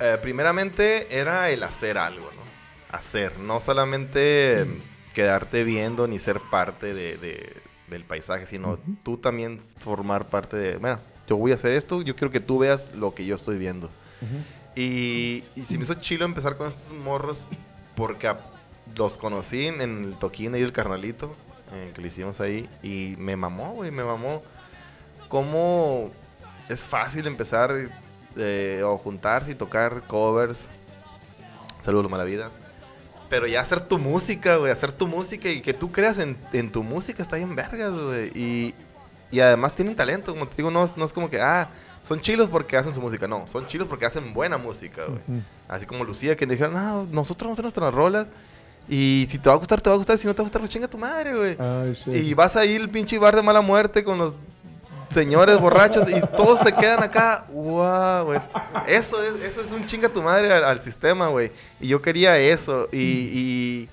eh, 0.00 0.16
primeramente 0.22 1.18
era 1.18 1.50
el 1.50 1.62
hacer 1.62 1.98
algo, 1.98 2.30
¿no? 2.34 2.96
Hacer, 2.96 3.38
no 3.38 3.60
solamente 3.60 4.62
eh, 4.62 4.66
quedarte 5.14 5.62
viendo 5.64 6.06
ni 6.08 6.18
ser 6.18 6.40
parte 6.50 6.94
de, 6.94 7.16
de- 7.18 7.56
del 7.88 8.04
paisaje, 8.04 8.46
sino 8.46 8.78
tú 9.02 9.16
también 9.18 9.58
formar 9.78 10.28
parte 10.28 10.56
de, 10.56 10.76
bueno, 10.76 10.98
yo 11.26 11.36
voy 11.36 11.52
a 11.52 11.56
hacer 11.56 11.72
esto, 11.72 12.02
yo 12.02 12.14
quiero 12.16 12.30
que 12.30 12.40
tú 12.40 12.58
veas 12.58 12.90
lo 12.94 13.14
que 13.14 13.24
yo 13.26 13.36
estoy 13.36 13.58
viendo. 13.58 13.90
Y, 14.76 15.42
y 15.56 15.62
se 15.64 15.76
me 15.78 15.84
hizo 15.84 15.94
chilo 15.94 16.24
empezar 16.24 16.56
con 16.56 16.68
estos 16.68 16.90
morros 16.92 17.44
porque 17.96 18.32
los 18.96 19.16
conocí 19.16 19.66
en 19.66 19.80
el 19.80 20.14
toquín 20.18 20.54
y 20.54 20.60
el 20.60 20.72
carnalito 20.72 21.34
eh, 21.72 21.92
que 21.94 22.00
le 22.02 22.08
hicimos 22.08 22.40
ahí 22.40 22.68
y 22.82 23.14
me 23.18 23.36
mamó, 23.36 23.72
güey, 23.72 23.90
me 23.90 24.04
mamó. 24.04 24.42
Cómo 25.28 26.10
es 26.68 26.84
fácil 26.84 27.26
empezar 27.26 27.74
eh, 28.36 28.82
o 28.84 28.96
juntarse 28.98 29.52
y 29.52 29.54
tocar 29.54 30.02
covers. 30.06 30.68
Saludos, 31.82 32.10
mala 32.10 32.24
vida. 32.24 32.50
Pero 33.28 33.46
ya 33.46 33.60
hacer 33.60 33.80
tu 33.80 33.98
música, 33.98 34.56
güey, 34.56 34.72
hacer 34.72 34.90
tu 34.92 35.06
música 35.06 35.48
y 35.50 35.60
que 35.60 35.74
tú 35.74 35.92
creas 35.92 36.18
en, 36.18 36.36
en 36.52 36.72
tu 36.72 36.82
música 36.82 37.22
está 37.22 37.36
bien 37.36 37.54
vergas, 37.54 37.92
güey. 37.92 38.30
Y, 38.34 38.74
y 39.30 39.40
además 39.40 39.74
tienen 39.74 39.94
talento, 39.94 40.32
como 40.32 40.48
te 40.48 40.56
digo, 40.56 40.70
no, 40.70 40.84
es- 40.84 40.96
no 40.96 41.04
es 41.04 41.12
como 41.12 41.28
que, 41.28 41.40
ah, 41.40 41.68
son 42.02 42.20
chilos 42.22 42.48
porque 42.48 42.78
hacen 42.78 42.94
su 42.94 43.02
música, 43.02 43.28
no, 43.28 43.46
son 43.46 43.66
chilos 43.66 43.86
porque 43.86 44.06
hacen 44.06 44.32
buena 44.32 44.56
música, 44.56 45.04
güey. 45.04 45.20
Así 45.68 45.84
como 45.84 46.04
Lucía, 46.04 46.36
que 46.36 46.46
dijeron, 46.46 46.72
no, 46.72 47.04
nosotros 47.04 47.48
vamos 47.48 47.58
a 47.58 47.60
hacer 47.60 47.64
nuestras 47.64 47.92
rolas 47.92 48.28
y 48.88 49.26
si 49.28 49.38
te 49.38 49.48
va 49.48 49.54
a 49.54 49.58
gustar, 49.58 49.80
te 49.80 49.90
va 49.90 49.94
a 49.94 49.98
gustar, 49.98 50.16
si 50.16 50.26
no 50.26 50.34
te 50.34 50.38
va 50.38 50.44
a 50.44 50.46
gustar, 50.46 50.60
pues 50.62 50.70
chinga 50.70 50.88
tu 50.88 50.98
madre, 50.98 51.36
güey. 51.36 51.56
Ay. 51.58 51.94
Y 52.06 52.34
vas 52.34 52.56
a 52.56 52.64
ir 52.64 52.80
al 52.80 52.88
pinche 52.88 53.18
bar 53.18 53.36
de 53.36 53.42
mala 53.42 53.60
muerte 53.60 54.02
con 54.02 54.16
los 54.16 54.34
señores 55.08 55.60
borrachos 55.60 56.08
y 56.10 56.20
todos 56.36 56.60
se 56.60 56.72
quedan 56.72 57.02
acá. 57.02 57.46
¡Wow, 57.50 58.24
güey! 58.26 58.40
Eso 58.86 59.22
es, 59.22 59.42
eso 59.42 59.60
es 59.60 59.72
un 59.72 59.86
chinga 59.86 60.08
tu 60.08 60.22
madre 60.22 60.52
al, 60.52 60.64
al 60.64 60.80
sistema, 60.80 61.28
güey. 61.28 61.52
Y 61.80 61.88
yo 61.88 62.00
quería 62.00 62.38
eso. 62.38 62.88
Y, 62.92 62.98
y 62.98 63.88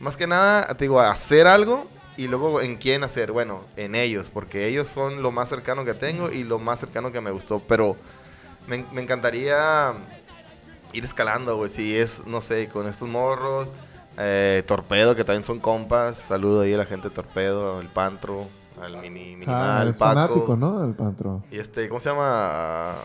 más 0.00 0.16
que 0.16 0.26
nada, 0.26 0.66
te 0.74 0.84
digo, 0.84 1.00
hacer 1.00 1.46
algo 1.46 1.86
y 2.16 2.26
luego 2.26 2.60
en 2.60 2.76
quién 2.76 3.04
hacer. 3.04 3.32
Bueno, 3.32 3.64
en 3.76 3.94
ellos, 3.94 4.30
porque 4.32 4.68
ellos 4.68 4.88
son 4.88 5.22
lo 5.22 5.30
más 5.30 5.48
cercano 5.48 5.84
que 5.84 5.94
tengo 5.94 6.30
y 6.30 6.44
lo 6.44 6.58
más 6.58 6.80
cercano 6.80 7.12
que 7.12 7.20
me 7.20 7.30
gustó. 7.30 7.60
Pero 7.60 7.96
me, 8.66 8.84
me 8.92 9.00
encantaría 9.00 9.92
ir 10.92 11.04
escalando, 11.04 11.56
güey. 11.56 11.70
Si 11.70 11.96
es, 11.96 12.26
no 12.26 12.40
sé, 12.40 12.68
con 12.68 12.86
estos 12.86 13.08
morros. 13.08 13.72
Eh, 14.18 14.62
Torpedo, 14.66 15.14
que 15.16 15.24
también 15.24 15.44
son 15.44 15.60
compas. 15.60 16.16
Saludo 16.16 16.62
ahí 16.62 16.74
a 16.74 16.78
la 16.78 16.84
gente 16.84 17.08
de 17.08 17.14
Torpedo, 17.14 17.80
el 17.80 17.88
Pantro, 17.88 18.48
al 18.80 18.98
Mini, 19.00 19.34
Ah, 19.34 19.36
Minimal, 19.38 19.88
es 19.88 19.96
Paco. 19.98 20.14
fanático, 20.14 20.56
¿no? 20.56 20.84
El 20.84 20.94
pantro. 20.94 21.42
Y 21.50 21.58
este, 21.58 21.88
¿cómo 21.88 22.00
se 22.00 22.10
llama? 22.10 22.96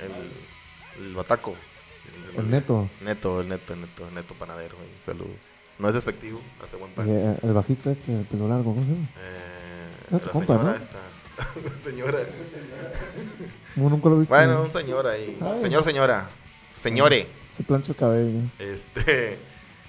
El, 0.00 1.04
el 1.06 1.14
Bataco. 1.14 1.54
El 2.36 2.50
neto. 2.50 2.88
Neto, 3.00 3.40
el 3.40 3.48
neto, 3.48 3.72
el 3.74 3.80
neto, 3.80 4.08
el 4.08 4.14
neto 4.14 4.34
panadero, 4.34 4.76
güey. 4.76 4.88
Saludo. 5.00 5.30
No 5.78 5.88
es 5.88 5.94
despectivo, 5.94 6.40
hace 6.64 6.76
buen 6.76 6.90
pan. 6.92 7.06
Eh, 7.08 7.38
el 7.42 7.52
bajista 7.52 7.90
este, 7.90 8.12
el 8.20 8.24
pelo 8.26 8.48
largo, 8.48 8.74
¿cómo 8.74 8.84
se 8.84 8.92
llama? 8.92 9.08
Eh, 9.18 9.52
Ah, 10.12 10.20
la 10.24 10.32
compa, 10.32 10.54
señora 10.54 10.62
¿no? 10.72 10.74
esta. 10.78 10.98
señora. 11.82 12.18
No, 13.74 13.90
nunca 13.90 14.08
lo. 14.08 14.16
Bueno, 14.24 14.62
un 14.62 14.70
señor 14.70 15.06
ahí. 15.06 15.36
Ay. 15.40 15.60
Señor, 15.60 15.82
señora. 15.82 16.30
Señore. 16.74 17.26
Se 17.50 17.62
plancha 17.64 17.92
el 17.92 17.96
cabello. 17.98 18.40
Este. 18.58 19.38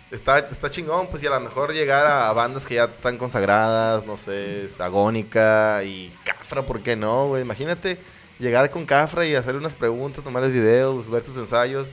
Está, 0.09 0.39
está 0.39 0.69
chingón, 0.69 1.07
pues, 1.07 1.21
y 1.23 1.27
a 1.27 1.31
lo 1.31 1.39
mejor 1.41 1.73
llegar 1.73 2.07
a 2.07 2.31
bandas 2.31 2.65
que 2.65 2.75
ya 2.75 2.85
están 2.85 3.17
consagradas, 3.17 4.05
no 4.05 4.15
sé, 4.15 4.63
este, 4.63 4.81
Agónica 4.81 5.83
y 5.83 6.13
Cafra, 6.23 6.65
¿por 6.65 6.81
qué 6.81 6.95
no, 6.95 7.27
güey? 7.27 7.41
Imagínate 7.41 7.97
llegar 8.39 8.69
con 8.71 8.85
Cafra 8.85 9.25
y 9.25 9.35
hacerle 9.35 9.59
unas 9.59 9.75
preguntas, 9.75 10.23
tomarles 10.23 10.53
videos, 10.53 11.09
ver 11.09 11.25
sus 11.25 11.35
ensayos 11.35 11.89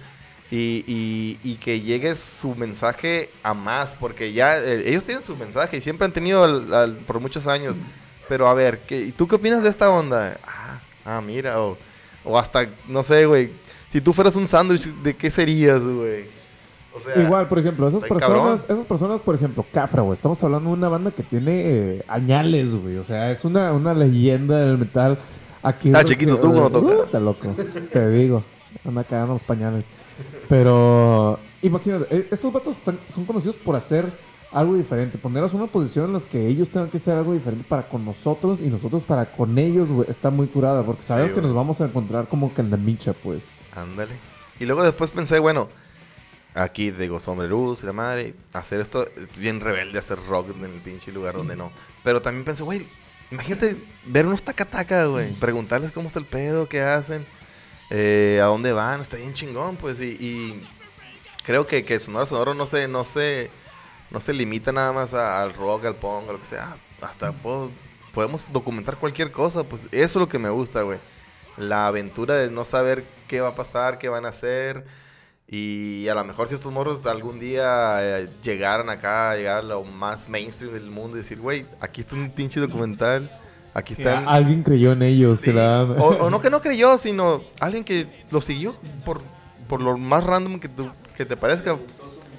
y, 0.48 0.84
y- 1.42 1.56
que 1.56 1.80
llegue 1.80 2.14
su 2.14 2.54
mensaje 2.54 3.30
a 3.42 3.52
más, 3.54 3.96
porque 3.96 4.32
ya 4.32 4.58
eh, 4.58 4.88
ellos 4.88 5.02
tienen 5.02 5.24
su 5.24 5.34
mensaje 5.36 5.78
y 5.78 5.80
siempre 5.80 6.04
han 6.04 6.12
tenido 6.12 6.44
al- 6.44 6.72
al- 6.72 6.96
por 6.98 7.18
muchos 7.18 7.46
años. 7.48 7.76
Pero 8.28 8.46
a 8.46 8.54
ver, 8.54 8.80
¿qué, 8.86 9.00
¿y 9.00 9.12
¿tú 9.12 9.26
qué 9.26 9.34
opinas 9.36 9.62
de 9.64 9.70
esta 9.70 9.90
onda? 9.90 10.38
Ah, 10.44 10.80
ah 11.04 11.20
mira, 11.20 11.60
o, 11.60 11.76
o 12.24 12.38
hasta, 12.38 12.68
no 12.86 13.02
sé, 13.02 13.26
güey, 13.26 13.50
si 13.90 14.00
tú 14.00 14.12
fueras 14.12 14.36
un 14.36 14.46
sándwich, 14.46 14.84
¿de 15.02 15.16
qué 15.16 15.30
serías, 15.30 15.82
güey? 15.82 16.26
O 16.96 17.00
sea, 17.00 17.20
Igual, 17.22 17.48
por 17.48 17.58
ejemplo, 17.58 17.88
esas 17.88 18.04
personas, 18.04 18.38
cabrón. 18.38 18.60
esas 18.68 18.84
personas, 18.84 19.20
por 19.20 19.34
ejemplo, 19.34 19.64
Cafra, 19.72 20.02
güey. 20.02 20.14
Estamos 20.14 20.42
hablando 20.44 20.70
de 20.70 20.76
una 20.76 20.88
banda 20.88 21.10
que 21.10 21.22
tiene 21.24 21.62
eh, 21.64 22.04
añales, 22.06 22.72
güey. 22.74 22.98
O 22.98 23.04
sea, 23.04 23.32
es 23.32 23.44
una, 23.44 23.72
una 23.72 23.92
leyenda 23.94 24.58
del 24.58 24.78
metal. 24.78 25.18
Aquí 25.62 25.88
Está 25.88 26.04
chiquito 26.04 26.36
tú 26.38 26.52
cuando 26.52 26.70
toca. 26.70 26.94
Uh, 26.94 27.02
está 27.04 27.18
loco. 27.20 27.48
Te 27.92 28.08
digo. 28.10 28.44
Anda 28.84 29.02
cagando 29.02 29.32
los 29.34 29.42
pañales. 29.44 29.84
Pero, 30.48 31.38
imagínate, 31.62 32.06
eh, 32.16 32.28
estos 32.30 32.52
vatos 32.52 32.76
están- 32.76 33.00
son 33.08 33.24
conocidos 33.24 33.56
por 33.56 33.74
hacer 33.74 34.12
algo 34.52 34.74
diferente. 34.76 35.18
Ponerlos 35.18 35.52
en 35.52 35.60
una 35.62 35.72
posición 35.72 36.06
en 36.06 36.12
la 36.12 36.20
que 36.20 36.46
ellos 36.46 36.68
tengan 36.68 36.90
que 36.90 36.98
hacer 36.98 37.16
algo 37.16 37.32
diferente 37.32 37.64
para 37.68 37.88
con 37.88 38.04
nosotros 38.04 38.60
y 38.60 38.68
nosotros 38.68 39.02
para 39.02 39.26
con 39.32 39.58
ellos, 39.58 39.90
güey. 39.90 40.08
Está 40.08 40.30
muy 40.30 40.46
curada 40.46 40.84
porque 40.84 41.02
sabes 41.02 41.32
que 41.32 41.40
güey. 41.40 41.46
nos 41.48 41.56
vamos 41.56 41.80
a 41.80 41.86
encontrar 41.86 42.28
como 42.28 42.54
que 42.54 42.60
en 42.60 42.70
la 42.70 42.76
micha, 42.76 43.14
pues. 43.14 43.48
Ándale. 43.74 44.12
Y 44.60 44.66
luego 44.66 44.84
después 44.84 45.10
pensé, 45.10 45.40
bueno, 45.40 45.68
aquí 46.54 46.90
digo, 46.90 47.20
sombreros 47.20 47.82
y 47.82 47.86
la 47.86 47.92
madre, 47.92 48.34
hacer 48.52 48.80
esto 48.80 49.06
es 49.16 49.34
bien 49.36 49.60
rebelde, 49.60 49.98
hacer 49.98 50.18
rock 50.26 50.50
en 50.56 50.64
el 50.64 50.80
pinche 50.80 51.12
lugar 51.12 51.34
donde 51.34 51.56
no. 51.56 51.72
Pero 52.02 52.22
también 52.22 52.44
pensé, 52.44 52.62
güey, 52.62 52.86
imagínate 53.30 53.76
ver 54.06 54.26
unos 54.26 54.42
taca 54.42 55.04
güey, 55.06 55.32
preguntarles 55.34 55.90
cómo 55.90 56.06
está 56.08 56.18
el 56.18 56.26
pedo, 56.26 56.68
qué 56.68 56.82
hacen, 56.82 57.26
eh, 57.90 58.40
a 58.42 58.46
dónde 58.46 58.72
van, 58.72 59.00
está 59.00 59.16
bien 59.16 59.34
chingón, 59.34 59.76
pues, 59.76 60.00
y, 60.00 60.16
y 60.20 60.68
creo 61.44 61.66
que, 61.66 61.84
que 61.84 61.98
Sonora 61.98 62.26
Sonoro 62.26 62.54
no 62.54 62.66
se, 62.66 62.88
no 62.88 63.04
se, 63.04 63.50
no 64.10 64.20
se 64.20 64.32
limita 64.32 64.72
nada 64.72 64.92
más 64.92 65.12
a- 65.14 65.42
al 65.42 65.54
rock, 65.54 65.84
al 65.86 65.96
punk, 65.96 66.28
a 66.28 66.32
lo 66.32 66.38
que 66.40 66.46
sea, 66.46 66.74
hasta 67.02 67.32
puedo- 67.32 67.70
podemos 68.12 68.44
documentar 68.52 68.96
cualquier 68.98 69.32
cosa, 69.32 69.64
pues, 69.64 69.82
eso 69.90 69.90
es 70.02 70.16
lo 70.16 70.28
que 70.28 70.38
me 70.38 70.48
gusta, 70.50 70.82
güey 70.82 70.98
la 71.56 71.86
aventura 71.86 72.34
de 72.34 72.50
no 72.50 72.64
saber 72.64 73.04
qué 73.28 73.40
va 73.40 73.50
a 73.50 73.54
pasar, 73.54 73.98
qué 73.98 74.08
van 74.08 74.24
a 74.26 74.30
hacer. 74.30 74.84
Y 75.46 76.08
a 76.08 76.14
lo 76.14 76.24
mejor 76.24 76.48
si 76.48 76.54
estos 76.54 76.72
morros 76.72 77.04
algún 77.06 77.38
día 77.38 77.98
eh, 78.00 78.28
llegaran 78.42 78.88
acá, 78.88 79.36
llegar 79.36 79.58
a 79.58 79.62
lo 79.62 79.84
más 79.84 80.28
mainstream 80.28 80.72
del 80.72 80.90
mundo 80.90 81.16
y 81.16 81.20
decir, 81.20 81.38
güey, 81.38 81.66
aquí 81.80 82.00
está 82.00 82.14
un 82.16 82.30
pinche 82.30 82.60
documental, 82.60 83.30
aquí 83.74 83.92
están... 83.92 84.26
Alguien 84.26 84.62
creyó 84.62 84.92
en 84.92 85.02
ellos. 85.02 85.40
Sí. 85.40 85.52
la- 85.52 85.82
o, 85.84 86.24
o 86.24 86.30
no 86.30 86.40
que 86.42 86.48
no 86.50 86.60
creyó, 86.62 86.96
sino 86.96 87.42
alguien 87.60 87.84
que 87.84 88.24
lo 88.30 88.40
siguió 88.40 88.74
por, 89.04 89.20
por 89.68 89.80
lo 89.82 89.98
más 89.98 90.24
random 90.24 90.58
que, 90.58 90.68
tú- 90.70 90.90
que 91.16 91.26
te 91.26 91.36
parezca. 91.36 91.74
O 91.74 91.80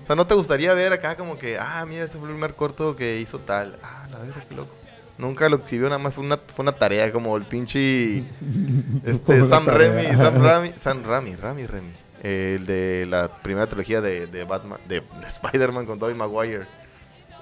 sea, 0.08 0.16
no 0.16 0.26
te 0.28 0.34
gustaría 0.34 0.74
ver 0.74 0.92
acá 0.92 1.16
como 1.16 1.38
que, 1.38 1.58
ah, 1.60 1.86
mira, 1.88 2.04
este 2.06 2.18
fue 2.18 2.28
el 2.28 2.34
primer 2.34 2.56
corto 2.56 2.96
que 2.96 3.20
hizo 3.20 3.38
tal. 3.40 3.78
Ah, 3.84 4.08
la 4.12 4.18
verdad, 4.18 4.44
qué 4.50 4.56
loco. 4.56 4.74
Nunca 5.18 5.48
lo 5.48 5.58
exhibió, 5.58 5.88
nada 5.88 6.00
más 6.00 6.14
fue 6.14 6.26
una, 6.26 6.38
fue 6.38 6.64
una 6.64 6.74
tarea 6.74 7.12
como 7.14 7.38
el 7.38 7.46
pinche 7.46 8.24
este, 9.06 9.44
Sam. 9.46 9.66
Remy, 9.66 10.16
Sam 10.18 10.44
Rami, 10.44 10.72
Sam 10.76 11.04
Rami, 11.06 11.36
Rami, 11.36 11.66
Remy. 11.68 12.05
El 12.26 12.66
de 12.66 13.06
la 13.08 13.28
primera 13.44 13.68
trilogía 13.68 14.02
de, 14.02 14.26
de 14.26 14.44
Batman, 14.46 14.80
de, 14.88 15.02
de 15.02 15.28
Spider-Man 15.28 15.86
con 15.86 16.00
Tobey 16.00 16.16
Maguire. 16.16 16.66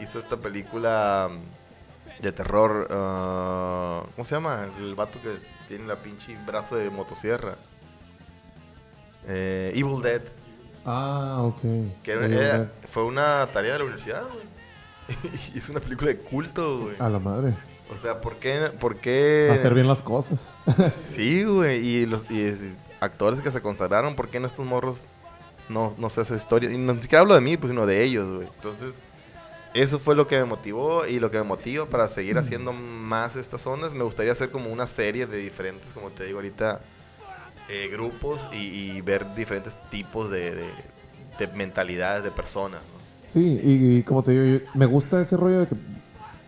Hizo 0.01 0.19
esta 0.19 0.35
película 0.37 1.29
mm, 1.31 2.21
de 2.21 2.31
terror. 2.33 2.87
ah, 2.91 4.03
¿Cómo 4.15 4.25
se 4.25 4.35
llama? 4.35 4.67
El 4.79 4.95
vato 4.95 5.21
que 5.21 5.37
tiene 5.67 5.87
la 5.87 5.95
pinche 6.01 6.35
brazo 6.45 6.75
de 6.75 6.89
motosierra. 6.89 7.55
Eh, 9.27 9.71
Evil 9.75 10.01
Dead. 10.01 10.21
Ah, 10.85 11.37
ok. 11.43 11.61
Que 12.03 12.11
era- 12.11 12.25
era- 12.27 12.71
fue 12.89 13.05
una 13.05 13.47
tarea 13.51 13.73
de 13.73 13.79
la 13.79 13.85
universidad, 13.85 14.23
güey. 14.23 14.43
y 15.55 15.57
es 15.59 15.69
una 15.69 15.79
película 15.79 16.09
de 16.09 16.17
culto, 16.17 16.79
güey. 16.79 16.95
A 16.99 17.07
la 17.09 17.19
madre. 17.19 17.55
O 17.89 17.95
sea, 17.95 18.19
¿por 18.19 18.37
qué? 18.37 18.71
¿Por 18.79 18.97
qué? 18.97 19.49
Hacer 19.53 19.73
bien 19.73 19.87
las 19.87 20.01
cosas. 20.01 20.53
Sí, 20.93 21.43
güey. 21.43 21.85
Y 21.85 22.05
los 22.05 22.25
y 22.29 22.75
actores 23.03 23.41
que 23.41 23.51
se 23.51 23.61
consagraron, 23.61 24.15
¿por 24.15 24.29
qué 24.29 24.37
en 24.37 24.45
estos 24.45 24.65
morros 24.65 25.03
no, 25.69 25.93
no 25.97 26.09
se 26.09 26.21
hace 26.21 26.35
historia? 26.35 26.71
Y 26.71 26.77
no 26.77 26.93
ni 26.93 27.01
siquiera 27.01 27.21
hablo 27.21 27.35
de 27.35 27.41
mí, 27.41 27.57
pues, 27.57 27.71
sino 27.71 27.85
de 27.85 28.03
ellos, 28.03 28.31
güey. 28.31 28.47
Entonces, 28.55 29.01
eso 29.73 29.97
fue 29.99 30.15
lo 30.15 30.27
que 30.27 30.37
me 30.37 30.45
motivó 30.45 31.05
y 31.07 31.19
lo 31.19 31.31
que 31.31 31.37
me 31.37 31.43
motiva 31.43 31.85
para 31.87 32.07
seguir 32.07 32.37
haciendo 32.37 32.73
más 32.73 33.35
estas 33.35 33.65
ondas. 33.65 33.93
Me 33.93 34.03
gustaría 34.03 34.31
hacer 34.31 34.51
como 34.51 34.71
una 34.71 34.85
serie 34.87 35.25
de 35.25 35.37
diferentes, 35.37 35.91
como 35.93 36.09
te 36.11 36.25
digo 36.25 36.37
ahorita, 36.37 36.81
eh, 37.69 37.89
grupos 37.91 38.47
y, 38.51 38.57
y 38.57 39.01
ver 39.01 39.33
diferentes 39.35 39.77
tipos 39.89 40.29
de, 40.29 40.51
de- 40.55 40.93
de 41.39 41.47
mentalidades 41.47 42.23
de 42.23 42.29
personas, 42.29 42.81
¿no? 42.81 43.03
Sí, 43.25 43.59
y, 43.63 43.97
y 43.97 44.03
como 44.03 44.21
te 44.21 44.31
digo, 44.33 44.59
yo- 44.59 44.71
me 44.75 44.85
gusta 44.85 45.19
ese 45.21 45.37
rollo 45.37 45.61
de 45.61 45.67
que 45.67 45.75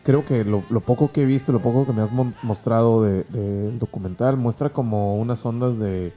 creo 0.03 0.23
que 0.25 0.43
lo, 0.43 0.63
lo 0.69 0.81
poco 0.81 1.11
que 1.11 1.21
he 1.21 1.25
visto, 1.25 1.51
lo 1.51 1.61
poco 1.61 1.87
que 1.87 1.93
me 1.93 2.03
has 2.03 2.11
mostrado 2.11 3.01
de- 3.01 3.23
del 3.23 3.79
documental, 3.79 4.37
muestra 4.37 4.69
como 4.69 5.15
unas 5.15 5.43
ondas 5.45 5.79
de, 5.79 6.13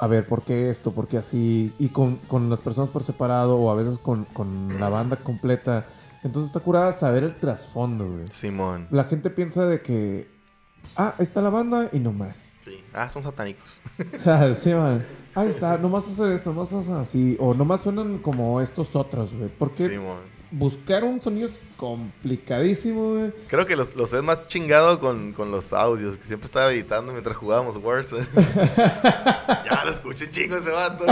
a 0.00 0.06
ver, 0.06 0.26
¿por 0.26 0.42
qué 0.42 0.70
esto? 0.70 0.92
¿Por 0.92 1.08
qué 1.08 1.18
así? 1.18 1.74
Y 1.78 1.90
con, 1.90 2.16
con 2.16 2.48
las 2.48 2.62
personas 2.62 2.88
por 2.88 3.02
separado 3.02 3.58
o 3.58 3.70
a 3.70 3.74
veces 3.74 3.98
con, 3.98 4.24
con 4.24 4.80
la 4.80 4.88
banda 4.88 5.16
completa. 5.16 5.86
Entonces 6.22 6.48
está 6.48 6.60
curada 6.60 6.90
saber 6.94 7.22
el 7.22 7.36
trasfondo, 7.36 8.08
güey. 8.08 8.24
Simón. 8.30 8.88
La 8.90 9.04
gente 9.04 9.28
piensa 9.28 9.66
de 9.66 9.82
que, 9.82 10.30
ah, 10.96 11.14
está 11.18 11.42
la 11.42 11.50
banda 11.50 11.90
y 11.92 12.00
no 12.00 12.12
más. 12.12 12.50
Sí. 12.64 12.82
Ah, 12.94 13.10
son 13.10 13.22
satánicos. 13.22 13.82
sí, 14.54 14.72
man. 14.72 15.04
Ahí 15.34 15.48
está, 15.48 15.76
nomás 15.76 16.08
hacer 16.08 16.32
esto, 16.32 16.50
nomás 16.50 16.72
hacer 16.72 16.94
así. 16.94 17.36
O 17.38 17.52
nomás 17.52 17.82
suenan 17.82 18.20
como 18.20 18.62
estos 18.62 18.96
otros, 18.96 19.34
güey. 19.34 19.50
Porque 19.50 19.86
Simón. 19.86 20.39
Buscar 20.50 21.04
un 21.04 21.20
sonido 21.20 21.46
es 21.46 21.60
complicadísimo, 21.76 23.10
güey. 23.14 23.32
Creo 23.48 23.66
que 23.66 23.76
los, 23.76 23.94
los 23.94 24.12
he 24.12 24.20
más 24.22 24.48
chingado 24.48 24.98
con, 25.00 25.32
con 25.32 25.50
los 25.50 25.72
audios, 25.72 26.16
que 26.18 26.24
siempre 26.24 26.46
estaba 26.46 26.72
editando 26.72 27.12
mientras 27.12 27.36
jugábamos 27.36 27.76
Warzone. 27.76 28.26
ya 29.64 29.82
lo 29.84 29.90
escuché 29.92 30.30
chingo 30.30 30.56
ese 30.56 30.70
vato. 30.70 31.04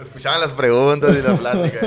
Escuchaban 0.00 0.40
las 0.40 0.52
preguntas 0.52 1.16
y 1.16 1.22
la 1.22 1.36
plática. 1.36 1.78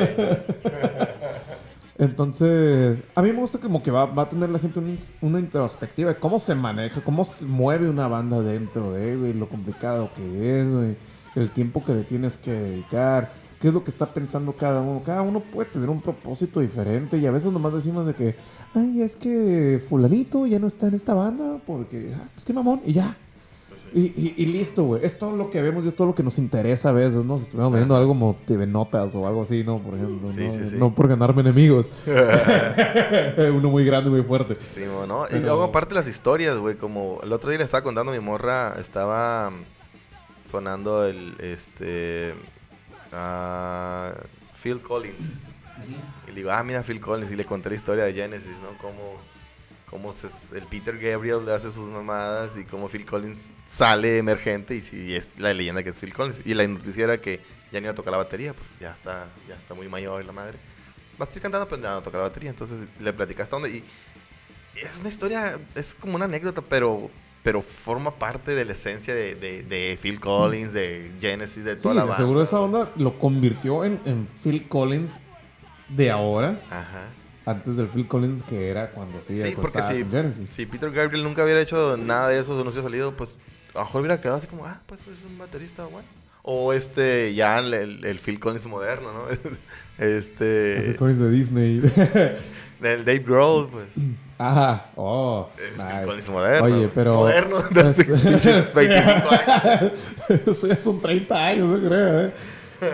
Entonces, 1.98 3.02
a 3.16 3.22
mí 3.22 3.32
me 3.32 3.40
gusta 3.40 3.58
como 3.58 3.82
que 3.82 3.90
va, 3.90 4.06
va 4.06 4.24
a 4.24 4.30
tener 4.30 4.50
la 4.50 4.60
gente 4.60 4.80
un- 4.80 5.00
una 5.22 5.40
introspectiva 5.40 6.10
de 6.14 6.20
cómo 6.20 6.40
se 6.40 6.54
maneja, 6.54 7.02
cómo 7.02 7.24
se 7.24 7.46
mueve 7.46 7.88
una 7.90 8.08
banda 8.10 8.42
dentro 8.42 8.92
de, 8.92 9.16
güey, 9.16 9.34
lo 9.34 9.48
complicado 9.48 10.10
que 10.14 10.60
es, 10.62 10.70
güey, 10.70 10.98
el 11.36 11.52
tiempo 11.52 11.84
que 11.86 11.94
le 11.94 12.04
tienes 12.04 12.38
que 12.38 12.52
dedicar, 12.52 13.32
qué 13.60 13.70
es 13.70 13.74
lo 13.74 13.84
que 13.84 13.92
está 13.92 14.14
pensando 14.14 14.54
cada 14.54 14.82
uno. 14.82 15.02
Cada 15.06 15.22
uno 15.22 15.40
puede 15.40 15.70
tener 15.70 15.90
un 15.90 16.02
propósito 16.02 16.60
diferente 16.60 17.18
y 17.18 17.26
a 17.26 17.32
veces 17.32 17.52
nomás 17.52 17.74
decimos 17.74 18.06
de 18.06 18.14
que, 18.14 18.36
ay, 18.74 19.02
es 19.02 19.16
que 19.18 19.82
fulanito 19.88 20.46
ya 20.48 20.60
no 20.60 20.68
está 20.68 20.88
en 20.88 20.96
esta 20.96 21.14
banda 21.14 21.60
porque, 21.66 22.14
ah, 22.16 22.28
pues 22.34 22.46
qué 22.46 22.54
mamón, 22.54 22.82
y 22.86 22.94
ya. 22.94 23.18
Y, 23.94 24.08
y- 24.08 24.34
y 24.36 24.46
listo, 24.48 24.84
güey. 24.84 25.06
Es 25.06 25.18
todo 25.18 25.38
lo 25.38 25.50
que 25.50 25.62
vemos 25.62 25.86
y 25.86 25.88
es 25.88 25.96
todo 25.96 26.08
lo 26.08 26.16
que 26.16 26.24
nos 26.24 26.38
interesa 26.38 26.90
a 26.90 26.92
veces, 26.92 27.24
¿no? 27.24 27.38
Si 27.38 27.44
estuviéramos 27.46 27.78
viendo 27.78 27.96
algo 27.96 28.10
como 28.10 28.36
TV 28.46 28.68
Notas 28.68 29.16
o 29.16 29.26
algo 29.26 29.44
así, 29.44 29.64
¿no? 29.64 29.80
Por 29.80 29.94
ejemplo, 29.96 30.30
Sí, 30.34 30.42
¿no? 30.48 30.52
sí, 30.54 30.70
sí. 30.72 30.76
no 30.78 30.94
por 30.94 31.08
ganarme 31.08 31.42
enemigos. 31.44 31.90
Uno 33.56 33.70
muy 33.70 33.86
grande, 33.86 34.10
muy 34.10 34.22
fuerte. 34.24 34.58
Sí, 34.60 34.82
¿no? 35.08 35.26
Y 35.32 35.40
luego 35.40 35.64
aparte 35.64 35.94
las 35.96 36.08
historias, 36.10 36.58
güey, 36.58 36.76
como 36.76 37.20
el 37.24 37.32
otro 37.32 37.50
día 37.50 37.60
le 37.60 37.64
estaba 37.64 37.84
contando 37.84 38.12
a 38.12 38.16
mi 38.16 38.22
morra, 38.22 38.74
estaba 38.80 39.52
sonando 40.44 41.06
el, 41.06 41.36
este, 41.40 42.34
ah, 43.12 44.14
Phil 44.62 44.82
Collins. 44.82 45.34
Y 46.28 46.30
le 46.30 46.36
digo, 46.36 46.52
ah, 46.52 46.64
mira 46.64 46.84
Phil 46.84 47.00
Collins, 47.00 47.32
y 47.32 47.36
le 47.36 47.46
conté 47.46 47.70
la 47.70 47.76
historia 47.76 48.04
de 48.06 48.14
Genesis, 48.14 48.56
¿no? 48.62 48.78
Cómo, 48.78 49.20
cómo 49.90 50.12
se- 50.14 50.28
el 50.58 50.66
Peter 50.68 50.98
Gabriel 50.98 51.46
le 51.46 51.54
hace 51.54 51.70
sus 51.72 51.88
mamadas 51.90 52.58
y 52.58 52.64
cómo 52.64 52.88
Phil 52.88 53.06
Collins 53.06 53.52
sale 53.66 54.18
emergente 54.18 54.76
y 54.76 54.82
si 54.82 55.16
es 55.16 55.38
la 55.40 55.54
leyenda 55.54 55.84
que 55.84 55.90
es 55.90 56.00
Phil 56.00 56.14
Collins. 56.14 56.42
Y 56.46 56.54
la 56.54 56.68
noticia 56.68 57.04
era 57.04 57.20
que 57.20 57.40
ya 57.72 57.80
no 57.80 57.86
iba 57.86 57.92
a 57.92 57.96
tocar 57.96 58.12
la 58.12 58.18
batería, 58.18 58.54
pues 58.54 58.68
ya 58.80 58.92
está, 58.92 59.28
ya 59.48 59.56
está 59.56 59.74
muy 59.74 59.88
mayor 59.90 60.24
la 60.26 60.32
madre. 60.32 60.58
Va 61.20 61.24
a 61.24 61.28
seguir 61.28 61.44
cantando, 61.44 61.68
pero 61.68 61.82
no 61.82 62.02
toca 62.02 62.18
la 62.18 62.24
batería. 62.26 62.50
Entonces 62.50 62.88
le 63.00 63.14
platicé 63.14 63.42
hasta 63.42 63.56
dónde. 63.58 63.70
Y 63.78 63.84
es 64.76 65.00
una 65.00 65.10
historia, 65.10 65.60
es 65.76 65.96
como 65.96 66.16
una 66.16 66.26
anécdota, 66.26 66.62
pero, 66.62 67.10
pero 67.46 67.62
forma 67.62 68.16
parte 68.16 68.56
de 68.56 68.66
la 68.66 68.74
esencia 68.74 69.14
de, 69.16 69.36
de, 69.36 69.62
de 69.62 69.98
Phil 70.02 70.20
Collins, 70.20 70.74
de 70.74 71.12
Genesis, 71.22 71.64
de 71.64 71.78
Sí, 71.78 71.84
toda 71.84 71.96
la 71.96 72.02
banda. 72.02 72.18
seguro 72.18 72.42
esa 72.42 72.60
onda 72.60 72.92
lo 72.98 73.18
convirtió 73.20 73.86
en, 73.86 74.02
en 74.04 74.28
Phil 74.28 74.68
Collins 74.68 75.20
de 75.88 76.10
ahora, 76.10 76.60
Ajá. 76.72 77.10
antes 77.46 77.78
del 77.78 77.88
Phil 77.88 78.08
Collins 78.08 78.42
que 78.44 78.68
era 78.70 78.90
cuando 78.92 79.22
sí, 79.22 79.36
Sí, 79.42 79.54
porque 79.56 79.82
si, 79.84 80.02
con 80.02 80.12
Genesis. 80.12 80.50
si 80.50 80.66
Peter 80.66 80.92
Gabriel 80.92 81.24
nunca 81.24 81.44
hubiera 81.44 81.62
hecho 81.62 81.96
nada 81.96 82.30
de 82.30 82.40
eso, 82.40 82.52
no 82.56 82.72
se 82.72 82.80
hubiera 82.80 82.84
salido, 82.90 83.16
pues 83.16 83.36
a 83.76 83.80
lo 83.80 83.86
mejor 83.86 84.02
hubiera 84.02 84.20
quedado 84.20 84.38
así 84.40 84.48
como, 84.48 84.66
ah, 84.66 84.82
pues 84.88 85.00
es 85.02 85.24
un 85.26 85.38
baterista 85.38 85.86
bueno. 85.86 86.08
O 86.48 86.74
este, 86.74 87.34
ya 87.36 87.60
el, 87.60 87.74
el- 87.74 88.06
el 88.06 88.20
Phil 88.20 88.40
Collins 88.40 88.66
moderno, 88.68 89.12
¿no? 89.14 89.26
El 89.98 90.10
este, 90.18 90.82
Phil 90.86 90.96
Collins 90.96 91.20
de 91.20 91.30
Disney. 91.32 91.82
el 92.82 93.06
Dave 93.06 93.20
Grohl, 93.20 93.68
pues. 93.70 93.88
Ajá, 94.38 94.88
oh. 94.96 95.48
El 95.58 95.78
nice. 95.78 95.98
Phil 95.98 96.06
Collins 96.06 96.30
moderno. 96.30 96.66
Oye, 96.66 96.90
pero. 96.94 97.14
Moderno, 97.16 97.62
de 97.72 97.82
hace 97.82 98.04
pinches 98.06 98.76
25 98.76 99.30
años. 99.32 99.92
Eso 100.46 100.68
ya 100.68 100.78
son 100.78 101.00
30 101.00 101.48
años, 101.48 101.70
yo 101.72 101.88
creo, 101.88 102.26
¿eh? 102.26 102.34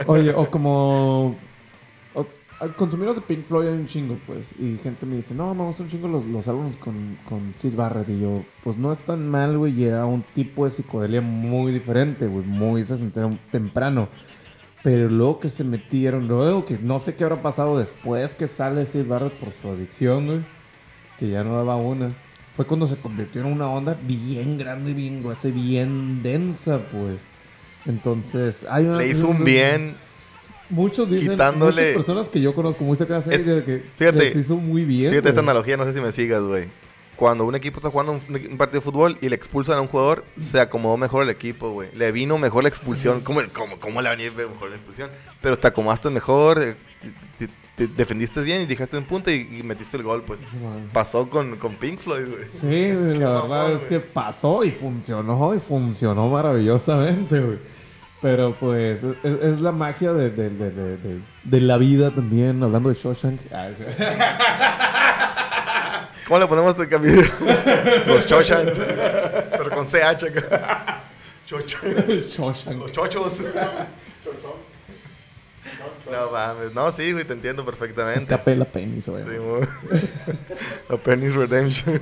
Oye, 0.05 0.31
o 0.35 0.49
como. 0.49 1.35
o- 2.13 2.27
de 3.15 3.21
Pink 3.27 3.45
Floyd 3.45 3.69
hay 3.69 3.73
un 3.73 3.87
chingo, 3.87 4.17
pues. 4.27 4.53
Y 4.59 4.77
gente 4.83 5.07
me 5.07 5.15
dice, 5.15 5.33
no, 5.33 5.55
me 5.55 5.63
gustan 5.63 5.85
un 5.87 5.91
chingo 5.91 6.07
los, 6.07 6.23
los 6.25 6.47
álbumes 6.47 6.77
con, 6.77 7.17
con 7.27 7.53
Sid 7.55 7.75
Barrett. 7.75 8.09
Y 8.09 8.19
yo, 8.19 8.43
pues 8.63 8.77
no 8.77 8.91
es 8.91 8.99
tan 8.99 9.27
mal, 9.27 9.57
güey. 9.57 9.73
Y 9.73 9.85
era 9.85 10.05
un 10.05 10.21
tipo 10.35 10.65
de 10.65 10.71
psicodelia 10.71 11.21
muy 11.21 11.71
diferente, 11.71 12.27
güey. 12.27 12.45
Muy 12.45 12.83
sesentero 12.83 13.31
temprano. 13.49 14.09
Pero 14.83 15.09
luego 15.09 15.39
que 15.39 15.49
se 15.49 15.63
metieron, 15.63 16.27
luego 16.27 16.65
que 16.65 16.77
no 16.81 16.97
sé 16.99 17.13
qué 17.15 17.23
habrá 17.23 17.41
pasado 17.41 17.77
después 17.77 18.33
que 18.33 18.47
sale 18.47 18.85
Sid 18.85 19.05
Barrett 19.05 19.33
por 19.33 19.53
su 19.53 19.69
adicción, 19.69 20.25
güey. 20.25 20.39
Que 21.19 21.29
ya 21.29 21.43
no 21.43 21.55
daba 21.55 21.75
una. 21.75 22.13
Fue 22.55 22.65
cuando 22.65 22.87
se 22.87 22.97
convirtió 22.97 23.41
en 23.41 23.47
una 23.47 23.67
onda 23.67 23.95
bien 24.01 24.57
grande, 24.57 24.93
bien 24.93 25.21
gruesa, 25.21 25.49
bien 25.49 26.23
densa, 26.23 26.79
pues. 26.91 27.21
Entonces, 27.85 28.65
hay 28.69 28.85
una. 28.85 28.97
Le 28.97 29.07
hizo 29.09 29.27
un 29.27 29.43
bien. 29.43 29.95
Muchos 30.69 31.09
dicen, 31.09 31.31
quitándole- 31.33 31.71
muchas 31.73 31.95
personas 31.95 32.29
que 32.29 32.39
yo 32.39 32.55
conozco 32.55 32.83
muy 32.85 32.95
cercanas 32.95 33.25
dicen 33.29 33.61
que 33.63 33.83
fíjate, 33.97 34.17
les 34.19 34.35
hizo 34.37 34.55
muy 34.55 34.85
bien. 34.85 35.09
Fíjate 35.11 35.29
esta 35.29 35.41
analogía, 35.41 35.75
no 35.77 35.83
sé 35.83 35.93
si 35.93 35.99
me 36.01 36.11
sigas, 36.13 36.41
güey. 36.41 36.65
Cuando 37.21 37.45
un 37.45 37.53
equipo 37.53 37.77
está 37.77 37.91
jugando 37.91 38.13
un, 38.13 38.21
un 38.51 38.57
partido 38.57 38.79
de 38.79 38.81
fútbol 38.81 39.15
y 39.21 39.29
le 39.29 39.35
expulsan 39.35 39.77
a 39.77 39.81
un 39.81 39.87
jugador, 39.87 40.25
se 40.41 40.59
acomodó 40.59 40.97
mejor 40.97 41.21
el 41.21 41.29
equipo, 41.29 41.69
güey. 41.69 41.89
Le 41.93 42.11
vino 42.11 42.39
mejor 42.39 42.63
la 42.63 42.69
expulsión. 42.69 43.21
¿Cómo, 43.21 43.41
cómo, 43.55 43.79
cómo 43.79 44.01
le 44.01 44.09
venía 44.09 44.31
mejor 44.31 44.71
la 44.71 44.77
expulsión? 44.77 45.11
Pero 45.39 45.55
te 45.55 45.67
acomodaste 45.67 46.09
mejor, 46.09 46.59
eh, 46.63 46.75
te, 47.37 47.45
te- 47.47 47.53
te 47.75 47.87
defendiste 47.87 48.41
bien 48.41 48.63
y 48.63 48.65
dejaste 48.65 48.97
un 48.97 49.03
punto 49.03 49.29
y, 49.29 49.47
y 49.59 49.61
metiste 49.61 49.97
el 49.97 50.03
gol, 50.03 50.23
pues. 50.23 50.39
Sí. 50.39 50.45
Pasó 50.91 51.29
con, 51.29 51.57
con 51.57 51.75
Pink 51.75 51.99
Floyd, 51.99 52.25
güey. 52.27 52.49
Sí, 52.49 52.91
güey, 52.91 53.15
la 53.19 53.29
mamón, 53.33 53.49
verdad 53.51 53.73
es 53.73 53.85
que 53.85 53.99
pasó 53.99 54.63
y 54.63 54.71
funcionó 54.71 55.53
y 55.53 55.59
funcionó 55.59 56.27
maravillosamente, 56.27 57.39
güey. 57.39 57.59
Pero 58.19 58.55
pues 58.59 59.03
es, 59.03 59.15
es 59.23 59.61
la 59.61 59.71
magia 59.71 60.11
de, 60.13 60.31
de- 60.31 60.49
de- 60.49 61.21
de- 61.43 61.61
la 61.61 61.77
vida 61.77 62.09
también, 62.09 62.63
hablando 62.63 62.89
de 62.89 62.95
Shawshank. 62.95 63.39
Ah. 63.53 63.69
¿Cómo 66.31 66.39
le 66.39 66.47
ponemos 66.47 66.71
este 66.71 66.87
cambio? 66.87 67.11
Los 68.07 68.25
Chochans. 68.25 68.79
Pero 68.79 69.69
con 69.69 69.85
CH 69.85 70.23
acá. 70.29 71.01
Chochans. 71.45 72.37
Shawshank. 72.37 72.79
Los 72.79 72.93
chochos. 72.93 73.33
No 76.09 76.31
mames. 76.31 76.73
No, 76.73 76.89
sí, 76.93 77.11
güey, 77.11 77.25
te 77.25 77.33
entiendo 77.33 77.65
perfectamente. 77.65 78.21
Escapé 78.21 78.55
la 78.55 78.63
penis, 78.63 79.09
güey. 79.09 79.25
Sí. 79.25 79.31
La 80.87 80.95
Penny's 80.95 81.35
Redemption. 81.35 82.01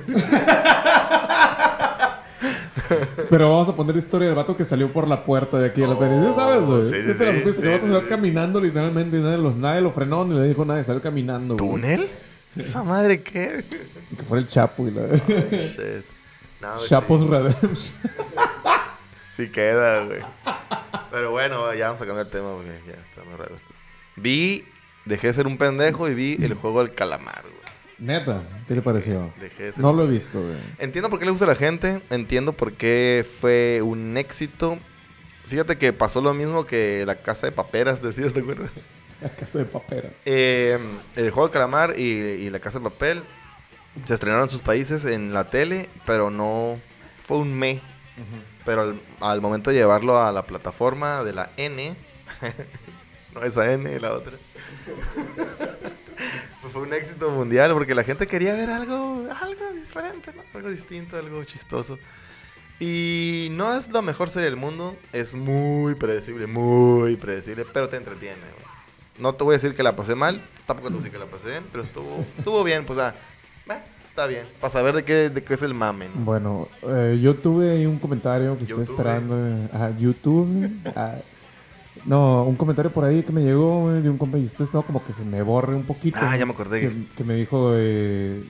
Pero 3.30 3.50
vamos 3.50 3.68
a 3.68 3.74
poner 3.74 3.96
historia 3.96 4.28
del 4.28 4.36
vato 4.36 4.56
que 4.56 4.64
salió 4.64 4.92
por 4.92 5.08
la 5.08 5.24
puerta 5.24 5.58
de 5.58 5.66
aquí 5.66 5.80
de 5.80 5.88
la 5.88 5.98
penis. 5.98 6.24
¿Sí 6.28 6.34
sabes, 6.36 6.62
güey? 6.68 6.82
Oh, 6.82 6.86
sí, 6.86 7.02
sí, 7.02 7.10
el 7.20 7.68
vato 7.68 7.86
salió 7.88 8.06
caminando 8.06 8.60
literalmente 8.60 9.16
y 9.16 9.20
nadie, 9.22 9.38
los, 9.38 9.56
nadie 9.56 9.80
lo 9.80 9.90
frenó 9.90 10.24
ni 10.24 10.38
le 10.38 10.46
dijo 10.46 10.64
nada. 10.64 10.84
Salió 10.84 11.02
caminando, 11.02 11.56
güey. 11.56 12.08
¿Esa 12.56 12.82
madre 12.82 13.22
qué? 13.22 13.64
Que 14.16 14.22
fuera 14.24 14.42
el 14.42 14.48
Chapo 14.48 14.88
y 14.88 14.90
la... 14.90 15.06
Shit. 15.16 16.04
No, 16.60 16.74
pues 16.74 16.88
Chapos 16.88 17.20
sí, 17.20 17.26
Redemption. 17.26 17.76
sí 19.32 19.48
queda, 19.48 20.04
güey. 20.04 20.20
Pero 21.10 21.30
bueno, 21.30 21.72
ya 21.74 21.86
vamos 21.86 22.02
a 22.02 22.06
cambiar 22.06 22.26
de 22.26 22.32
tema 22.32 22.54
porque 22.54 22.70
ya 22.86 23.00
está 23.00 23.24
muy 23.24 23.36
raro 23.36 23.54
esto. 23.54 23.72
Vi, 24.16 24.64
dejé 25.04 25.28
de 25.28 25.32
ser 25.32 25.46
un 25.46 25.56
pendejo 25.56 26.08
y 26.08 26.14
vi 26.14 26.38
el 26.40 26.54
juego 26.54 26.80
del 26.82 26.94
calamar, 26.94 27.42
güey. 27.42 27.60
Neta, 27.98 28.42
¿qué 28.66 28.74
te 28.74 28.82
pareció? 28.82 29.32
Dejé 29.40 29.64
de 29.64 29.72
ser 29.72 29.82
No 29.82 29.90
un 29.90 29.96
lo 29.98 30.04
he 30.04 30.08
visto, 30.08 30.40
güey. 30.40 30.56
Entiendo 30.78 31.08
por 31.10 31.18
qué 31.18 31.24
le 31.24 31.30
gusta 31.30 31.44
a 31.44 31.48
la 31.48 31.54
gente, 31.54 32.02
entiendo 32.10 32.52
por 32.52 32.72
qué 32.72 33.26
fue 33.40 33.80
un 33.82 34.16
éxito. 34.16 34.78
Fíjate 35.46 35.78
que 35.78 35.92
pasó 35.92 36.20
lo 36.20 36.32
mismo 36.34 36.64
que 36.64 37.04
la 37.06 37.16
casa 37.16 37.46
de 37.46 37.52
paperas, 37.52 38.02
decías, 38.02 38.32
¿te 38.32 38.40
acuerdas? 38.40 38.70
La 39.20 39.28
casa 39.28 39.58
de 39.58 39.66
papera. 39.66 40.10
Eh, 40.24 40.78
el 41.16 41.30
juego 41.30 41.48
de 41.48 41.52
calamar 41.52 41.94
y, 41.98 42.02
y 42.02 42.50
la 42.50 42.60
casa 42.60 42.78
de 42.78 42.84
papel 42.84 43.22
se 44.04 44.14
estrenaron 44.14 44.44
en 44.44 44.48
sus 44.48 44.62
países 44.62 45.04
en 45.04 45.32
la 45.32 45.50
tele, 45.50 45.88
pero 46.06 46.30
no 46.30 46.80
fue 47.22 47.38
un 47.38 47.54
me. 47.54 47.80
Pero 48.66 48.82
al, 48.82 49.00
al 49.20 49.40
momento 49.40 49.70
de 49.70 49.76
llevarlo 49.76 50.22
a 50.22 50.30
la 50.30 50.44
plataforma 50.44 51.24
de 51.24 51.32
la 51.32 51.50
N, 51.56 51.96
no 53.34 53.42
esa 53.42 53.72
N, 53.72 53.98
la 53.98 54.12
otra, 54.12 54.32
pues 56.60 56.72
fue 56.72 56.82
un 56.82 56.92
éxito 56.92 57.30
mundial 57.30 57.72
porque 57.72 57.94
la 57.94 58.04
gente 58.04 58.26
quería 58.26 58.52
ver 58.54 58.68
algo, 58.68 59.26
algo 59.40 59.70
diferente, 59.74 60.32
¿no? 60.34 60.42
algo 60.54 60.70
distinto, 60.70 61.16
algo 61.16 61.42
chistoso. 61.44 61.98
Y 62.78 63.48
no 63.52 63.76
es 63.76 63.90
la 63.90 64.02
mejor 64.02 64.30
serie 64.30 64.50
del 64.50 64.56
mundo, 64.56 64.96
es 65.12 65.34
muy 65.34 65.94
predecible, 65.94 66.46
muy 66.46 67.16
predecible, 67.16 67.66
pero 67.70 67.88
te 67.88 67.96
entretiene. 67.96 68.40
güey. 68.40 68.79
No 69.20 69.34
te 69.34 69.44
voy 69.44 69.52
a 69.52 69.56
decir 69.56 69.74
que 69.74 69.82
la 69.82 69.94
pasé 69.96 70.14
mal, 70.14 70.42
tampoco 70.66 70.88
te 70.88 70.94
voy 70.94 71.00
a 71.00 71.04
decir 71.04 71.12
que 71.12 71.24
la 71.24 71.30
pasé 71.30 71.50
bien, 71.50 71.64
pero 71.70 71.84
estuvo, 71.84 72.24
estuvo 72.38 72.64
bien, 72.64 72.84
pues 72.86 72.98
ah, 72.98 73.14
eh, 73.70 73.74
está 74.06 74.26
bien, 74.26 74.46
para 74.60 74.70
saber 74.72 74.94
de 74.94 75.04
qué, 75.04 75.28
de 75.30 75.42
qué 75.44 75.54
es 75.54 75.62
el 75.62 75.74
mame. 75.74 76.06
¿no? 76.14 76.22
Bueno, 76.24 76.68
eh, 76.82 77.18
yo 77.22 77.34
tuve 77.36 77.70
ahí 77.70 77.86
un 77.86 77.98
comentario 77.98 78.56
que 78.56 78.64
estoy 78.64 78.82
esperando 78.82 79.36
eh, 79.38 79.68
a 79.72 79.90
YouTube. 79.96 80.70
a- 80.96 81.18
no, 82.06 82.44
un 82.44 82.56
comentario 82.56 82.90
por 82.90 83.04
ahí 83.04 83.22
que 83.22 83.30
me 83.32 83.42
llegó 83.42 83.92
de 83.92 84.08
un 84.08 84.16
compa 84.16 84.38
y 84.38 84.44
estoy 84.46 84.64
esperando 84.64 84.86
como 84.86 85.04
que 85.04 85.12
se 85.12 85.22
me 85.24 85.42
borre 85.42 85.74
un 85.74 85.82
poquito. 85.84 86.18
Ah, 86.22 86.34
ya 86.36 86.46
me 86.46 86.52
acordé. 86.52 86.80
Que, 86.80 87.06
que 87.16 87.24
me 87.24 87.34
dijo, 87.34 87.72
eh, 87.74 88.42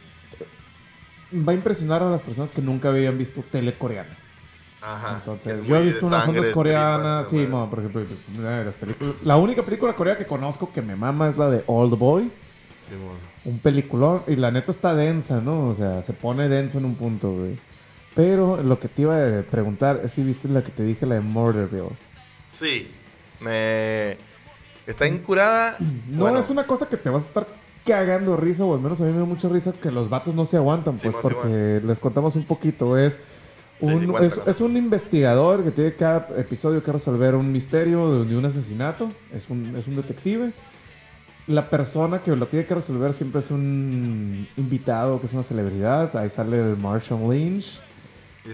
va 1.32 1.52
a 1.52 1.54
impresionar 1.54 2.00
a 2.02 2.10
las 2.10 2.22
personas 2.22 2.52
que 2.52 2.62
nunca 2.62 2.90
habían 2.90 3.18
visto 3.18 3.42
tele 3.50 3.76
coreana. 3.76 4.16
Ajá. 4.82 5.16
Entonces, 5.16 5.58
Es 5.58 5.66
yo 5.66 5.76
he 5.76 5.82
visto 5.84 6.06
unas 6.06 6.26
ondas 6.26 6.46
coreanas, 6.50 7.28
sí, 7.28 7.46
no, 7.48 7.68
por 7.68 7.80
ejemplo, 7.80 8.02
pues, 8.06 8.26
las 8.64 8.74
películas, 8.76 9.14
la 9.22 9.36
única 9.36 9.62
película 9.62 9.94
coreana 9.94 10.18
que 10.18 10.26
conozco 10.26 10.72
que 10.72 10.80
me 10.80 10.96
mama 10.96 11.28
es 11.28 11.36
la 11.36 11.50
de 11.50 11.62
Old 11.66 11.98
Boy, 11.98 12.30
Sí, 12.88 12.94
mo. 12.96 13.12
un 13.50 13.58
peliculón, 13.58 14.22
y 14.26 14.36
la 14.36 14.50
neta 14.50 14.70
está 14.70 14.94
densa, 14.94 15.40
¿no? 15.40 15.68
O 15.68 15.74
sea, 15.74 16.02
se 16.02 16.12
pone 16.14 16.48
denso 16.48 16.78
en 16.78 16.86
un 16.86 16.94
punto, 16.94 17.32
güey. 17.32 17.58
Pero 18.14 18.62
lo 18.62 18.80
que 18.80 18.88
te 18.88 19.02
iba 19.02 19.16
a 19.16 19.42
preguntar 19.42 20.00
es 20.02 20.12
si 20.12 20.22
viste 20.22 20.48
la 20.48 20.62
que 20.62 20.70
te 20.72 20.82
dije, 20.82 21.06
la 21.06 21.16
de 21.16 21.20
Murderville. 21.20 21.90
Sí, 22.58 22.90
me... 23.40 24.16
Está 24.86 25.06
incurada. 25.06 25.76
No 26.08 26.22
bueno, 26.22 26.38
es 26.40 26.50
una 26.50 26.66
cosa 26.66 26.88
que 26.88 26.96
te 26.96 27.08
vas 27.10 27.24
a 27.24 27.26
estar 27.26 27.46
cagando 27.84 28.36
risa, 28.36 28.64
o 28.64 28.74
al 28.74 28.80
menos 28.80 29.00
a 29.00 29.04
mí 29.04 29.12
me 29.12 29.18
da 29.20 29.24
mucha 29.24 29.48
risa 29.48 29.72
que 29.72 29.90
los 29.90 30.08
vatos 30.08 30.34
no 30.34 30.44
se 30.44 30.56
aguantan, 30.56 30.96
pues 30.98 31.14
porque 31.22 31.80
les 31.84 32.00
contamos 32.00 32.34
un 32.36 32.44
poquito, 32.44 32.98
es 32.98 33.18
un, 33.80 34.14
es, 34.46 34.60
un 34.60 34.76
investigador 34.76 35.64
que 35.64 35.70
tiene 35.70 35.94
cada 35.94 36.28
episodio 36.38 36.82
que 36.82 36.92
resolver 36.92 37.34
un 37.34 37.50
misterio 37.52 38.20
de, 38.20 38.28
de 38.28 38.36
un 38.36 38.44
asesinato, 38.44 39.10
es 39.32 39.48
un, 39.50 39.74
es 39.76 39.86
un 39.88 39.96
detective. 39.96 40.52
La 41.46 41.68
persona 41.68 42.22
que 42.22 42.34
lo 42.36 42.46
tiene 42.46 42.66
que 42.66 42.74
resolver 42.74 43.12
siempre 43.12 43.40
es 43.40 43.50
un 43.50 44.46
invitado, 44.56 45.20
que 45.20 45.26
es 45.26 45.32
una 45.32 45.42
celebridad. 45.42 46.14
Ahí 46.16 46.28
sale 46.30 46.58
el 46.60 46.76
Marshall 46.76 47.28
Lynch, 47.30 47.80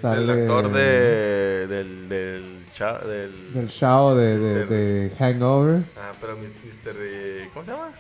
Sale- 0.00 0.22
El 0.22 0.30
actor 0.42 0.72
de, 0.72 1.66
del, 1.68 2.08
del, 2.08 2.64
cha- 2.74 2.98
del, 3.04 3.52
del 3.54 3.66
Shao 3.68 4.16
de, 4.16 4.38
de- 4.38 4.38
Mister- 4.38 4.68
de 4.68 5.12
Hangover, 5.18 5.82
Ah, 5.96 6.12
pero 6.20 6.36
Mr. 6.36 6.96
eh, 6.98 7.48
¿Cómo 7.52 7.64
se 7.64 7.70
llama? 7.72 7.90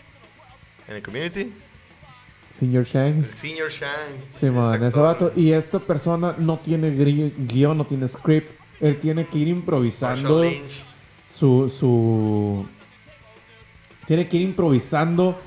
En 0.88 0.96
el 0.96 1.02
community. 1.02 1.52
Senior 2.56 2.84
Shang. 2.84 3.18
El 3.18 3.30
Senior 3.30 3.70
Shine. 3.70 4.24
Simón, 4.30 4.82
ese 4.82 4.98
vato. 4.98 5.30
Y 5.36 5.52
esta 5.52 5.78
persona 5.78 6.34
no 6.38 6.58
tiene 6.58 6.90
guion, 6.90 7.76
no 7.76 7.84
tiene 7.84 8.08
script. 8.08 8.50
Él 8.80 8.98
tiene 8.98 9.26
que 9.26 9.38
ir 9.38 9.48
improvisando 9.48 10.42
su, 11.26 11.68
su... 11.68 12.66
Tiene 14.06 14.26
que 14.26 14.38
ir 14.38 14.42
improvisando 14.44 15.38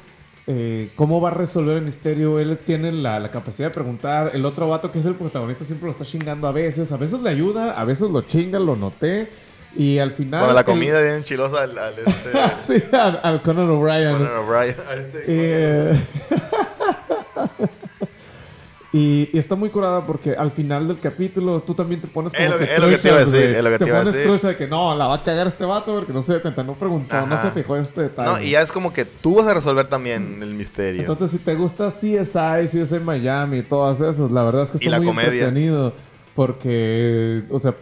eh, 0.45 0.89
cómo 0.95 1.19
va 1.19 1.29
a 1.29 1.33
resolver 1.33 1.77
el 1.77 1.83
misterio. 1.83 2.39
Él 2.39 2.59
tiene 2.59 2.91
la, 2.91 3.19
la 3.19 3.31
capacidad 3.31 3.69
de 3.69 3.73
preguntar. 3.73 4.31
El 4.35 4.45
otro 4.45 4.67
vato, 4.67 4.91
que 4.91 4.99
es 4.99 5.05
el 5.05 5.15
protagonista, 5.15 5.65
siempre 5.65 5.87
lo 5.87 5.91
está 5.91 6.05
chingando 6.05 6.47
a 6.47 6.51
veces. 6.51 6.91
A 6.91 6.97
veces 6.97 7.21
le 7.21 7.29
ayuda, 7.31 7.79
a 7.79 7.85
veces 7.85 8.11
lo 8.11 8.21
chinga, 8.21 8.59
lo 8.59 8.75
noté. 8.75 9.29
Y 9.75 9.97
al 9.97 10.11
final... 10.11 10.41
Bueno, 10.41 10.53
la 10.53 10.63
comida 10.63 11.01
bien 11.01 11.23
chilosa 11.23 11.63
al, 11.63 11.77
al 11.77 11.95
este. 11.99 12.55
sí, 12.55 12.83
al, 12.91 13.19
al 13.23 13.41
Conan 13.41 13.69
O'Brien. 13.69 14.11
Conan 14.13 14.37
O'Brien. 14.37 14.75
Este. 14.95 15.23
Eh, 15.27 15.93
y, 18.91 19.29
y 19.31 19.37
está 19.37 19.55
muy 19.55 19.69
curada 19.69 20.05
porque 20.07 20.31
al 20.31 20.49
final 20.49 20.87
del 20.87 20.97
capítulo 20.99 21.61
tú 21.61 21.75
también 21.75 22.01
te 22.01 22.07
pones 22.07 22.33
como 22.33 22.43
Es 22.43 22.49
lo 22.51 22.57
que 22.57 22.65
que- 22.65 22.73
es 22.73 22.79
lo 22.79 22.87
que 22.89 22.97
te 22.97 23.07
iba 23.07 23.17
a 23.17 23.19
truchas, 23.21 23.31
decir, 23.33 23.47
güey. 23.49 23.57
es 23.59 23.63
lo 23.63 23.69
que 23.69 23.77
te 23.77 23.85
iba 23.87 23.97
a 23.97 23.99
pones 24.01 24.13
decir. 24.15 24.27
trucha 24.29 24.47
de 24.47 24.55
que 24.57 24.67
no, 24.67 24.95
la 24.95 25.07
va 25.07 25.15
a 25.15 25.23
cagar 25.23 25.45
este 25.47 25.63
vato 25.65 25.93
porque 25.95 26.11
no 26.13 26.21
se 26.23 26.33
dio 26.33 26.41
cuenta, 26.41 26.63
no 26.63 26.73
preguntó, 26.73 27.27
no 27.27 27.37
se 27.37 27.51
fijó 27.51 27.75
en 27.77 27.83
este 27.83 28.01
detalle. 28.01 28.29
No, 28.31 28.41
y 28.41 28.49
ya 28.51 28.61
es 28.61 28.71
como 28.71 28.91
que 28.91 29.05
tú 29.05 29.35
vas 29.35 29.47
a 29.47 29.53
resolver 29.53 29.87
también 29.87 30.39
el 30.41 30.55
misterio. 30.55 31.01
Entonces, 31.01 31.29
si 31.31 31.37
te 31.37 31.53
gusta 31.55 31.89
CSI, 31.89 32.67
CSI 32.67 32.99
Miami, 32.99 33.61
todas 33.61 34.01
esas, 34.01 34.31
la 34.31 34.43
verdad 34.43 34.63
es 34.63 34.71
que 34.71 34.77
Y 34.77 34.85
está 34.85 34.91
la 34.91 34.97
muy 34.97 35.05
comedia. 35.07 35.27
entretenido. 35.33 35.93
Porque, 36.53 37.43
o 37.51 37.59
sea, 37.59 37.75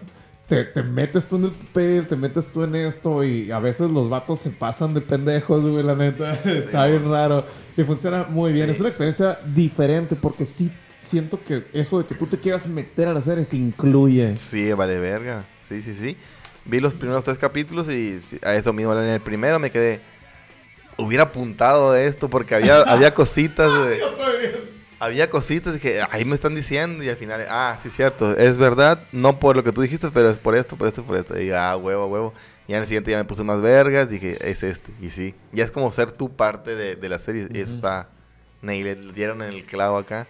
te, 0.47 0.66
te 0.66 0.84
metes 0.84 1.26
tú 1.28 1.38
en 1.38 1.45
el 1.45 1.51
papel, 1.51 2.08
te 2.08 2.16
metes 2.16 2.47
tú 2.51 2.64
en 2.64 2.76
esto 2.76 3.24
y 3.24 3.49
a 3.51 3.60
veces 3.60 3.91
los 3.91 4.10
vatos 4.10 4.39
se 4.39 4.49
pasan 4.49 4.93
de 4.93 5.01
pendejos, 5.01 5.66
güey, 5.66 5.84
la 5.84 5.95
neta. 5.95 6.34
está 6.45 6.86
bien 6.88 7.10
raro. 7.10 7.45
Y 7.78 7.84
funciona 7.84 8.26
muy 8.28 8.51
bien. 8.51 8.66
Sí. 8.68 8.72
Es 8.74 8.80
una 8.80 8.89
experiencia 8.89 9.39
diferente 9.53 10.16
porque 10.16 10.43
sí 10.43 10.70
siento 11.02 11.43
que 11.43 11.66
eso 11.74 12.00
de 12.00 12.06
que 12.06 12.16
tú 12.16 12.28
te 12.28 12.38
quieras 12.38 12.68
meter 12.68 13.08
a 13.08 13.14
la 13.14 13.22
serie 13.22 13.45
te 13.45 13.58
incluye. 13.58 14.38
Sí, 14.38 14.72
vale 14.74 15.00
verga. 15.00 15.45
Sí, 15.60 15.82
sí, 15.82 15.93
sí. 15.93 16.18
Vi 16.66 16.80
los 16.80 16.93
primeros 16.93 17.24
tres 17.24 17.38
capítulos 17.38 17.89
y 17.89 18.20
a 18.43 18.54
eso 18.56 18.74
mismo 18.74 18.93
en 18.93 19.06
el 19.06 19.22
primero 19.22 19.60
me 19.60 19.72
quedé. 19.72 20.02
Hubiera 20.98 21.24
apuntado 21.26 21.95
esto 21.95 22.30
porque 22.30 22.56
había, 22.56 22.82
había 22.88 23.14
cositas, 23.14 23.72
güey. 23.72 24.00
Había 25.00 25.30
cositas 25.30 25.80
que 25.80 26.02
ahí 26.10 26.26
me 26.26 26.34
están 26.34 26.56
diciendo 26.56 27.04
y 27.04 27.10
al 27.10 27.18
final, 27.18 27.45
ah, 27.50 27.78
sí, 27.82 27.91
cierto, 27.91 28.36
es 28.36 28.58
verdad, 28.58 29.04
no 29.12 29.39
por 29.39 29.56
lo 29.56 29.64
que 29.64 29.72
tú 29.72 29.82
dijiste, 29.82 30.10
pero 30.12 30.28
es 30.28 30.39
por 30.39 30.56
esto, 30.56 30.76
por 30.76 30.88
esto, 30.88 31.04
por 31.04 31.16
esto. 31.16 31.39
Y 31.39 31.52
ah, 31.52 31.78
huevo, 31.78 32.08
huevo. 32.08 32.34
Y 32.68 32.74
en 32.74 32.80
el 32.80 32.86
siguiente 32.86 33.12
ya 33.12 33.18
me 33.18 33.24
puse 33.24 33.43
más 33.43 33.62
vergas, 33.62 34.10
dije, 34.10 34.38
es 34.41 34.64
este. 34.64 34.91
Y 35.00 35.10
sí, 35.10 35.36
ya 35.54 35.64
es 35.64 35.72
como 35.72 35.91
ser 35.91 36.12
tu 36.12 36.36
parte 36.36 36.76
de, 36.76 36.95
de 36.95 37.10
la 37.10 37.20
serie. 37.20 37.48
Y 37.54 37.60
eso 37.60 37.74
está, 37.74 38.10
le 38.62 38.95
dieron 39.14 39.41
el 39.41 39.64
clavo 39.64 39.98
acá. 39.98 40.28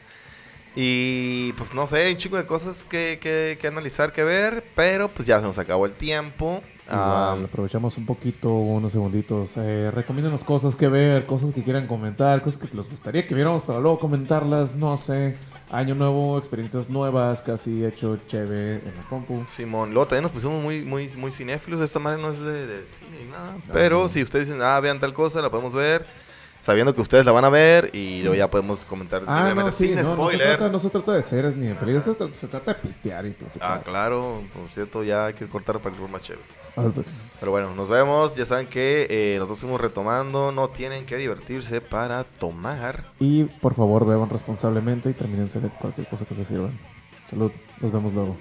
Y 0.80 1.54
pues 1.54 1.74
no 1.74 1.88
sé, 1.88 2.04
hay 2.04 2.12
un 2.12 2.18
chico 2.20 2.38
de 2.38 2.46
cosas 2.46 2.86
que, 2.88 3.18
que, 3.20 3.58
que 3.60 3.68
analizar, 3.68 4.12
que 4.12 4.24
ver, 4.24 4.64
pero 4.76 5.08
pues 5.08 5.28
ya 5.28 5.40
se 5.40 5.48
nos 5.48 5.58
acabó 5.58 5.88
el 5.88 5.94
tiempo. 5.94 6.62
Ah, 6.88 7.36
aprovechamos 7.44 7.98
un 7.98 8.06
poquito, 8.06 8.54
unos 8.54 8.92
segunditos. 8.92 9.58
Eh, 9.58 9.90
recomiéndanos 9.90 10.44
cosas 10.44 10.76
que 10.76 10.88
ver, 10.88 11.26
cosas 11.26 11.52
que 11.52 11.64
quieran 11.64 11.88
comentar, 11.88 12.44
cosas 12.44 12.60
que 12.60 12.78
les 12.78 12.88
gustaría 12.88 13.26
que 13.26 13.34
viéramos 13.34 13.64
para 13.64 13.80
luego 13.80 13.98
comentarlas. 13.98 14.76
No 14.76 14.96
sé. 14.98 15.36
Año 15.72 15.96
nuevo, 15.96 16.38
experiencias 16.38 16.92
nuevas, 16.92 17.42
casi 17.42 17.84
hecho 17.84 18.20
chévere 18.28 18.76
en 18.76 18.96
la 18.96 19.10
compu. 19.10 19.46
Simón, 19.48 19.96
luego 19.96 20.06
también 20.06 20.24
nos 20.24 20.32
pusimos 20.32 20.62
muy, 20.62 20.84
muy, 20.84 21.10
muy 21.18 21.32
cinéfilos. 21.32 21.82
Esta 21.82 21.98
madre 21.98 22.22
no 22.22 22.30
es 22.30 22.40
de, 22.40 22.68
de 22.68 22.86
cine 22.86 23.24
ni 23.24 23.32
nada. 23.32 23.58
Pero 23.74 24.08
si 24.10 24.22
ustedes 24.22 24.46
dicen, 24.46 24.62
ah, 24.62 24.80
vean 24.80 25.00
tal 25.00 25.14
cosa, 25.14 25.42
la 25.42 25.50
podemos 25.50 25.74
ver 25.74 26.06
sabiendo 26.68 26.94
que 26.94 27.00
ustedes 27.00 27.26
la 27.26 27.32
van 27.32 27.46
a 27.46 27.50
ver 27.50 27.92
y 27.94 28.20
luego 28.24 28.36
ya 28.36 28.50
podemos 28.50 28.84
comentar. 28.84 29.24
Ah, 29.26 29.54
no, 29.56 29.72
sí, 29.72 29.88
sin 29.88 29.96
no, 29.96 30.16
spoiler. 30.16 30.18
No 30.18 30.30
se, 30.30 30.58
trata, 30.58 30.70
no 30.70 30.80
se 30.80 30.90
trata 30.90 31.14
de 31.14 31.24
seres 31.24 31.56
ni 31.56 31.68
de 31.68 31.76
peligros, 31.76 32.04
se, 32.04 32.48
trata, 32.48 32.74
de 32.74 32.80
pistear 32.82 33.26
y 33.26 33.32
platicar. 33.32 33.72
Ah, 33.72 33.82
claro, 33.82 34.44
por 34.54 34.70
cierto, 34.70 35.02
ya 35.02 35.28
hay 35.28 35.34
que 35.34 35.48
cortar 35.48 35.80
para 35.80 35.96
el 35.96 36.10
más 36.10 36.22
chévere. 36.22 36.44
Ver, 36.76 36.92
pues. 36.92 37.38
Pero 37.40 37.54
bueno, 37.54 37.74
nos 37.74 37.88
vemos. 37.88 38.36
Ya 38.36 38.46
saben 38.46 38.68
que 38.68 39.08
eh, 39.10 39.36
nosotros 39.38 39.60
fuimos 39.60 39.80
retomando. 39.80 40.52
No 40.52 40.68
tienen 40.68 41.06
que 41.06 41.16
divertirse 41.16 41.80
para 41.80 42.26
tomar. 42.26 43.14
Y 43.18 43.46
por 43.46 43.74
favor, 43.74 44.06
beban 44.06 44.30
responsablemente 44.30 45.10
y 45.10 45.14
terminense 45.14 45.62
de 45.62 45.70
cualquier 45.70 46.10
cosa 46.10 46.26
que 46.26 46.36
se 46.36 46.44
sirvan. 46.44 46.78
Salud, 47.28 47.54
nos 47.80 47.92
vemos 47.94 48.14
luego. 48.14 48.36